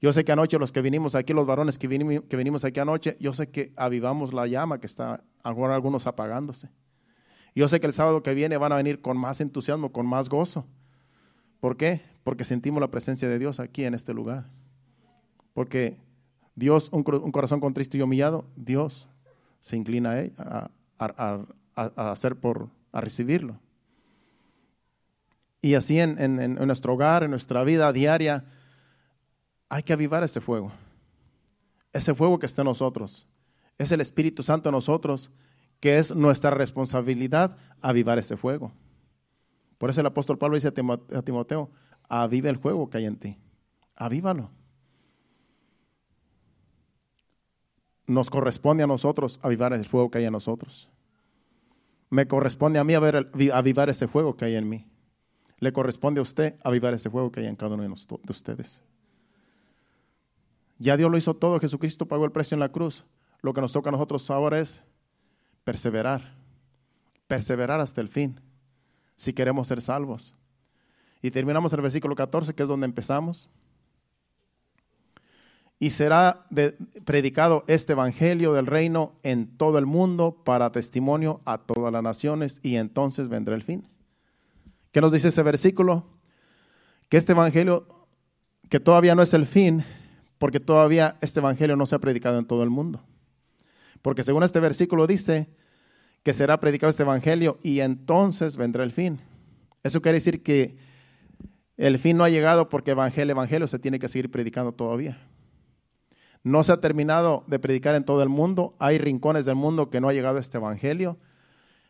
Yo 0.01 0.13
sé 0.13 0.25
que 0.25 0.33
anoche 0.33 0.59
los 0.59 0.73
que 0.73 0.83
vinimos 0.83 1.15
aquí, 1.15 1.33
los 1.33 1.47
varones 1.47 1.79
que 1.79 1.89
vinimos, 1.89 2.25
que 2.29 2.37
vinimos 2.37 2.65
aquí 2.65 2.81
anoche, 2.81 3.17
yo 3.19 3.33
sé 3.33 3.49
que 3.49 3.73
avivamos 3.77 4.35
la 4.35 4.47
llama 4.47 4.79
que 4.79 4.87
está 4.87 5.25
ahora 5.43 5.75
algunos 5.75 6.07
apagándose. 6.07 6.69
Yo 7.57 7.69
sé 7.69 7.81
que 7.81 7.87
el 7.87 7.95
sábado 7.95 8.23
que 8.23 8.35
viene 8.35 8.59
van 8.59 8.73
a 8.73 8.77
venir 8.77 9.01
con 9.01 9.17
más 9.17 9.41
entusiasmo, 9.41 9.91
con 9.91 10.07
más 10.07 10.29
gozo. 10.29 10.67
¿Por 11.59 11.79
qué? 11.79 12.03
Porque 12.23 12.45
sentimos 12.45 12.83
la 12.83 12.91
presencia 12.91 13.31
de 13.31 13.39
Dios 13.39 13.61
aquí 13.61 13.85
en 13.85 13.95
este 13.95 14.13
lugar. 14.13 14.45
Porque 15.55 15.97
Dios, 16.55 16.91
un, 16.93 17.03
corazón 17.03 17.61
contristo 17.61 17.97
y 17.97 18.03
humillado, 18.03 18.45
Dios 18.57 19.09
se 19.61 19.75
inclina 19.75 20.23
a, 20.37 21.47
hacer 21.97 22.37
por, 22.37 22.69
a 22.93 23.01
recibirlo. 23.01 23.59
Y 25.63 25.75
así 25.75 25.99
en, 25.99 26.19
en, 26.21 26.55
nuestro 26.67 26.93
hogar, 26.93 27.23
en 27.23 27.31
nuestra 27.31 27.65
vida 27.65 27.91
diaria, 27.91 28.45
hay 29.71 29.83
que 29.83 29.95
avivar 29.95 30.23
ese 30.23 30.43
fuego. 30.43 30.73
Ese 31.95 32.15
fuego 32.15 32.39
que 32.39 32.45
está 32.45 32.61
en 32.61 32.67
nosotros. 32.67 33.27
Es 33.79 33.93
el 33.93 34.03
Espíritu 34.03 34.43
Santo 34.43 34.69
en 34.69 34.75
nosotros, 34.75 35.31
que 35.81 35.99
es 35.99 36.15
nuestra 36.15 36.51
responsabilidad 36.51 37.57
avivar 37.81 38.19
ese 38.19 38.37
fuego. 38.37 38.73
Por 39.79 39.91
eso 39.91 40.01
el 40.01 40.07
apóstol 40.07 40.39
Pablo 40.39 40.57
dice 40.57 40.69
a 40.69 41.23
Timoteo, 41.23 41.71
aviva 42.09 42.49
el 42.49 42.59
fuego 42.59 42.89
que 42.89 42.99
hay 42.99 43.05
en 43.05 43.17
ti. 43.17 43.39
Avívalo. 43.95 44.51
Nos 48.07 48.31
corresponde 48.31 48.85
a 48.85 48.87
nosotros 48.87 49.39
avivar 49.43 49.73
el 49.73 49.87
fuego 49.87 50.11
que 50.11 50.19
hay 50.19 50.25
en 50.25 50.33
nosotros. 50.33 50.89
Me 52.09 52.29
corresponde 52.29 52.79
a 52.79 52.85
mí 52.85 52.95
avivar 52.95 53.91
ese 53.91 54.07
fuego 54.07 54.37
que 54.37 54.45
hay 54.45 54.55
en 54.55 54.69
mí. 54.69 54.87
Le 55.59 55.73
corresponde 55.73 56.21
a 56.21 56.23
usted 56.23 56.55
avivar 56.63 56.95
ese 56.95 57.11
fuego 57.11 57.33
que 57.33 57.41
hay 57.41 57.47
en 57.47 57.57
cada 57.57 57.75
uno 57.75 57.83
de 57.83 57.91
ustedes. 58.31 58.83
Ya 60.79 60.97
Dios 60.97 61.11
lo 61.11 61.19
hizo 61.19 61.35
todo, 61.35 61.59
Jesucristo 61.59 62.07
pagó 62.07 62.25
el 62.25 62.33
precio 62.33 62.55
en 62.55 62.61
la 62.61 62.69
cruz. 62.69 63.05
Lo 63.41 63.55
que 63.55 63.61
nos 63.61 63.73
toca 63.73 63.89
a 63.89 63.93
nosotros 63.93 64.31
ahora 64.31 64.61
es 64.61 64.83
perseverar, 65.67 66.33
perseverar 67.27 67.81
hasta 67.81 68.01
el 68.01 68.09
fin, 68.09 68.41
si 69.17 69.33
queremos 69.33 69.67
ser 69.67 69.83
salvos. 69.83 70.33
Y 71.21 71.33
terminamos 71.33 71.73
el 71.73 71.81
versículo 71.81 72.15
14, 72.15 72.55
que 72.55 72.63
es 72.63 72.69
donde 72.69 72.85
empezamos. 72.85 73.51
Y 75.81 75.91
será 75.91 76.47
predicado 77.05 77.65
este 77.67 77.95
evangelio 77.95 78.53
del 78.53 78.67
reino 78.67 79.15
en 79.25 79.57
todo 79.57 79.79
el 79.79 79.87
mundo 79.87 80.41
para 80.45 80.71
testimonio 80.71 81.41
a 81.45 81.59
todas 81.59 81.93
las 81.93 82.03
naciones 82.03 82.61
y 82.63 82.77
entonces 82.77 83.29
vendrá 83.29 83.57
el 83.57 83.65
fin. 83.65 83.89
¿Qué 84.93 85.01
nos 85.01 85.13
dice 85.13 85.29
ese 85.29 85.43
versículo? 85.43 86.07
Que 87.09 87.17
este 87.17 87.33
evangelio, 87.33 88.07
que 88.71 88.79
todavía 88.79 89.17
no 89.17 89.23
es 89.23 89.35
el 89.35 89.47
fin, 89.47 89.85
porque 90.39 90.61
todavía 90.61 91.17
este 91.21 91.41
evangelio 91.41 91.75
no 91.75 91.87
se 91.87 91.97
ha 91.97 91.99
predicado 91.99 92.39
en 92.39 92.47
todo 92.47 92.63
el 92.63 92.71
mundo. 92.71 93.03
Porque 94.03 94.23
según 94.23 94.43
este 94.43 94.61
versículo 94.61 95.07
dice 95.07 95.49
que 96.23 96.33
será 96.33 96.59
predicado 96.59 96.91
este 96.91 97.03
evangelio 97.03 97.59
y 97.63 97.81
entonces 97.81 98.57
vendrá 98.57 98.85
el 98.85 98.93
fin. 98.93 99.21
Eso 99.83 100.03
quiere 100.03 100.19
decir 100.19 100.43
que 100.43 100.77
el 101.77 101.99
fin 101.99 102.17
no 102.17 102.25
ha 102.25 102.29
llegado 102.29 102.69
porque 102.69 102.93
evangelio, 102.93 103.33
evangelio 103.33 103.67
se 103.69 103.79
tiene 103.79 103.99
que 103.99 104.09
seguir 104.09 104.31
predicando 104.31 104.73
todavía. 104.73 105.19
No 106.43 106.63
se 106.65 106.73
ha 106.73 106.81
terminado 106.81 107.45
de 107.47 107.59
predicar 107.59 107.95
en 107.95 108.05
todo 108.05 108.23
el 108.23 108.29
mundo. 108.29 108.75
Hay 108.79 108.99
rincones 108.99 109.45
del 109.47 109.57
mundo 109.57 109.91
que 109.91 110.01
no 110.01 110.09
ha 110.09 110.13
llegado 110.13 110.39
este 110.39 110.59
evangelio, 110.59 111.19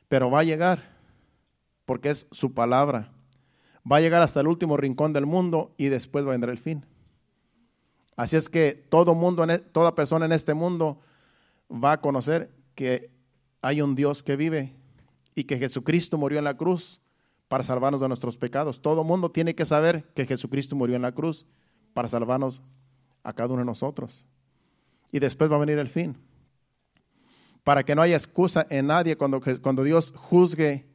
pero 0.08 0.30
va 0.30 0.40
a 0.40 0.44
llegar 0.44 0.96
porque 1.84 2.10
es 2.10 2.26
su 2.30 2.52
palabra. 2.52 3.12
Va 3.90 3.98
a 3.98 4.00
llegar 4.00 4.22
hasta 4.22 4.40
el 4.40 4.48
último 4.48 4.76
rincón 4.76 5.12
del 5.12 5.26
mundo 5.26 5.74
y 5.76 5.86
después 5.86 6.24
vendrá 6.24 6.50
el 6.50 6.58
fin. 6.58 6.84
Así 8.16 8.36
es 8.36 8.48
que 8.48 8.86
todo 8.88 9.14
mundo, 9.14 9.44
e, 9.44 9.58
toda 9.58 9.94
persona 9.94 10.26
en 10.26 10.32
este 10.32 10.54
mundo 10.54 11.00
va 11.70 11.92
a 11.92 12.00
conocer 12.00 12.50
que 12.74 13.10
hay 13.62 13.80
un 13.80 13.94
Dios 13.94 14.22
que 14.22 14.36
vive 14.36 14.74
y 15.34 15.44
que 15.44 15.58
Jesucristo 15.58 16.18
murió 16.18 16.38
en 16.38 16.44
la 16.44 16.56
cruz 16.56 17.00
para 17.48 17.64
salvarnos 17.64 18.00
de 18.00 18.08
nuestros 18.08 18.36
pecados. 18.36 18.80
Todo 18.80 19.04
mundo 19.04 19.30
tiene 19.30 19.54
que 19.54 19.64
saber 19.64 20.04
que 20.14 20.26
Jesucristo 20.26 20.76
murió 20.76 20.96
en 20.96 21.02
la 21.02 21.12
cruz 21.12 21.46
para 21.94 22.08
salvarnos 22.08 22.62
a 23.22 23.32
cada 23.32 23.48
uno 23.50 23.60
de 23.60 23.66
nosotros. 23.66 24.24
Y 25.12 25.18
después 25.18 25.50
va 25.50 25.56
a 25.56 25.60
venir 25.60 25.78
el 25.78 25.88
fin. 25.88 26.16
Para 27.64 27.84
que 27.84 27.94
no 27.94 28.02
haya 28.02 28.16
excusa 28.16 28.66
en 28.70 28.86
nadie 28.86 29.16
cuando, 29.16 29.40
cuando 29.60 29.82
Dios 29.82 30.12
juzgue 30.14 30.86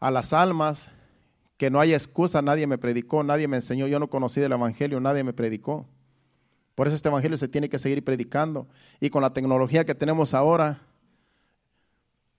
a 0.00 0.10
las 0.10 0.32
almas, 0.32 0.90
que 1.56 1.70
no 1.70 1.80
haya 1.80 1.96
excusa, 1.96 2.40
nadie 2.40 2.66
me 2.66 2.78
predicó, 2.78 3.22
nadie 3.22 3.48
me 3.48 3.56
enseñó, 3.56 3.86
yo 3.86 3.98
no 3.98 4.08
conocí 4.08 4.40
del 4.40 4.52
Evangelio, 4.52 5.00
nadie 5.00 5.24
me 5.24 5.32
predicó. 5.32 5.86
Por 6.78 6.86
eso 6.86 6.94
este 6.94 7.08
evangelio 7.08 7.36
se 7.36 7.48
tiene 7.48 7.68
que 7.68 7.76
seguir 7.76 8.04
predicando. 8.04 8.68
Y 9.00 9.10
con 9.10 9.20
la 9.20 9.32
tecnología 9.32 9.84
que 9.84 9.96
tenemos 9.96 10.32
ahora, 10.32 10.80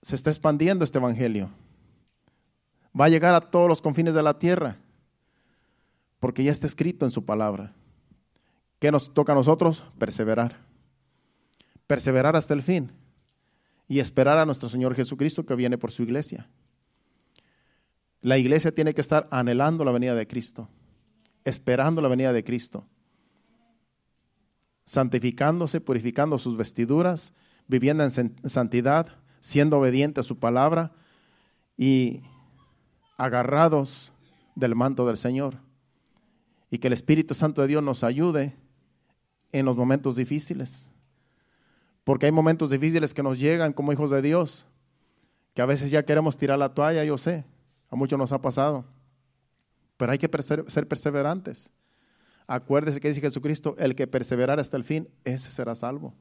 se 0.00 0.16
está 0.16 0.30
expandiendo 0.30 0.82
este 0.82 0.96
evangelio. 0.96 1.50
Va 2.98 3.04
a 3.04 3.08
llegar 3.10 3.34
a 3.34 3.42
todos 3.42 3.68
los 3.68 3.82
confines 3.82 4.14
de 4.14 4.22
la 4.22 4.38
tierra, 4.38 4.78
porque 6.20 6.42
ya 6.42 6.52
está 6.52 6.66
escrito 6.66 7.04
en 7.04 7.10
su 7.10 7.22
palabra. 7.26 7.74
¿Qué 8.78 8.90
nos 8.90 9.12
toca 9.12 9.32
a 9.32 9.34
nosotros? 9.34 9.84
Perseverar. 9.98 10.56
Perseverar 11.86 12.34
hasta 12.34 12.54
el 12.54 12.62
fin 12.62 12.92
y 13.88 14.00
esperar 14.00 14.38
a 14.38 14.46
nuestro 14.46 14.70
Señor 14.70 14.94
Jesucristo 14.94 15.44
que 15.44 15.54
viene 15.54 15.76
por 15.76 15.92
su 15.92 16.02
iglesia. 16.02 16.48
La 18.22 18.38
iglesia 18.38 18.74
tiene 18.74 18.94
que 18.94 19.02
estar 19.02 19.28
anhelando 19.30 19.84
la 19.84 19.92
venida 19.92 20.14
de 20.14 20.26
Cristo, 20.26 20.66
esperando 21.44 22.00
la 22.00 22.08
venida 22.08 22.32
de 22.32 22.42
Cristo 22.42 22.86
santificándose, 24.90 25.80
purificando 25.80 26.36
sus 26.36 26.56
vestiduras, 26.56 27.32
viviendo 27.68 28.02
en 28.02 28.10
santidad, 28.48 29.06
siendo 29.38 29.78
obediente 29.78 30.18
a 30.18 30.24
su 30.24 30.40
palabra 30.40 30.90
y 31.76 32.22
agarrados 33.16 34.10
del 34.56 34.74
manto 34.74 35.06
del 35.06 35.16
Señor. 35.16 35.58
Y 36.72 36.78
que 36.78 36.88
el 36.88 36.92
Espíritu 36.92 37.34
Santo 37.34 37.62
de 37.62 37.68
Dios 37.68 37.84
nos 37.84 38.02
ayude 38.02 38.56
en 39.52 39.64
los 39.64 39.76
momentos 39.76 40.16
difíciles. 40.16 40.90
Porque 42.02 42.26
hay 42.26 42.32
momentos 42.32 42.70
difíciles 42.70 43.14
que 43.14 43.22
nos 43.22 43.38
llegan 43.38 43.72
como 43.72 43.92
hijos 43.92 44.10
de 44.10 44.22
Dios, 44.22 44.66
que 45.54 45.62
a 45.62 45.66
veces 45.66 45.92
ya 45.92 46.04
queremos 46.04 46.36
tirar 46.36 46.58
la 46.58 46.74
toalla, 46.74 47.04
yo 47.04 47.16
sé, 47.16 47.44
a 47.90 47.94
muchos 47.94 48.18
nos 48.18 48.32
ha 48.32 48.42
pasado. 48.42 48.84
Pero 49.96 50.10
hay 50.10 50.18
que 50.18 50.28
ser 50.42 50.88
perseverantes. 50.88 51.72
Acuérdese 52.52 52.98
que 52.98 53.06
dice 53.06 53.20
Jesucristo, 53.20 53.76
el 53.78 53.94
que 53.94 54.08
perseverar 54.08 54.58
hasta 54.58 54.76
el 54.76 54.82
fin, 54.82 55.08
ese 55.22 55.52
será 55.52 55.76
salvo. 55.76 56.14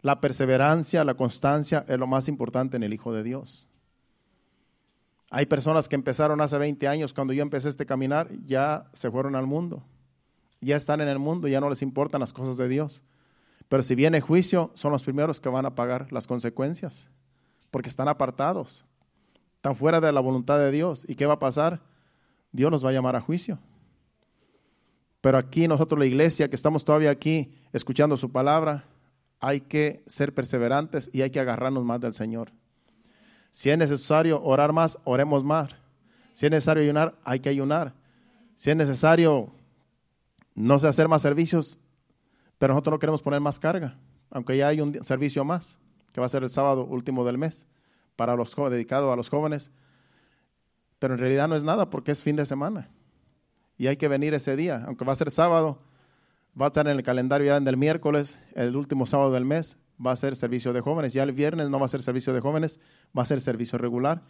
La 0.00 0.20
perseverancia, 0.20 1.04
la 1.04 1.14
constancia 1.14 1.84
es 1.86 2.00
lo 2.00 2.08
más 2.08 2.26
importante 2.26 2.76
en 2.76 2.82
el 2.82 2.92
Hijo 2.92 3.12
de 3.12 3.22
Dios. 3.22 3.68
Hay 5.30 5.46
personas 5.46 5.88
que 5.88 5.94
empezaron 5.94 6.40
hace 6.40 6.58
20 6.58 6.88
años, 6.88 7.14
cuando 7.14 7.32
yo 7.32 7.42
empecé 7.42 7.68
este 7.68 7.86
caminar, 7.86 8.28
ya 8.44 8.90
se 8.92 9.08
fueron 9.08 9.36
al 9.36 9.46
mundo. 9.46 9.84
Ya 10.60 10.74
están 10.74 11.00
en 11.00 11.06
el 11.06 11.20
mundo, 11.20 11.46
ya 11.46 11.60
no 11.60 11.70
les 11.70 11.82
importan 11.82 12.20
las 12.20 12.32
cosas 12.32 12.56
de 12.56 12.66
Dios. 12.66 13.04
Pero 13.68 13.84
si 13.84 13.94
viene 13.94 14.20
juicio, 14.20 14.72
son 14.74 14.90
los 14.90 15.04
primeros 15.04 15.40
que 15.40 15.48
van 15.48 15.64
a 15.64 15.76
pagar 15.76 16.12
las 16.12 16.26
consecuencias, 16.26 17.08
porque 17.70 17.88
están 17.88 18.08
apartados, 18.08 18.84
están 19.54 19.76
fuera 19.76 20.00
de 20.00 20.10
la 20.10 20.18
voluntad 20.18 20.58
de 20.58 20.72
Dios. 20.72 21.04
¿Y 21.06 21.14
qué 21.14 21.26
va 21.26 21.34
a 21.34 21.38
pasar? 21.38 21.82
Dios 22.50 22.72
los 22.72 22.84
va 22.84 22.90
a 22.90 22.94
llamar 22.94 23.14
a 23.14 23.20
juicio. 23.20 23.60
Pero 25.24 25.38
aquí 25.38 25.66
nosotros, 25.66 25.98
la 25.98 26.04
iglesia, 26.04 26.50
que 26.50 26.54
estamos 26.54 26.84
todavía 26.84 27.08
aquí 27.08 27.50
escuchando 27.72 28.14
su 28.18 28.30
palabra, 28.30 28.84
hay 29.40 29.62
que 29.62 30.02
ser 30.06 30.34
perseverantes 30.34 31.08
y 31.14 31.22
hay 31.22 31.30
que 31.30 31.40
agarrarnos 31.40 31.82
más 31.82 31.98
del 31.98 32.12
Señor. 32.12 32.52
Si 33.50 33.70
es 33.70 33.78
necesario 33.78 34.42
orar 34.42 34.74
más, 34.74 34.98
oremos 35.04 35.42
más. 35.42 35.70
Si 36.34 36.44
es 36.44 36.52
necesario 36.52 36.82
ayunar, 36.82 37.14
hay 37.24 37.40
que 37.40 37.48
ayunar. 37.48 37.94
Si 38.54 38.68
es 38.68 38.76
necesario, 38.76 39.50
no 40.54 40.78
sé, 40.78 40.88
hacer 40.88 41.08
más 41.08 41.22
servicios, 41.22 41.78
pero 42.58 42.74
nosotros 42.74 42.92
no 42.92 42.98
queremos 42.98 43.22
poner 43.22 43.40
más 43.40 43.58
carga, 43.58 43.96
aunque 44.28 44.58
ya 44.58 44.68
hay 44.68 44.82
un 44.82 45.02
servicio 45.06 45.42
más. 45.42 45.78
que 46.12 46.20
va 46.20 46.26
a 46.26 46.28
ser 46.28 46.42
el 46.42 46.50
sábado 46.50 46.84
último 46.84 47.24
del 47.24 47.38
mes, 47.38 47.66
para 48.14 48.36
los 48.36 48.54
dedicado 48.54 49.10
a 49.10 49.16
los 49.16 49.30
jóvenes. 49.30 49.70
Pero 50.98 51.14
en 51.14 51.20
realidad 51.20 51.48
no 51.48 51.56
es 51.56 51.64
nada 51.64 51.88
porque 51.88 52.12
es 52.12 52.22
fin 52.22 52.36
de 52.36 52.44
semana. 52.44 52.90
Y 53.76 53.88
hay 53.88 53.96
que 53.96 54.08
venir 54.08 54.34
ese 54.34 54.56
día, 54.56 54.84
aunque 54.86 55.04
va 55.04 55.12
a 55.12 55.16
ser 55.16 55.30
sábado, 55.30 55.78
va 56.60 56.66
a 56.66 56.68
estar 56.68 56.86
en 56.86 56.96
el 56.96 57.02
calendario 57.02 57.48
ya 57.48 57.56
en 57.56 57.66
el 57.66 57.76
miércoles, 57.76 58.38
el 58.54 58.76
último 58.76 59.06
sábado 59.06 59.32
del 59.32 59.44
mes, 59.44 59.78
va 60.04 60.12
a 60.12 60.16
ser 60.16 60.36
servicio 60.36 60.72
de 60.72 60.80
jóvenes. 60.80 61.12
Ya 61.12 61.22
el 61.22 61.32
viernes 61.32 61.70
no 61.70 61.78
va 61.78 61.86
a 61.86 61.88
ser 61.88 62.02
servicio 62.02 62.32
de 62.32 62.40
jóvenes, 62.40 62.80
va 63.16 63.22
a 63.22 63.26
ser 63.26 63.40
servicio 63.40 63.78
regular. 63.78 64.22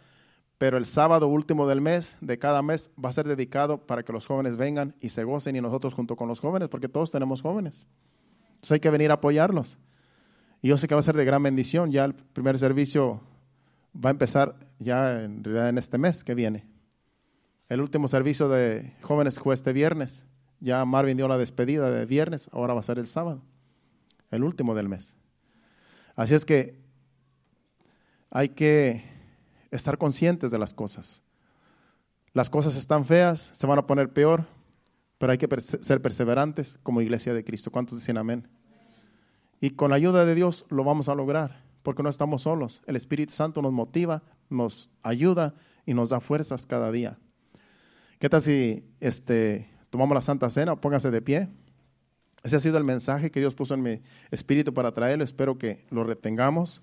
Pero 0.57 0.77
el 0.77 0.85
sábado 0.85 1.27
último 1.27 1.67
del 1.67 1.81
mes, 1.81 2.17
de 2.21 2.39
cada 2.39 2.61
mes, 2.61 2.89
va 3.03 3.09
a 3.09 3.13
ser 3.13 3.27
dedicado 3.27 3.85
para 3.85 4.03
que 4.03 4.13
los 4.13 4.25
jóvenes 4.25 4.55
vengan 4.55 4.95
y 5.01 5.09
se 5.09 5.23
gocen 5.23 5.55
y 5.55 5.61
nosotros 5.61 5.93
junto 5.93 6.15
con 6.15 6.27
los 6.27 6.39
jóvenes, 6.39 6.69
porque 6.69 6.87
todos 6.87 7.11
tenemos 7.11 7.41
jóvenes. 7.41 7.87
Entonces 8.55 8.71
hay 8.71 8.79
que 8.79 8.89
venir 8.89 9.11
a 9.11 9.15
apoyarlos. 9.15 9.77
Y 10.61 10.69
yo 10.69 10.77
sé 10.77 10.87
que 10.87 10.95
va 10.95 10.99
a 10.99 11.03
ser 11.03 11.17
de 11.17 11.25
gran 11.25 11.43
bendición. 11.43 11.91
Ya 11.91 12.05
el 12.05 12.15
primer 12.15 12.57
servicio 12.57 13.21
va 13.93 14.09
a 14.09 14.11
empezar 14.11 14.55
ya 14.79 15.23
en 15.23 15.43
en 15.45 15.77
este 15.77 15.97
mes 15.97 16.23
que 16.23 16.33
viene. 16.33 16.74
El 17.67 17.81
último 17.81 18.07
servicio 18.07 18.47
de 18.47 18.93
jóvenes 19.01 19.39
fue 19.39 19.55
este 19.55 19.73
viernes. 19.73 20.25
Ya 20.59 20.83
Marvin 20.85 21.17
dio 21.17 21.27
la 21.27 21.37
despedida 21.37 21.89
de 21.89 22.05
viernes, 22.05 22.49
ahora 22.51 22.73
va 22.73 22.79
a 22.79 22.83
ser 22.83 22.99
el 22.99 23.07
sábado, 23.07 23.41
el 24.31 24.43
último 24.43 24.75
del 24.75 24.87
mes. 24.87 25.15
Así 26.15 26.33
es 26.33 26.45
que 26.45 26.79
hay 28.29 28.49
que 28.49 29.03
estar 29.71 29.97
conscientes 29.97 30.51
de 30.51 30.59
las 30.59 30.73
cosas. 30.73 31.21
Las 32.33 32.49
cosas 32.49 32.75
están 32.75 33.05
feas, 33.05 33.51
se 33.53 33.67
van 33.67 33.79
a 33.79 33.87
poner 33.87 34.11
peor, 34.11 34.45
pero 35.17 35.31
hay 35.31 35.37
que 35.37 35.47
ser 35.59 36.01
perseverantes 36.01 36.79
como 36.83 37.01
iglesia 37.01 37.33
de 37.33 37.43
Cristo. 37.43 37.71
¿Cuántos 37.71 37.99
dicen 37.99 38.17
amén? 38.17 38.47
Y 39.59 39.71
con 39.71 39.89
la 39.89 39.95
ayuda 39.95 40.25
de 40.25 40.35
Dios 40.35 40.65
lo 40.69 40.83
vamos 40.83 41.09
a 41.09 41.15
lograr, 41.15 41.63
porque 41.81 42.03
no 42.03 42.09
estamos 42.09 42.43
solos. 42.43 42.81
El 42.85 42.95
Espíritu 42.95 43.33
Santo 43.33 43.61
nos 43.61 43.71
motiva, 43.71 44.23
nos 44.49 44.89
ayuda 45.01 45.55
y 45.85 45.93
nos 45.93 46.09
da 46.09 46.19
fuerzas 46.19 46.65
cada 46.65 46.91
día. 46.91 47.17
¿Qué 48.19 48.29
tal 48.29 48.41
si 48.41 48.83
este, 49.01 49.69
tomamos 49.89 50.15
la 50.15 50.21
Santa 50.21 50.49
Cena? 50.49 50.75
Póngase 50.77 51.11
de 51.11 51.21
pie. 51.21 51.49
Ese 52.43 52.55
ha 52.55 52.59
sido 52.61 52.77
el 52.77 52.85
mensaje 52.85 53.29
que 53.29 53.41
Dios 53.41 53.53
puso 53.53 53.73
en 53.73 53.83
mi 53.83 54.01
espíritu 54.31 54.73
para 54.73 54.93
traerlo. 54.93 55.23
Espero 55.23 55.57
que 55.57 55.85
lo 55.89 56.05
retengamos. 56.05 56.81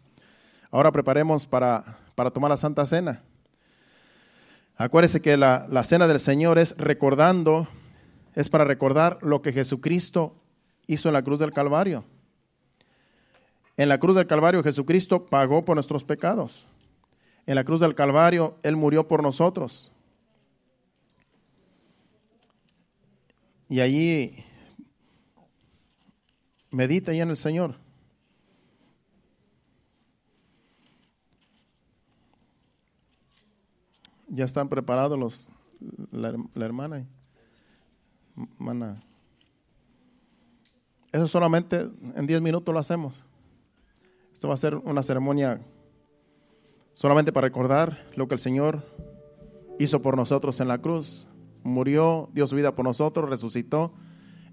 Ahora 0.70 0.92
preparemos 0.92 1.46
para, 1.46 1.98
para 2.14 2.30
tomar 2.30 2.50
la 2.50 2.58
Santa 2.58 2.84
Cena. 2.84 3.22
Acuérdese 4.76 5.22
que 5.22 5.36
la, 5.36 5.66
la 5.70 5.84
cena 5.84 6.06
del 6.06 6.20
Señor 6.20 6.58
es 6.58 6.76
recordando, 6.76 7.66
es 8.34 8.48
para 8.50 8.64
recordar 8.64 9.18
lo 9.22 9.40
que 9.40 9.52
Jesucristo 9.52 10.34
hizo 10.86 11.08
en 11.08 11.14
la 11.14 11.22
cruz 11.22 11.38
del 11.38 11.52
Calvario. 11.52 12.04
En 13.78 13.88
la 13.88 13.98
cruz 13.98 14.16
del 14.16 14.26
Calvario 14.26 14.62
Jesucristo 14.62 15.26
pagó 15.26 15.64
por 15.64 15.76
nuestros 15.76 16.04
pecados. 16.04 16.66
En 17.46 17.54
la 17.54 17.64
cruz 17.64 17.80
del 17.80 17.94
Calvario 17.94 18.56
Él 18.62 18.76
murió 18.76 19.08
por 19.08 19.22
nosotros. 19.22 19.91
Y 23.72 23.80
allí 23.80 24.44
Medita 26.70 27.14
ya 27.14 27.22
en 27.22 27.30
el 27.30 27.38
Señor. 27.38 27.76
Ya 34.28 34.44
están 34.44 34.68
preparados 34.68 35.18
los, 35.18 35.48
la, 36.10 36.36
hermana. 36.62 37.06
Eso 41.10 41.26
solamente 41.28 41.88
en 42.14 42.26
10 42.26 42.42
minutos 42.42 42.74
lo 42.74 42.78
hacemos. 42.78 43.24
Esto 44.34 44.48
va 44.48 44.54
a 44.54 44.58
ser 44.58 44.74
una 44.74 45.02
ceremonia 45.02 45.62
solamente 46.92 47.32
para 47.32 47.46
recordar 47.46 48.06
lo 48.16 48.28
que 48.28 48.34
el 48.34 48.38
Señor 48.38 48.84
hizo 49.78 50.02
por 50.02 50.14
nosotros 50.14 50.60
en 50.60 50.68
la 50.68 50.76
cruz. 50.76 51.26
Murió, 51.64 52.28
dio 52.32 52.46
su 52.46 52.56
vida 52.56 52.74
por 52.74 52.84
nosotros, 52.84 53.28
resucitó 53.28 53.92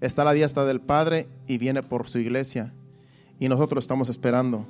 está 0.00 0.22
a 0.22 0.24
la 0.24 0.32
diestra 0.32 0.64
del 0.64 0.80
Padre 0.80 1.28
y 1.46 1.58
viene 1.58 1.82
por 1.82 2.08
su 2.08 2.18
iglesia. 2.18 2.72
Y 3.38 3.48
nosotros 3.48 3.84
estamos 3.84 4.08
esperando. 4.08 4.66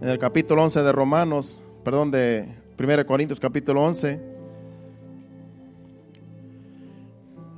En 0.00 0.08
el 0.08 0.18
capítulo 0.18 0.62
11 0.62 0.82
de 0.82 0.92
Romanos, 0.92 1.60
perdón, 1.82 2.10
de 2.10 2.48
1 2.78 3.06
Corintios 3.06 3.40
capítulo 3.40 3.82
11, 3.82 4.20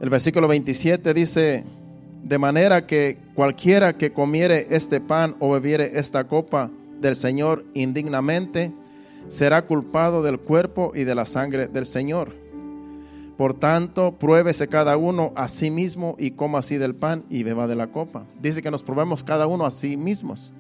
el 0.01 0.09
versículo 0.09 0.49
27 0.49 1.13
dice, 1.13 1.65
de 2.23 2.39
manera 2.39 2.87
que 2.87 3.19
cualquiera 3.35 3.99
que 3.99 4.13
comiere 4.13 4.67
este 4.71 5.01
pan 5.01 5.37
o 5.41 5.53
bebiere 5.53 5.99
esta 5.99 6.25
copa 6.25 6.71
del 7.01 7.17
Señor 7.17 7.65
indignamente, 7.75 8.73
será 9.29 9.67
culpado 9.67 10.23
del 10.23 10.39
cuerpo 10.39 10.93
y 10.95 11.05
de 11.05 11.15
la 11.15 11.25
sangre 11.25 11.69
del 11.69 11.87
Señor. 11.87 12.33
Por 13.37 13.55
tanto, 13.55 14.13
pruébese 14.13 14.69
cada 14.69 14.99
uno 14.99 15.33
a 15.35 15.49
sí 15.49 15.71
mismo 15.71 16.15
y 16.19 16.33
coma 16.33 16.59
así 16.59 16.77
del 16.77 16.95
pan 16.95 17.25
y 17.31 17.43
beba 17.43 17.67
de 17.67 17.75
la 17.75 17.87
copa. 17.87 18.25
Dice 18.39 18.61
que 18.61 18.71
nos 18.71 18.83
probemos 18.83 19.25
cada 19.25 19.47
uno 19.47 19.65
a 19.65 19.71
sí 19.71 19.97
mismos. 19.97 20.53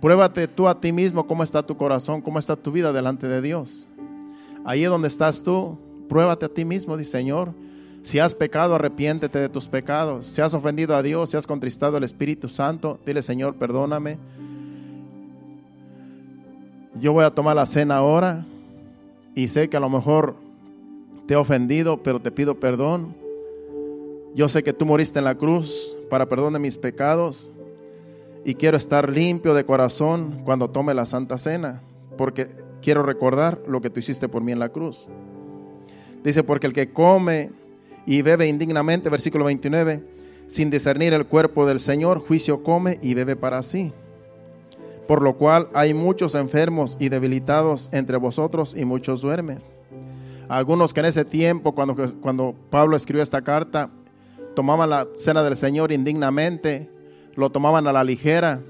Pruébate 0.00 0.46
tú 0.46 0.68
a 0.68 0.80
ti 0.80 0.92
mismo 0.92 1.26
cómo 1.26 1.42
está 1.42 1.64
tu 1.64 1.76
corazón, 1.76 2.22
cómo 2.22 2.38
está 2.38 2.54
tu 2.54 2.70
vida 2.70 2.92
delante 2.92 3.26
de 3.26 3.42
Dios. 3.42 3.88
Ahí 4.64 4.84
donde 4.84 5.08
estás 5.08 5.42
tú, 5.42 5.78
pruébate 6.08 6.46
a 6.46 6.48
ti 6.48 6.64
mismo, 6.64 6.96
dice 6.96 7.10
Señor. 7.10 7.52
Si 8.02 8.18
has 8.18 8.34
pecado, 8.34 8.76
arrepiéntete 8.76 9.38
de 9.38 9.48
tus 9.48 9.68
pecados. 9.68 10.26
Si 10.26 10.40
has 10.40 10.54
ofendido 10.54 10.94
a 10.94 11.02
Dios, 11.02 11.30
si 11.30 11.36
has 11.36 11.46
contristado 11.46 11.96
al 11.96 12.04
Espíritu 12.04 12.48
Santo, 12.48 12.98
dile 13.04 13.20
Señor, 13.20 13.56
perdóname. 13.56 14.16
Yo 17.00 17.14
voy 17.14 17.24
a 17.24 17.30
tomar 17.30 17.56
la 17.56 17.64
cena 17.64 17.96
ahora 17.96 18.44
y 19.34 19.48
sé 19.48 19.70
que 19.70 19.76
a 19.78 19.80
lo 19.80 19.88
mejor 19.88 20.34
te 21.26 21.32
he 21.32 21.36
ofendido, 21.36 22.02
pero 22.02 22.20
te 22.20 22.30
pido 22.30 22.60
perdón. 22.60 23.14
Yo 24.34 24.50
sé 24.50 24.62
que 24.62 24.74
tú 24.74 24.84
moriste 24.84 25.18
en 25.18 25.24
la 25.24 25.34
cruz 25.34 25.96
para 26.10 26.26
perdón 26.26 26.52
de 26.52 26.58
mis 26.58 26.76
pecados 26.76 27.50
y 28.44 28.54
quiero 28.54 28.76
estar 28.76 29.08
limpio 29.08 29.54
de 29.54 29.64
corazón 29.64 30.42
cuando 30.44 30.68
tome 30.68 30.92
la 30.92 31.06
Santa 31.06 31.38
Cena, 31.38 31.80
porque 32.18 32.48
quiero 32.82 33.02
recordar 33.02 33.58
lo 33.66 33.80
que 33.80 33.88
tú 33.88 34.00
hiciste 34.00 34.28
por 34.28 34.42
mí 34.42 34.52
en 34.52 34.58
la 34.58 34.68
cruz. 34.68 35.08
Dice, 36.22 36.42
porque 36.42 36.66
el 36.66 36.74
que 36.74 36.90
come 36.90 37.50
y 38.04 38.20
bebe 38.20 38.46
indignamente, 38.46 39.08
versículo 39.08 39.46
29, 39.46 40.02
sin 40.48 40.68
discernir 40.68 41.14
el 41.14 41.24
cuerpo 41.24 41.64
del 41.64 41.80
Señor, 41.80 42.20
juicio 42.20 42.62
come 42.62 42.98
y 43.00 43.14
bebe 43.14 43.36
para 43.36 43.62
sí. 43.62 43.90
Por 45.10 45.22
lo 45.22 45.36
cual 45.36 45.68
hay 45.74 45.92
muchos 45.92 46.36
enfermos 46.36 46.96
y 47.00 47.08
debilitados 47.08 47.88
entre 47.90 48.16
vosotros 48.16 48.76
y 48.78 48.84
muchos 48.84 49.22
duermen. 49.22 49.58
Algunos 50.48 50.94
que 50.94 51.00
en 51.00 51.06
ese 51.06 51.24
tiempo, 51.24 51.74
cuando, 51.74 51.96
cuando 52.20 52.54
Pablo 52.70 52.96
escribió 52.96 53.20
esta 53.20 53.42
carta, 53.42 53.90
tomaban 54.54 54.88
la 54.88 55.08
cena 55.16 55.42
del 55.42 55.56
Señor 55.56 55.90
indignamente, 55.90 56.88
lo 57.34 57.50
tomaban 57.50 57.88
a 57.88 57.92
la 57.92 58.04
ligera, 58.04 58.62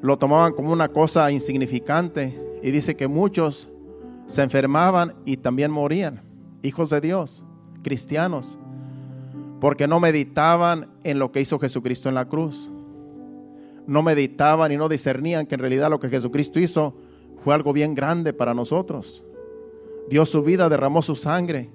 lo 0.00 0.16
tomaban 0.16 0.52
como 0.52 0.70
una 0.70 0.86
cosa 0.86 1.28
insignificante. 1.32 2.40
Y 2.62 2.70
dice 2.70 2.94
que 2.94 3.08
muchos 3.08 3.68
se 4.28 4.44
enfermaban 4.44 5.12
y 5.24 5.38
también 5.38 5.72
morían, 5.72 6.22
hijos 6.62 6.88
de 6.90 7.00
Dios, 7.00 7.42
cristianos, 7.82 8.56
porque 9.60 9.88
no 9.88 9.98
meditaban 9.98 10.88
en 11.02 11.18
lo 11.18 11.32
que 11.32 11.40
hizo 11.40 11.58
Jesucristo 11.58 12.08
en 12.08 12.14
la 12.14 12.26
cruz. 12.26 12.70
No 13.88 14.04
meditaban 14.04 14.70
y 14.70 14.76
no 14.76 14.88
discernían 14.88 15.46
que 15.46 15.56
en 15.56 15.60
realidad 15.60 15.90
lo 15.90 15.98
que 15.98 16.08
Jesucristo 16.08 16.60
hizo 16.60 16.94
fue 17.42 17.54
algo 17.54 17.72
bien 17.72 17.96
grande 17.96 18.32
para 18.32 18.54
nosotros 18.54 19.24
dio 20.08 20.24
su 20.26 20.42
vida, 20.42 20.68
derramó 20.68 21.02
su 21.02 21.16
sangre 21.16 21.68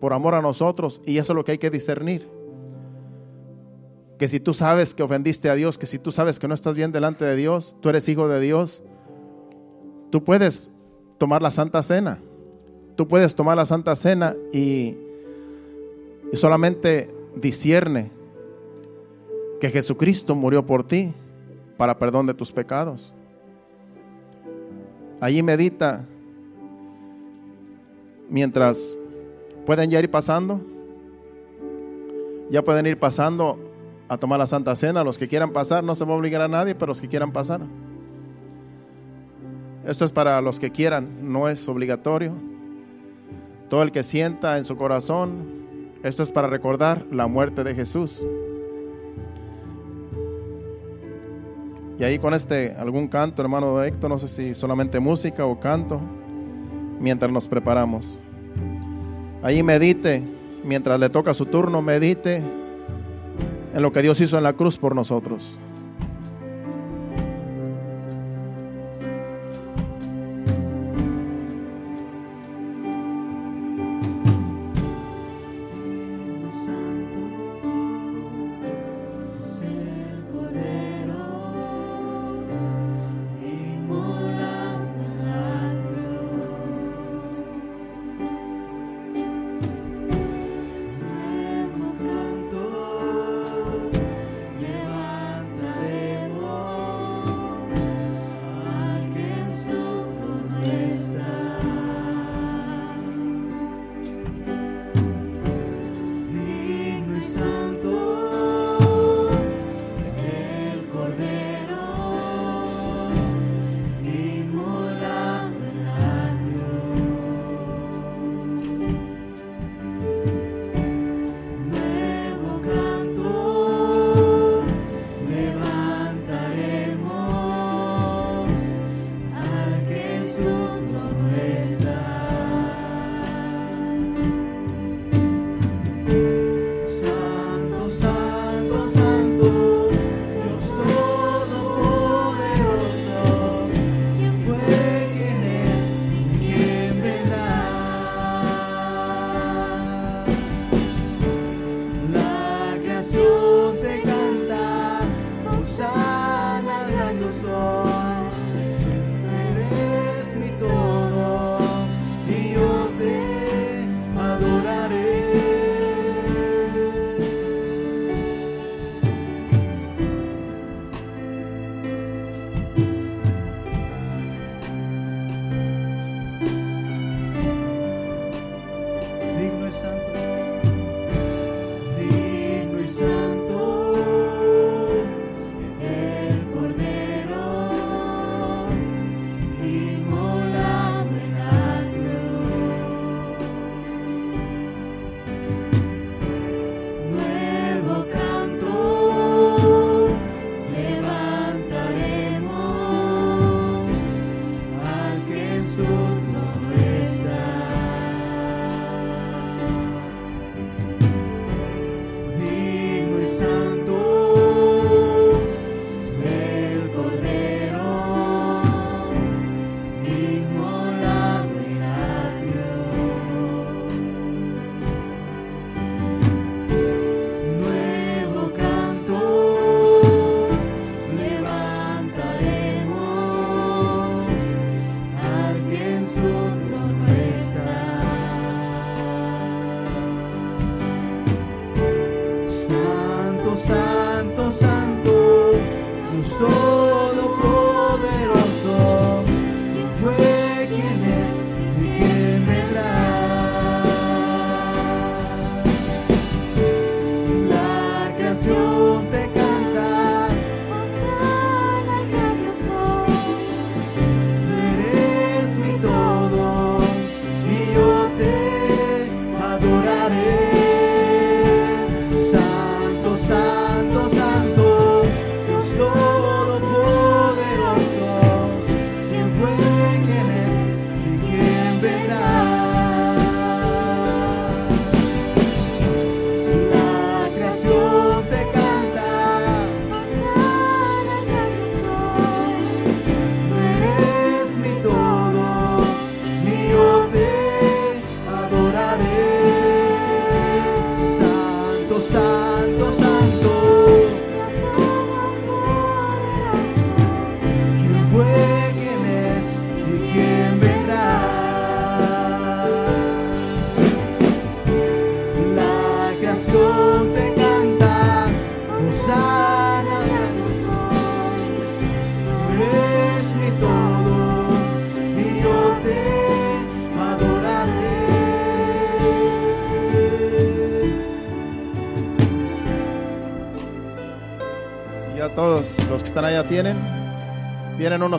por 0.00 0.12
amor 0.12 0.34
a 0.34 0.42
nosotros 0.42 1.00
y 1.04 1.18
eso 1.18 1.32
es 1.32 1.36
lo 1.36 1.44
que 1.44 1.52
hay 1.52 1.58
que 1.58 1.70
discernir. 1.70 2.28
Que 4.18 4.28
si 4.28 4.40
tú 4.40 4.54
sabes 4.54 4.94
que 4.94 5.02
ofendiste 5.02 5.50
a 5.50 5.54
Dios, 5.54 5.78
que 5.78 5.86
si 5.86 5.98
tú 5.98 6.10
sabes 6.10 6.38
que 6.38 6.48
no 6.48 6.54
estás 6.54 6.74
bien 6.74 6.92
delante 6.92 7.24
de 7.24 7.36
Dios, 7.36 7.76
tú 7.80 7.88
eres 7.90 8.08
hijo 8.08 8.28
de 8.28 8.40
Dios, 8.40 8.82
tú 10.10 10.24
puedes 10.24 10.70
tomar 11.18 11.42
la 11.42 11.50
Santa 11.50 11.82
Cena. 11.82 12.18
Tú 12.96 13.06
puedes 13.08 13.34
tomar 13.34 13.56
la 13.58 13.66
Santa 13.66 13.94
Cena 13.94 14.34
y, 14.52 14.96
solamente 16.32 17.14
discierne 17.36 18.10
que 19.60 19.70
Jesucristo 19.70 20.34
murió 20.34 20.66
por 20.66 20.86
ti 20.86 21.12
para 21.76 21.98
perdón 21.98 22.26
de 22.26 22.34
tus 22.34 22.52
pecados. 22.52 23.14
Allí 25.20 25.42
medita 25.42 26.04
mientras 28.28 28.98
pueden 29.64 29.90
ya 29.90 30.00
ir 30.00 30.10
pasando, 30.10 30.60
ya 32.50 32.62
pueden 32.62 32.86
ir 32.86 32.98
pasando 32.98 33.58
a 34.08 34.18
tomar 34.18 34.38
la 34.38 34.46
Santa 34.46 34.74
Cena. 34.74 35.04
Los 35.04 35.18
que 35.18 35.28
quieran 35.28 35.52
pasar, 35.52 35.82
no 35.82 35.94
se 35.94 36.04
va 36.04 36.14
a 36.14 36.16
obligar 36.16 36.40
a 36.42 36.48
nadie, 36.48 36.74
pero 36.74 36.88
los 36.88 37.00
que 37.00 37.08
quieran 37.08 37.32
pasar. 37.32 37.60
Esto 39.86 40.04
es 40.04 40.12
para 40.12 40.40
los 40.40 40.58
que 40.58 40.70
quieran, 40.70 41.32
no 41.32 41.48
es 41.48 41.68
obligatorio. 41.68 42.32
Todo 43.68 43.82
el 43.82 43.92
que 43.92 44.02
sienta 44.02 44.58
en 44.58 44.64
su 44.64 44.76
corazón, 44.76 45.56
esto 46.02 46.22
es 46.22 46.30
para 46.30 46.48
recordar 46.48 47.06
la 47.10 47.26
muerte 47.26 47.64
de 47.64 47.74
Jesús. 47.74 48.24
Y 51.98 52.04
ahí 52.04 52.18
con 52.18 52.34
este, 52.34 52.74
algún 52.78 53.08
canto, 53.08 53.40
hermano 53.40 53.82
Héctor, 53.82 54.10
no 54.10 54.18
sé 54.18 54.28
si 54.28 54.54
solamente 54.54 55.00
música 55.00 55.46
o 55.46 55.58
canto, 55.58 56.00
mientras 57.00 57.32
nos 57.32 57.48
preparamos. 57.48 58.18
Ahí 59.42 59.62
medite, 59.62 60.22
mientras 60.64 61.00
le 61.00 61.08
toca 61.08 61.32
su 61.32 61.46
turno, 61.46 61.80
medite 61.80 62.42
en 63.74 63.82
lo 63.82 63.92
que 63.92 64.02
Dios 64.02 64.20
hizo 64.20 64.36
en 64.36 64.44
la 64.44 64.52
cruz 64.52 64.76
por 64.76 64.94
nosotros. 64.94 65.56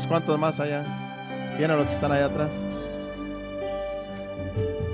Unos 0.08 0.10
cuantos 0.10 0.39
más 0.39 0.60
allá. 0.60 0.84
Vienen 1.58 1.78
los 1.78 1.89
que 1.89 1.95
están 1.95 2.12
allá 2.12 2.26
atrás. 2.26 2.53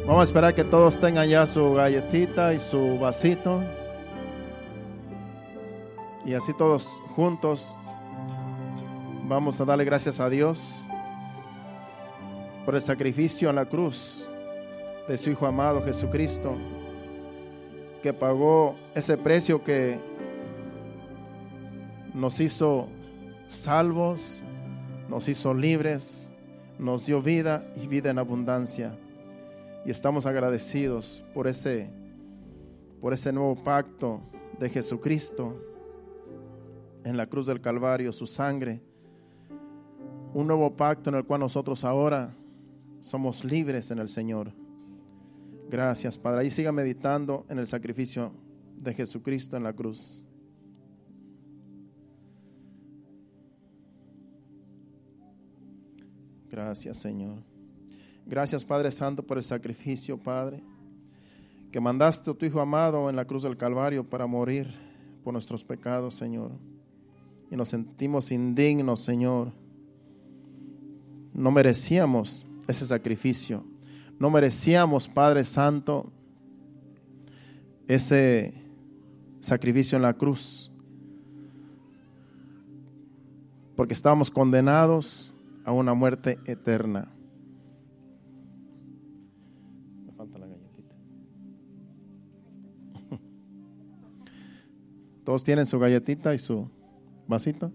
Vamos 0.05 0.22
a 0.22 0.24
esperar 0.24 0.53
que 0.53 0.64
todos 0.64 0.99
tengan 0.99 1.28
ya 1.30 1.45
su 1.45 1.74
galletita 1.74 2.53
y 2.53 2.59
su 2.59 2.99
vasito. 2.99 3.61
Y 6.26 6.34
así 6.34 6.53
todos 6.53 6.86
juntos 7.16 7.76
Vamos 9.26 9.61
a 9.61 9.66
darle 9.66 9.86
gracias 9.86 10.20
a 10.20 10.30
Dios 10.30 10.86
por 12.66 12.76
el 12.76 12.82
sacrificio 12.82 13.49
en 13.49 13.55
la 13.55 13.66
cruz 13.66 14.28
de 15.07 15.18
su 15.18 15.30
Hijo 15.30 15.45
amado 15.47 15.82
Jesucristo, 15.82 16.57
que 18.01 18.11
pagó 18.11 18.76
ese 18.93 19.18
precio 19.18 19.64
que 19.64 19.97
nos 22.14 22.41
hizo 22.41 22.89
salvos, 23.47 24.43
nos 25.10 25.28
hizo 25.28 25.54
libres, 25.54 26.32
nos 26.80 27.06
dio 27.06 27.22
vida 27.22 27.66
y 27.76 27.88
vida 27.88 28.10
en 28.10 28.20
abundancia. 28.20 28.97
Y 29.86 29.91
estamos 29.91 30.26
agradecidos 30.26 31.24
por 31.34 31.47
ese, 31.47 31.89
por 33.01 33.14
ese 33.14 33.32
nuevo 33.34 33.56
pacto 33.56 34.22
de 34.60 34.70
Jesucristo 34.70 35.56
en 37.04 37.18
la 37.18 37.28
cruz 37.28 37.47
del 37.47 37.62
Calvario, 37.62 38.12
su 38.12 38.28
sangre. 38.28 38.82
Un 40.34 40.47
nuevo 40.47 40.76
pacto 40.76 41.10
en 41.10 41.18
el 41.18 41.26
cual 41.26 41.41
nosotros 41.41 41.84
ahora 41.84 42.34
somos 43.01 43.43
libres 43.43 43.91
en 43.91 43.99
el 43.99 44.08
Señor. 44.08 44.51
Gracias, 45.70 46.18
Padre. 46.18 46.41
Ahí 46.41 46.51
siga 46.51 46.72
meditando 46.72 47.45
en 47.49 47.60
el 47.60 47.68
sacrificio 47.68 48.32
de 48.78 48.93
Jesucristo 48.93 49.58
en 49.58 49.64
la 49.64 49.74
cruz. 49.74 50.24
Gracias, 56.54 56.97
Señor. 56.97 57.39
Gracias, 58.28 58.64
Padre 58.64 58.91
Santo, 58.91 59.24
por 59.24 59.39
el 59.39 59.43
sacrificio, 59.43 60.20
Padre, 60.20 60.62
que 61.72 61.80
mandaste 61.80 62.30
a 62.30 62.34
tu 62.36 62.45
Hijo 62.45 62.62
amado 62.62 63.10
en 63.10 63.16
la 63.16 63.26
cruz 63.26 63.41
del 63.41 63.58
Calvario 63.58 64.08
para 64.08 64.28
morir 64.28 64.72
por 65.24 65.34
nuestros 65.34 65.64
pecados, 65.64 66.14
Señor. 66.14 66.51
Y 67.49 67.56
nos 67.56 67.70
sentimos 67.70 68.32
indignos, 68.32 69.01
Señor. 69.01 69.51
No 71.34 71.49
merecíamos 71.49 72.45
ese 72.68 72.86
sacrificio. 72.86 73.64
No 74.20 74.30
merecíamos, 74.30 75.08
Padre 75.08 75.43
Santo, 75.43 76.12
ese 77.88 78.54
sacrificio 79.39 79.95
en 79.95 80.04
la 80.04 80.14
cruz. 80.14 80.72
Porque 83.76 83.95
estábamos 83.95 84.30
condenados 84.30 85.34
a 85.64 85.72
una 85.72 85.93
muerte 85.93 86.39
eterna. 86.45 87.11
Me 90.05 90.11
falta 90.14 90.39
la 90.39 90.47
galletita. 90.47 90.95
Todos 95.24 95.43
tienen 95.43 95.66
su 95.66 95.80
galletita 95.80 96.34
y 96.34 96.39
su 96.39 96.70
vasito. 97.28 97.72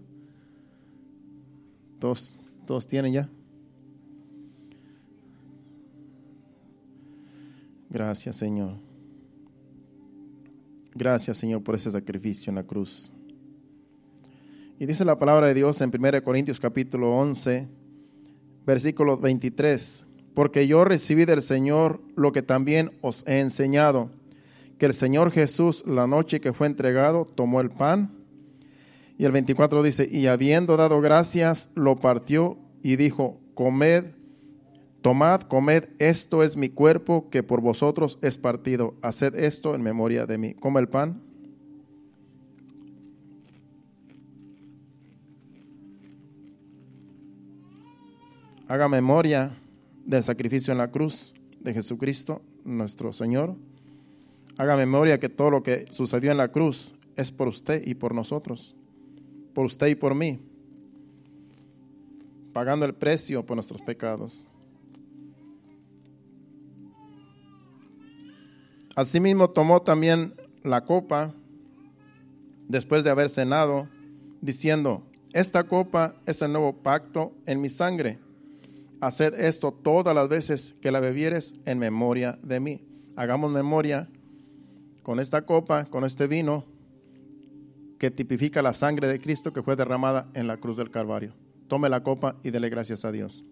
Todos, 1.99 2.37
todos 2.65 2.87
tienen 2.87 3.13
ya. 3.13 3.29
Gracias, 7.89 8.35
Señor. 8.35 8.77
Gracias, 10.93 11.37
Señor, 11.37 11.63
por 11.63 11.75
ese 11.75 11.91
sacrificio 11.91 12.51
en 12.51 12.55
la 12.55 12.63
cruz. 12.63 13.11
Y 14.79 14.85
dice 14.85 15.03
la 15.03 15.19
palabra 15.19 15.47
de 15.47 15.53
Dios 15.53 15.81
en 15.81 15.91
1 15.93 16.23
Corintios 16.23 16.59
capítulo 16.59 17.11
11, 17.17 17.67
versículo 18.69 19.17
23, 19.17 20.05
porque 20.35 20.67
yo 20.67 20.85
recibí 20.85 21.25
del 21.25 21.41
Señor 21.41 22.01
lo 22.15 22.31
que 22.31 22.43
también 22.43 22.91
os 23.01 23.23
he 23.25 23.39
enseñado, 23.39 24.11
que 24.77 24.85
el 24.85 24.93
Señor 24.93 25.31
Jesús 25.31 25.83
la 25.87 26.05
noche 26.05 26.39
que 26.39 26.53
fue 26.53 26.67
entregado 26.67 27.25
tomó 27.25 27.61
el 27.61 27.71
pan, 27.71 28.11
y 29.17 29.25
el 29.25 29.31
24 29.31 29.81
dice, 29.81 30.07
y 30.09 30.27
habiendo 30.27 30.77
dado 30.77 31.01
gracias, 31.01 31.71
lo 31.73 31.95
partió 31.95 32.59
y 32.83 32.95
dijo, 32.95 33.39
comed, 33.55 34.03
tomad, 35.01 35.41
comed, 35.41 35.85
esto 35.97 36.43
es 36.43 36.55
mi 36.55 36.69
cuerpo 36.69 37.27
que 37.31 37.41
por 37.41 37.61
vosotros 37.61 38.19
es 38.21 38.37
partido, 38.37 38.93
haced 39.01 39.33
esto 39.33 39.73
en 39.73 39.81
memoria 39.81 40.27
de 40.27 40.37
mí. 40.37 40.53
Come 40.53 40.79
el 40.79 40.89
pan. 40.89 41.23
Haga 48.69 48.87
memoria 48.87 49.57
del 50.05 50.23
sacrificio 50.23 50.71
en 50.71 50.77
la 50.77 50.91
cruz 50.91 51.33
de 51.59 51.73
Jesucristo, 51.73 52.41
nuestro 52.63 53.11
Señor. 53.11 53.55
Haga 54.57 54.77
memoria 54.77 55.19
que 55.19 55.27
todo 55.27 55.49
lo 55.49 55.63
que 55.63 55.85
sucedió 55.89 56.29
en 56.29 56.37
la 56.37 56.49
cruz 56.49 56.93
es 57.15 57.31
por 57.31 57.47
usted 57.47 57.85
y 57.85 57.95
por 57.95 58.13
nosotros, 58.13 58.75
por 59.55 59.65
usted 59.65 59.87
y 59.87 59.95
por 59.95 60.13
mí, 60.13 60.39
pagando 62.53 62.85
el 62.85 62.93
precio 62.93 63.43
por 63.43 63.57
nuestros 63.57 63.81
pecados. 63.81 64.45
Asimismo 68.95 69.49
tomó 69.49 69.81
también 69.81 70.35
la 70.63 70.85
copa 70.85 71.33
después 72.67 73.03
de 73.03 73.09
haber 73.09 73.31
cenado, 73.31 73.87
diciendo, 74.41 75.01
esta 75.33 75.63
copa 75.63 76.13
es 76.27 76.43
el 76.43 76.51
nuevo 76.51 76.73
pacto 76.73 77.33
en 77.47 77.61
mi 77.61 77.69
sangre 77.69 78.19
Haced 79.01 79.33
esto 79.39 79.71
todas 79.71 80.13
las 80.13 80.27
veces 80.27 80.75
que 80.81 80.91
la 80.91 80.99
bebieres 80.99 81.55
en 81.65 81.79
memoria 81.79 82.37
de 82.43 82.59
mí. 82.59 82.81
Hagamos 83.15 83.51
memoria 83.51 84.09
con 85.03 85.19
esta 85.19 85.45
copa, 85.45 85.85
con 85.85 86.03
este 86.03 86.27
vino, 86.27 86.65
que 87.97 88.11
tipifica 88.11 88.61
la 88.61 88.73
sangre 88.73 89.07
de 89.07 89.19
Cristo 89.19 89.53
que 89.53 89.63
fue 89.63 89.75
derramada 89.75 90.29
en 90.33 90.47
la 90.47 90.57
cruz 90.57 90.77
del 90.77 90.91
Calvario. 90.91 91.33
Tome 91.67 91.89
la 91.89 92.03
copa 92.03 92.37
y 92.43 92.51
dele 92.51 92.69
gracias 92.69 93.05
a 93.05 93.11
Dios. 93.11 93.43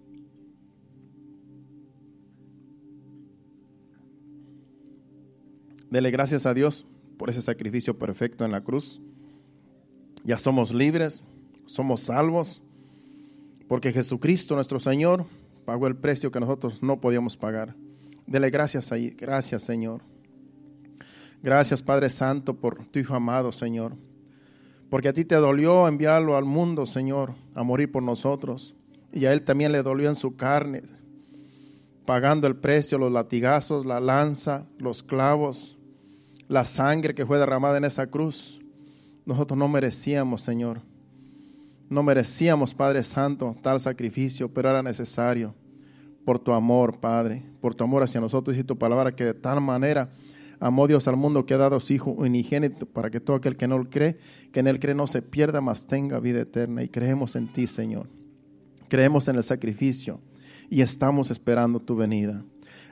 Dele 5.90 6.12
gracias 6.12 6.46
a 6.46 6.54
Dios 6.54 6.86
por 7.18 7.30
ese 7.30 7.42
sacrificio 7.42 7.98
perfecto 7.98 8.44
en 8.44 8.52
la 8.52 8.62
cruz. 8.62 9.02
Ya 10.24 10.38
somos 10.38 10.74
libres, 10.74 11.24
somos 11.66 12.02
salvos, 12.02 12.62
porque 13.68 13.94
Jesucristo 13.94 14.56
nuestro 14.56 14.80
Señor 14.80 15.26
pagó 15.68 15.88
el 15.88 15.98
precio 15.98 16.32
que 16.32 16.40
nosotros 16.40 16.82
no 16.82 17.02
podíamos 17.02 17.36
pagar. 17.36 17.76
Dele 18.26 18.50
gracias 18.50 18.94
ahí, 18.94 19.10
gracias 19.10 19.64
Señor. 19.64 20.02
Gracias 21.44 21.82
Padre 21.82 22.10
Santo 22.10 22.54
por 22.54 22.86
tu 22.86 23.00
Hijo 23.00 23.14
amado, 23.14 23.52
Señor. 23.52 23.92
Porque 24.90 25.10
a 25.10 25.14
ti 25.14 25.26
te 25.26 25.36
dolió 25.36 25.90
enviarlo 25.90 26.38
al 26.38 26.46
mundo, 26.46 26.86
Señor, 26.86 27.34
a 27.54 27.64
morir 27.64 27.92
por 27.92 28.02
nosotros. 28.02 28.76
Y 29.12 29.26
a 29.26 29.34
Él 29.34 29.42
también 29.42 29.74
le 29.74 29.84
dolió 29.84 30.08
en 30.08 30.16
su 30.16 30.38
carne, 30.38 30.84
pagando 32.06 32.48
el 32.48 32.56
precio, 32.56 32.98
los 32.98 33.12
latigazos, 33.12 33.86
la 33.86 34.00
lanza, 34.00 34.68
los 34.78 35.04
clavos, 35.04 35.78
la 36.48 36.64
sangre 36.64 37.14
que 37.14 37.26
fue 37.26 37.40
derramada 37.40 37.78
en 37.78 37.84
esa 37.84 38.08
cruz. 38.08 38.62
Nosotros 39.26 39.60
no 39.60 39.68
merecíamos, 39.68 40.44
Señor. 40.44 40.80
No 41.90 42.04
merecíamos, 42.04 42.74
Padre 42.74 43.04
Santo, 43.04 43.56
tal 43.62 43.80
sacrificio, 43.80 44.50
pero 44.50 44.70
era 44.70 44.84
necesario 44.84 45.54
por 46.26 46.40
tu 46.40 46.52
amor, 46.52 47.00
Padre, 47.00 47.44
por 47.62 47.74
tu 47.74 47.86
amor 47.86 48.04
hacia 48.04 48.20
nosotros 48.20 48.58
y 48.58 48.64
tu 48.64 48.78
palabra, 48.78 49.16
que 49.16 49.24
de 49.24 49.34
tal 49.34 49.62
manera 49.62 50.10
amó 50.60 50.88
Dios 50.88 51.08
al 51.08 51.16
mundo 51.16 51.46
que 51.46 51.54
ha 51.54 51.58
dado 51.58 51.80
su 51.80 51.94
Hijo 51.94 52.12
unigénito 52.12 52.86
para 52.86 53.10
que 53.10 53.22
todo 53.22 53.38
aquel 53.38 53.56
que 53.56 53.68
no 53.68 53.90
cree, 53.90 54.18
que 54.52 54.60
en 54.60 54.68
él 54.68 54.80
cree 54.80 54.96
no 54.96 55.08
se 55.08 55.22
pierda, 55.22 55.62
mas 55.62 55.88
tenga 55.88 56.20
vida 56.20 56.42
eterna. 56.42 56.84
Y 56.84 56.90
creemos 56.90 57.36
en 57.38 57.48
ti, 57.48 57.68
Señor. 57.68 58.08
Creemos 58.90 59.30
en 59.30 59.38
el 59.38 59.44
sacrificio 59.44 60.20
y 60.70 60.82
estamos 60.82 61.32
esperando 61.32 61.80
tu 61.80 61.96
venida. 61.96 62.44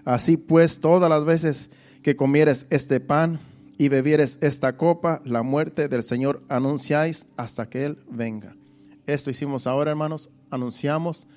Así 0.06 0.38
pues, 0.38 0.80
todas 0.80 1.10
las 1.10 1.26
veces 1.26 1.70
que 2.04 2.16
comieres 2.16 2.68
este 2.70 3.00
pan 3.02 3.39
y 3.78 3.89
bebieres 3.89 4.38
esta 4.41 4.78
copa, 4.78 5.22
la 5.26 5.43
muerte 5.43 5.89
del 5.89 6.04
Señor 6.04 6.41
anunciáis 6.48 7.28
hasta 7.36 7.68
que 7.68 7.86
Él 7.86 7.98
venga. 8.10 8.56
Esto 9.08 9.30
hicimos 9.30 9.68
ahora, 9.68 9.91
hermanos. 9.91 10.30
Anunciamos 10.49 11.28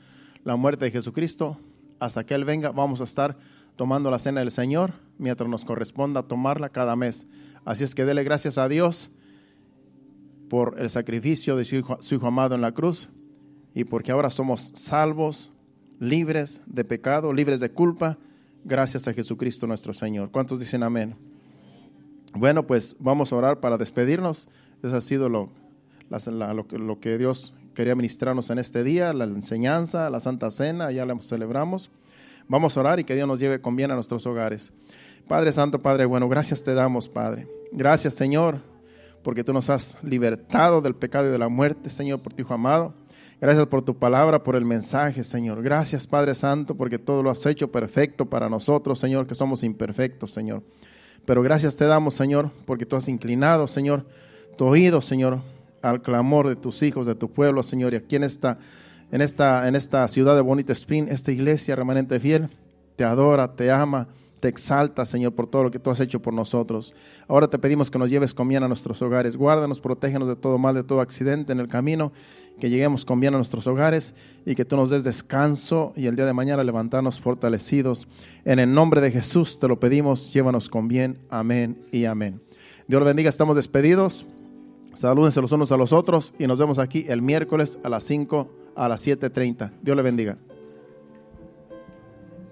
la 0.44 0.56
muerte 0.56 0.86
de 0.86 0.90
Jesucristo. 0.90 1.58
Hasta 2.00 2.24
que 2.24 2.34
Él 2.34 2.44
venga, 2.44 2.70
vamos 2.70 3.00
a 3.00 3.04
estar 3.04 3.36
tomando 3.76 4.10
la 4.10 4.18
cena 4.18 4.40
del 4.40 4.50
Señor 4.50 4.92
mientras 5.18 5.48
nos 5.48 5.64
corresponda 5.64 6.22
tomarla 6.22 6.68
cada 6.68 6.96
mes. 6.96 7.26
Así 7.64 7.84
es 7.84 7.94
que 7.94 8.04
dele 8.04 8.24
gracias 8.24 8.58
a 8.58 8.68
Dios 8.68 9.10
por 10.48 10.80
el 10.80 10.88
sacrificio 10.90 11.56
de 11.56 11.64
su 11.64 11.76
hijo, 11.76 12.26
amado 12.26 12.54
en 12.54 12.60
la 12.60 12.72
cruz 12.72 13.10
y 13.74 13.84
porque 13.84 14.12
ahora 14.12 14.30
somos 14.30 14.72
salvos, 14.74 15.52
libres 16.00 16.62
de 16.66 16.84
pecado, 16.84 17.32
libres 17.32 17.60
de 17.60 17.70
culpa, 17.70 18.18
gracias 18.64 19.06
a 19.06 19.12
Jesucristo 19.12 19.66
nuestro 19.66 19.92
Señor. 19.92 20.30
¿Cuántos 20.30 20.58
dicen 20.58 20.82
amén? 20.82 21.16
Bueno, 22.34 22.66
pues 22.66 22.96
vamos 22.98 23.32
a 23.32 23.36
orar 23.36 23.60
para 23.60 23.78
despedirnos. 23.78 24.48
Eso 24.82 24.96
ha 24.96 25.00
sido 25.00 25.28
lo, 25.28 25.50
lo, 26.08 27.00
que 27.00 27.18
Dios 27.18 27.54
quería 27.78 27.94
ministrarnos 27.94 28.50
en 28.50 28.58
este 28.58 28.82
día, 28.82 29.12
la 29.12 29.22
enseñanza, 29.22 30.10
la 30.10 30.18
Santa 30.18 30.50
Cena, 30.50 30.90
ya 30.90 31.06
la 31.06 31.16
celebramos. 31.22 31.92
Vamos 32.48 32.76
a 32.76 32.80
orar 32.80 32.98
y 32.98 33.04
que 33.04 33.14
Dios 33.14 33.28
nos 33.28 33.38
lleve 33.38 33.60
con 33.60 33.76
bien 33.76 33.92
a 33.92 33.94
nuestros 33.94 34.26
hogares. 34.26 34.72
Padre 35.28 35.52
Santo, 35.52 35.80
Padre 35.80 36.04
bueno, 36.04 36.28
gracias 36.28 36.64
te 36.64 36.74
damos, 36.74 37.08
Padre. 37.08 37.46
Gracias, 37.70 38.14
Señor, 38.14 38.62
porque 39.22 39.44
tú 39.44 39.52
nos 39.52 39.70
has 39.70 39.96
libertado 40.02 40.80
del 40.80 40.96
pecado 40.96 41.28
y 41.28 41.30
de 41.30 41.38
la 41.38 41.48
muerte, 41.48 41.88
Señor, 41.88 42.18
por 42.20 42.32
tu 42.32 42.42
Hijo 42.42 42.52
amado. 42.52 42.94
Gracias 43.40 43.64
por 43.68 43.82
tu 43.82 43.96
palabra, 43.96 44.42
por 44.42 44.56
el 44.56 44.64
mensaje, 44.64 45.22
Señor. 45.22 45.62
Gracias, 45.62 46.04
Padre 46.08 46.34
Santo, 46.34 46.74
porque 46.74 46.98
todo 46.98 47.22
lo 47.22 47.30
has 47.30 47.46
hecho 47.46 47.70
perfecto 47.70 48.26
para 48.26 48.48
nosotros, 48.48 48.98
Señor, 48.98 49.28
que 49.28 49.36
somos 49.36 49.62
imperfectos, 49.62 50.32
Señor. 50.32 50.64
Pero 51.24 51.42
gracias 51.42 51.76
te 51.76 51.84
damos, 51.84 52.14
Señor, 52.14 52.50
porque 52.66 52.86
tú 52.86 52.96
has 52.96 53.06
inclinado, 53.06 53.68
Señor, 53.68 54.04
tu 54.56 54.64
oído, 54.64 55.00
Señor, 55.00 55.42
al 55.82 56.02
clamor 56.02 56.48
de 56.48 56.56
tus 56.56 56.82
hijos, 56.82 57.06
de 57.06 57.14
tu 57.14 57.30
pueblo, 57.30 57.62
Señor. 57.62 57.92
Y 57.92 57.96
aquí 57.96 58.16
en 58.16 58.24
esta, 58.24 58.58
en 59.10 59.20
esta, 59.20 59.68
en 59.68 59.74
esta 59.74 60.06
ciudad 60.08 60.34
de 60.34 60.42
Bonita 60.42 60.72
Spring, 60.72 61.08
esta 61.08 61.32
iglesia 61.32 61.76
remanente 61.76 62.20
fiel, 62.20 62.48
te 62.96 63.04
adora, 63.04 63.54
te 63.54 63.70
ama 63.70 64.08
te 64.38 64.48
exalta, 64.48 65.04
Señor, 65.04 65.34
por 65.34 65.46
todo 65.46 65.64
lo 65.64 65.70
que 65.70 65.78
tú 65.78 65.90
has 65.90 66.00
hecho 66.00 66.20
por 66.20 66.32
nosotros. 66.32 66.94
Ahora 67.26 67.48
te 67.48 67.58
pedimos 67.58 67.90
que 67.90 67.98
nos 67.98 68.10
lleves 68.10 68.34
con 68.34 68.48
bien 68.48 68.62
a 68.62 68.68
nuestros 68.68 69.00
hogares. 69.02 69.36
Guárdanos, 69.36 69.80
protégenos 69.80 70.28
de 70.28 70.36
todo 70.36 70.58
mal, 70.58 70.74
de 70.74 70.84
todo 70.84 71.00
accidente 71.00 71.52
en 71.52 71.60
el 71.60 71.68
camino. 71.68 72.12
Que 72.60 72.70
lleguemos 72.70 73.04
con 73.04 73.20
bien 73.20 73.34
a 73.34 73.36
nuestros 73.36 73.66
hogares 73.66 74.14
y 74.44 74.54
que 74.56 74.64
tú 74.64 74.76
nos 74.76 74.90
des 74.90 75.04
descanso 75.04 75.92
y 75.94 76.06
el 76.06 76.16
día 76.16 76.26
de 76.26 76.32
mañana 76.32 76.64
levantarnos 76.64 77.20
fortalecidos. 77.20 78.08
En 78.44 78.58
el 78.58 78.72
nombre 78.72 79.00
de 79.00 79.12
Jesús 79.12 79.58
te 79.58 79.68
lo 79.68 79.78
pedimos. 79.78 80.32
Llévanos 80.32 80.68
con 80.68 80.88
bien. 80.88 81.18
Amén 81.30 81.84
y 81.92 82.04
amén. 82.04 82.40
Dios 82.88 82.98
lo 82.98 83.06
bendiga. 83.06 83.28
Estamos 83.28 83.54
despedidos. 83.54 84.26
Salúdense 84.94 85.40
los 85.40 85.52
unos 85.52 85.72
a 85.72 85.76
los 85.76 85.92
otros 85.92 86.34
y 86.38 86.46
nos 86.46 86.58
vemos 86.58 86.78
aquí 86.78 87.04
el 87.08 87.22
miércoles 87.22 87.78
a 87.82 87.88
las 87.88 88.04
5 88.04 88.50
a 88.74 88.88
las 88.88 89.06
7.30. 89.06 89.70
Dios 89.82 89.96
le 89.96 90.02
bendiga. 90.02 90.38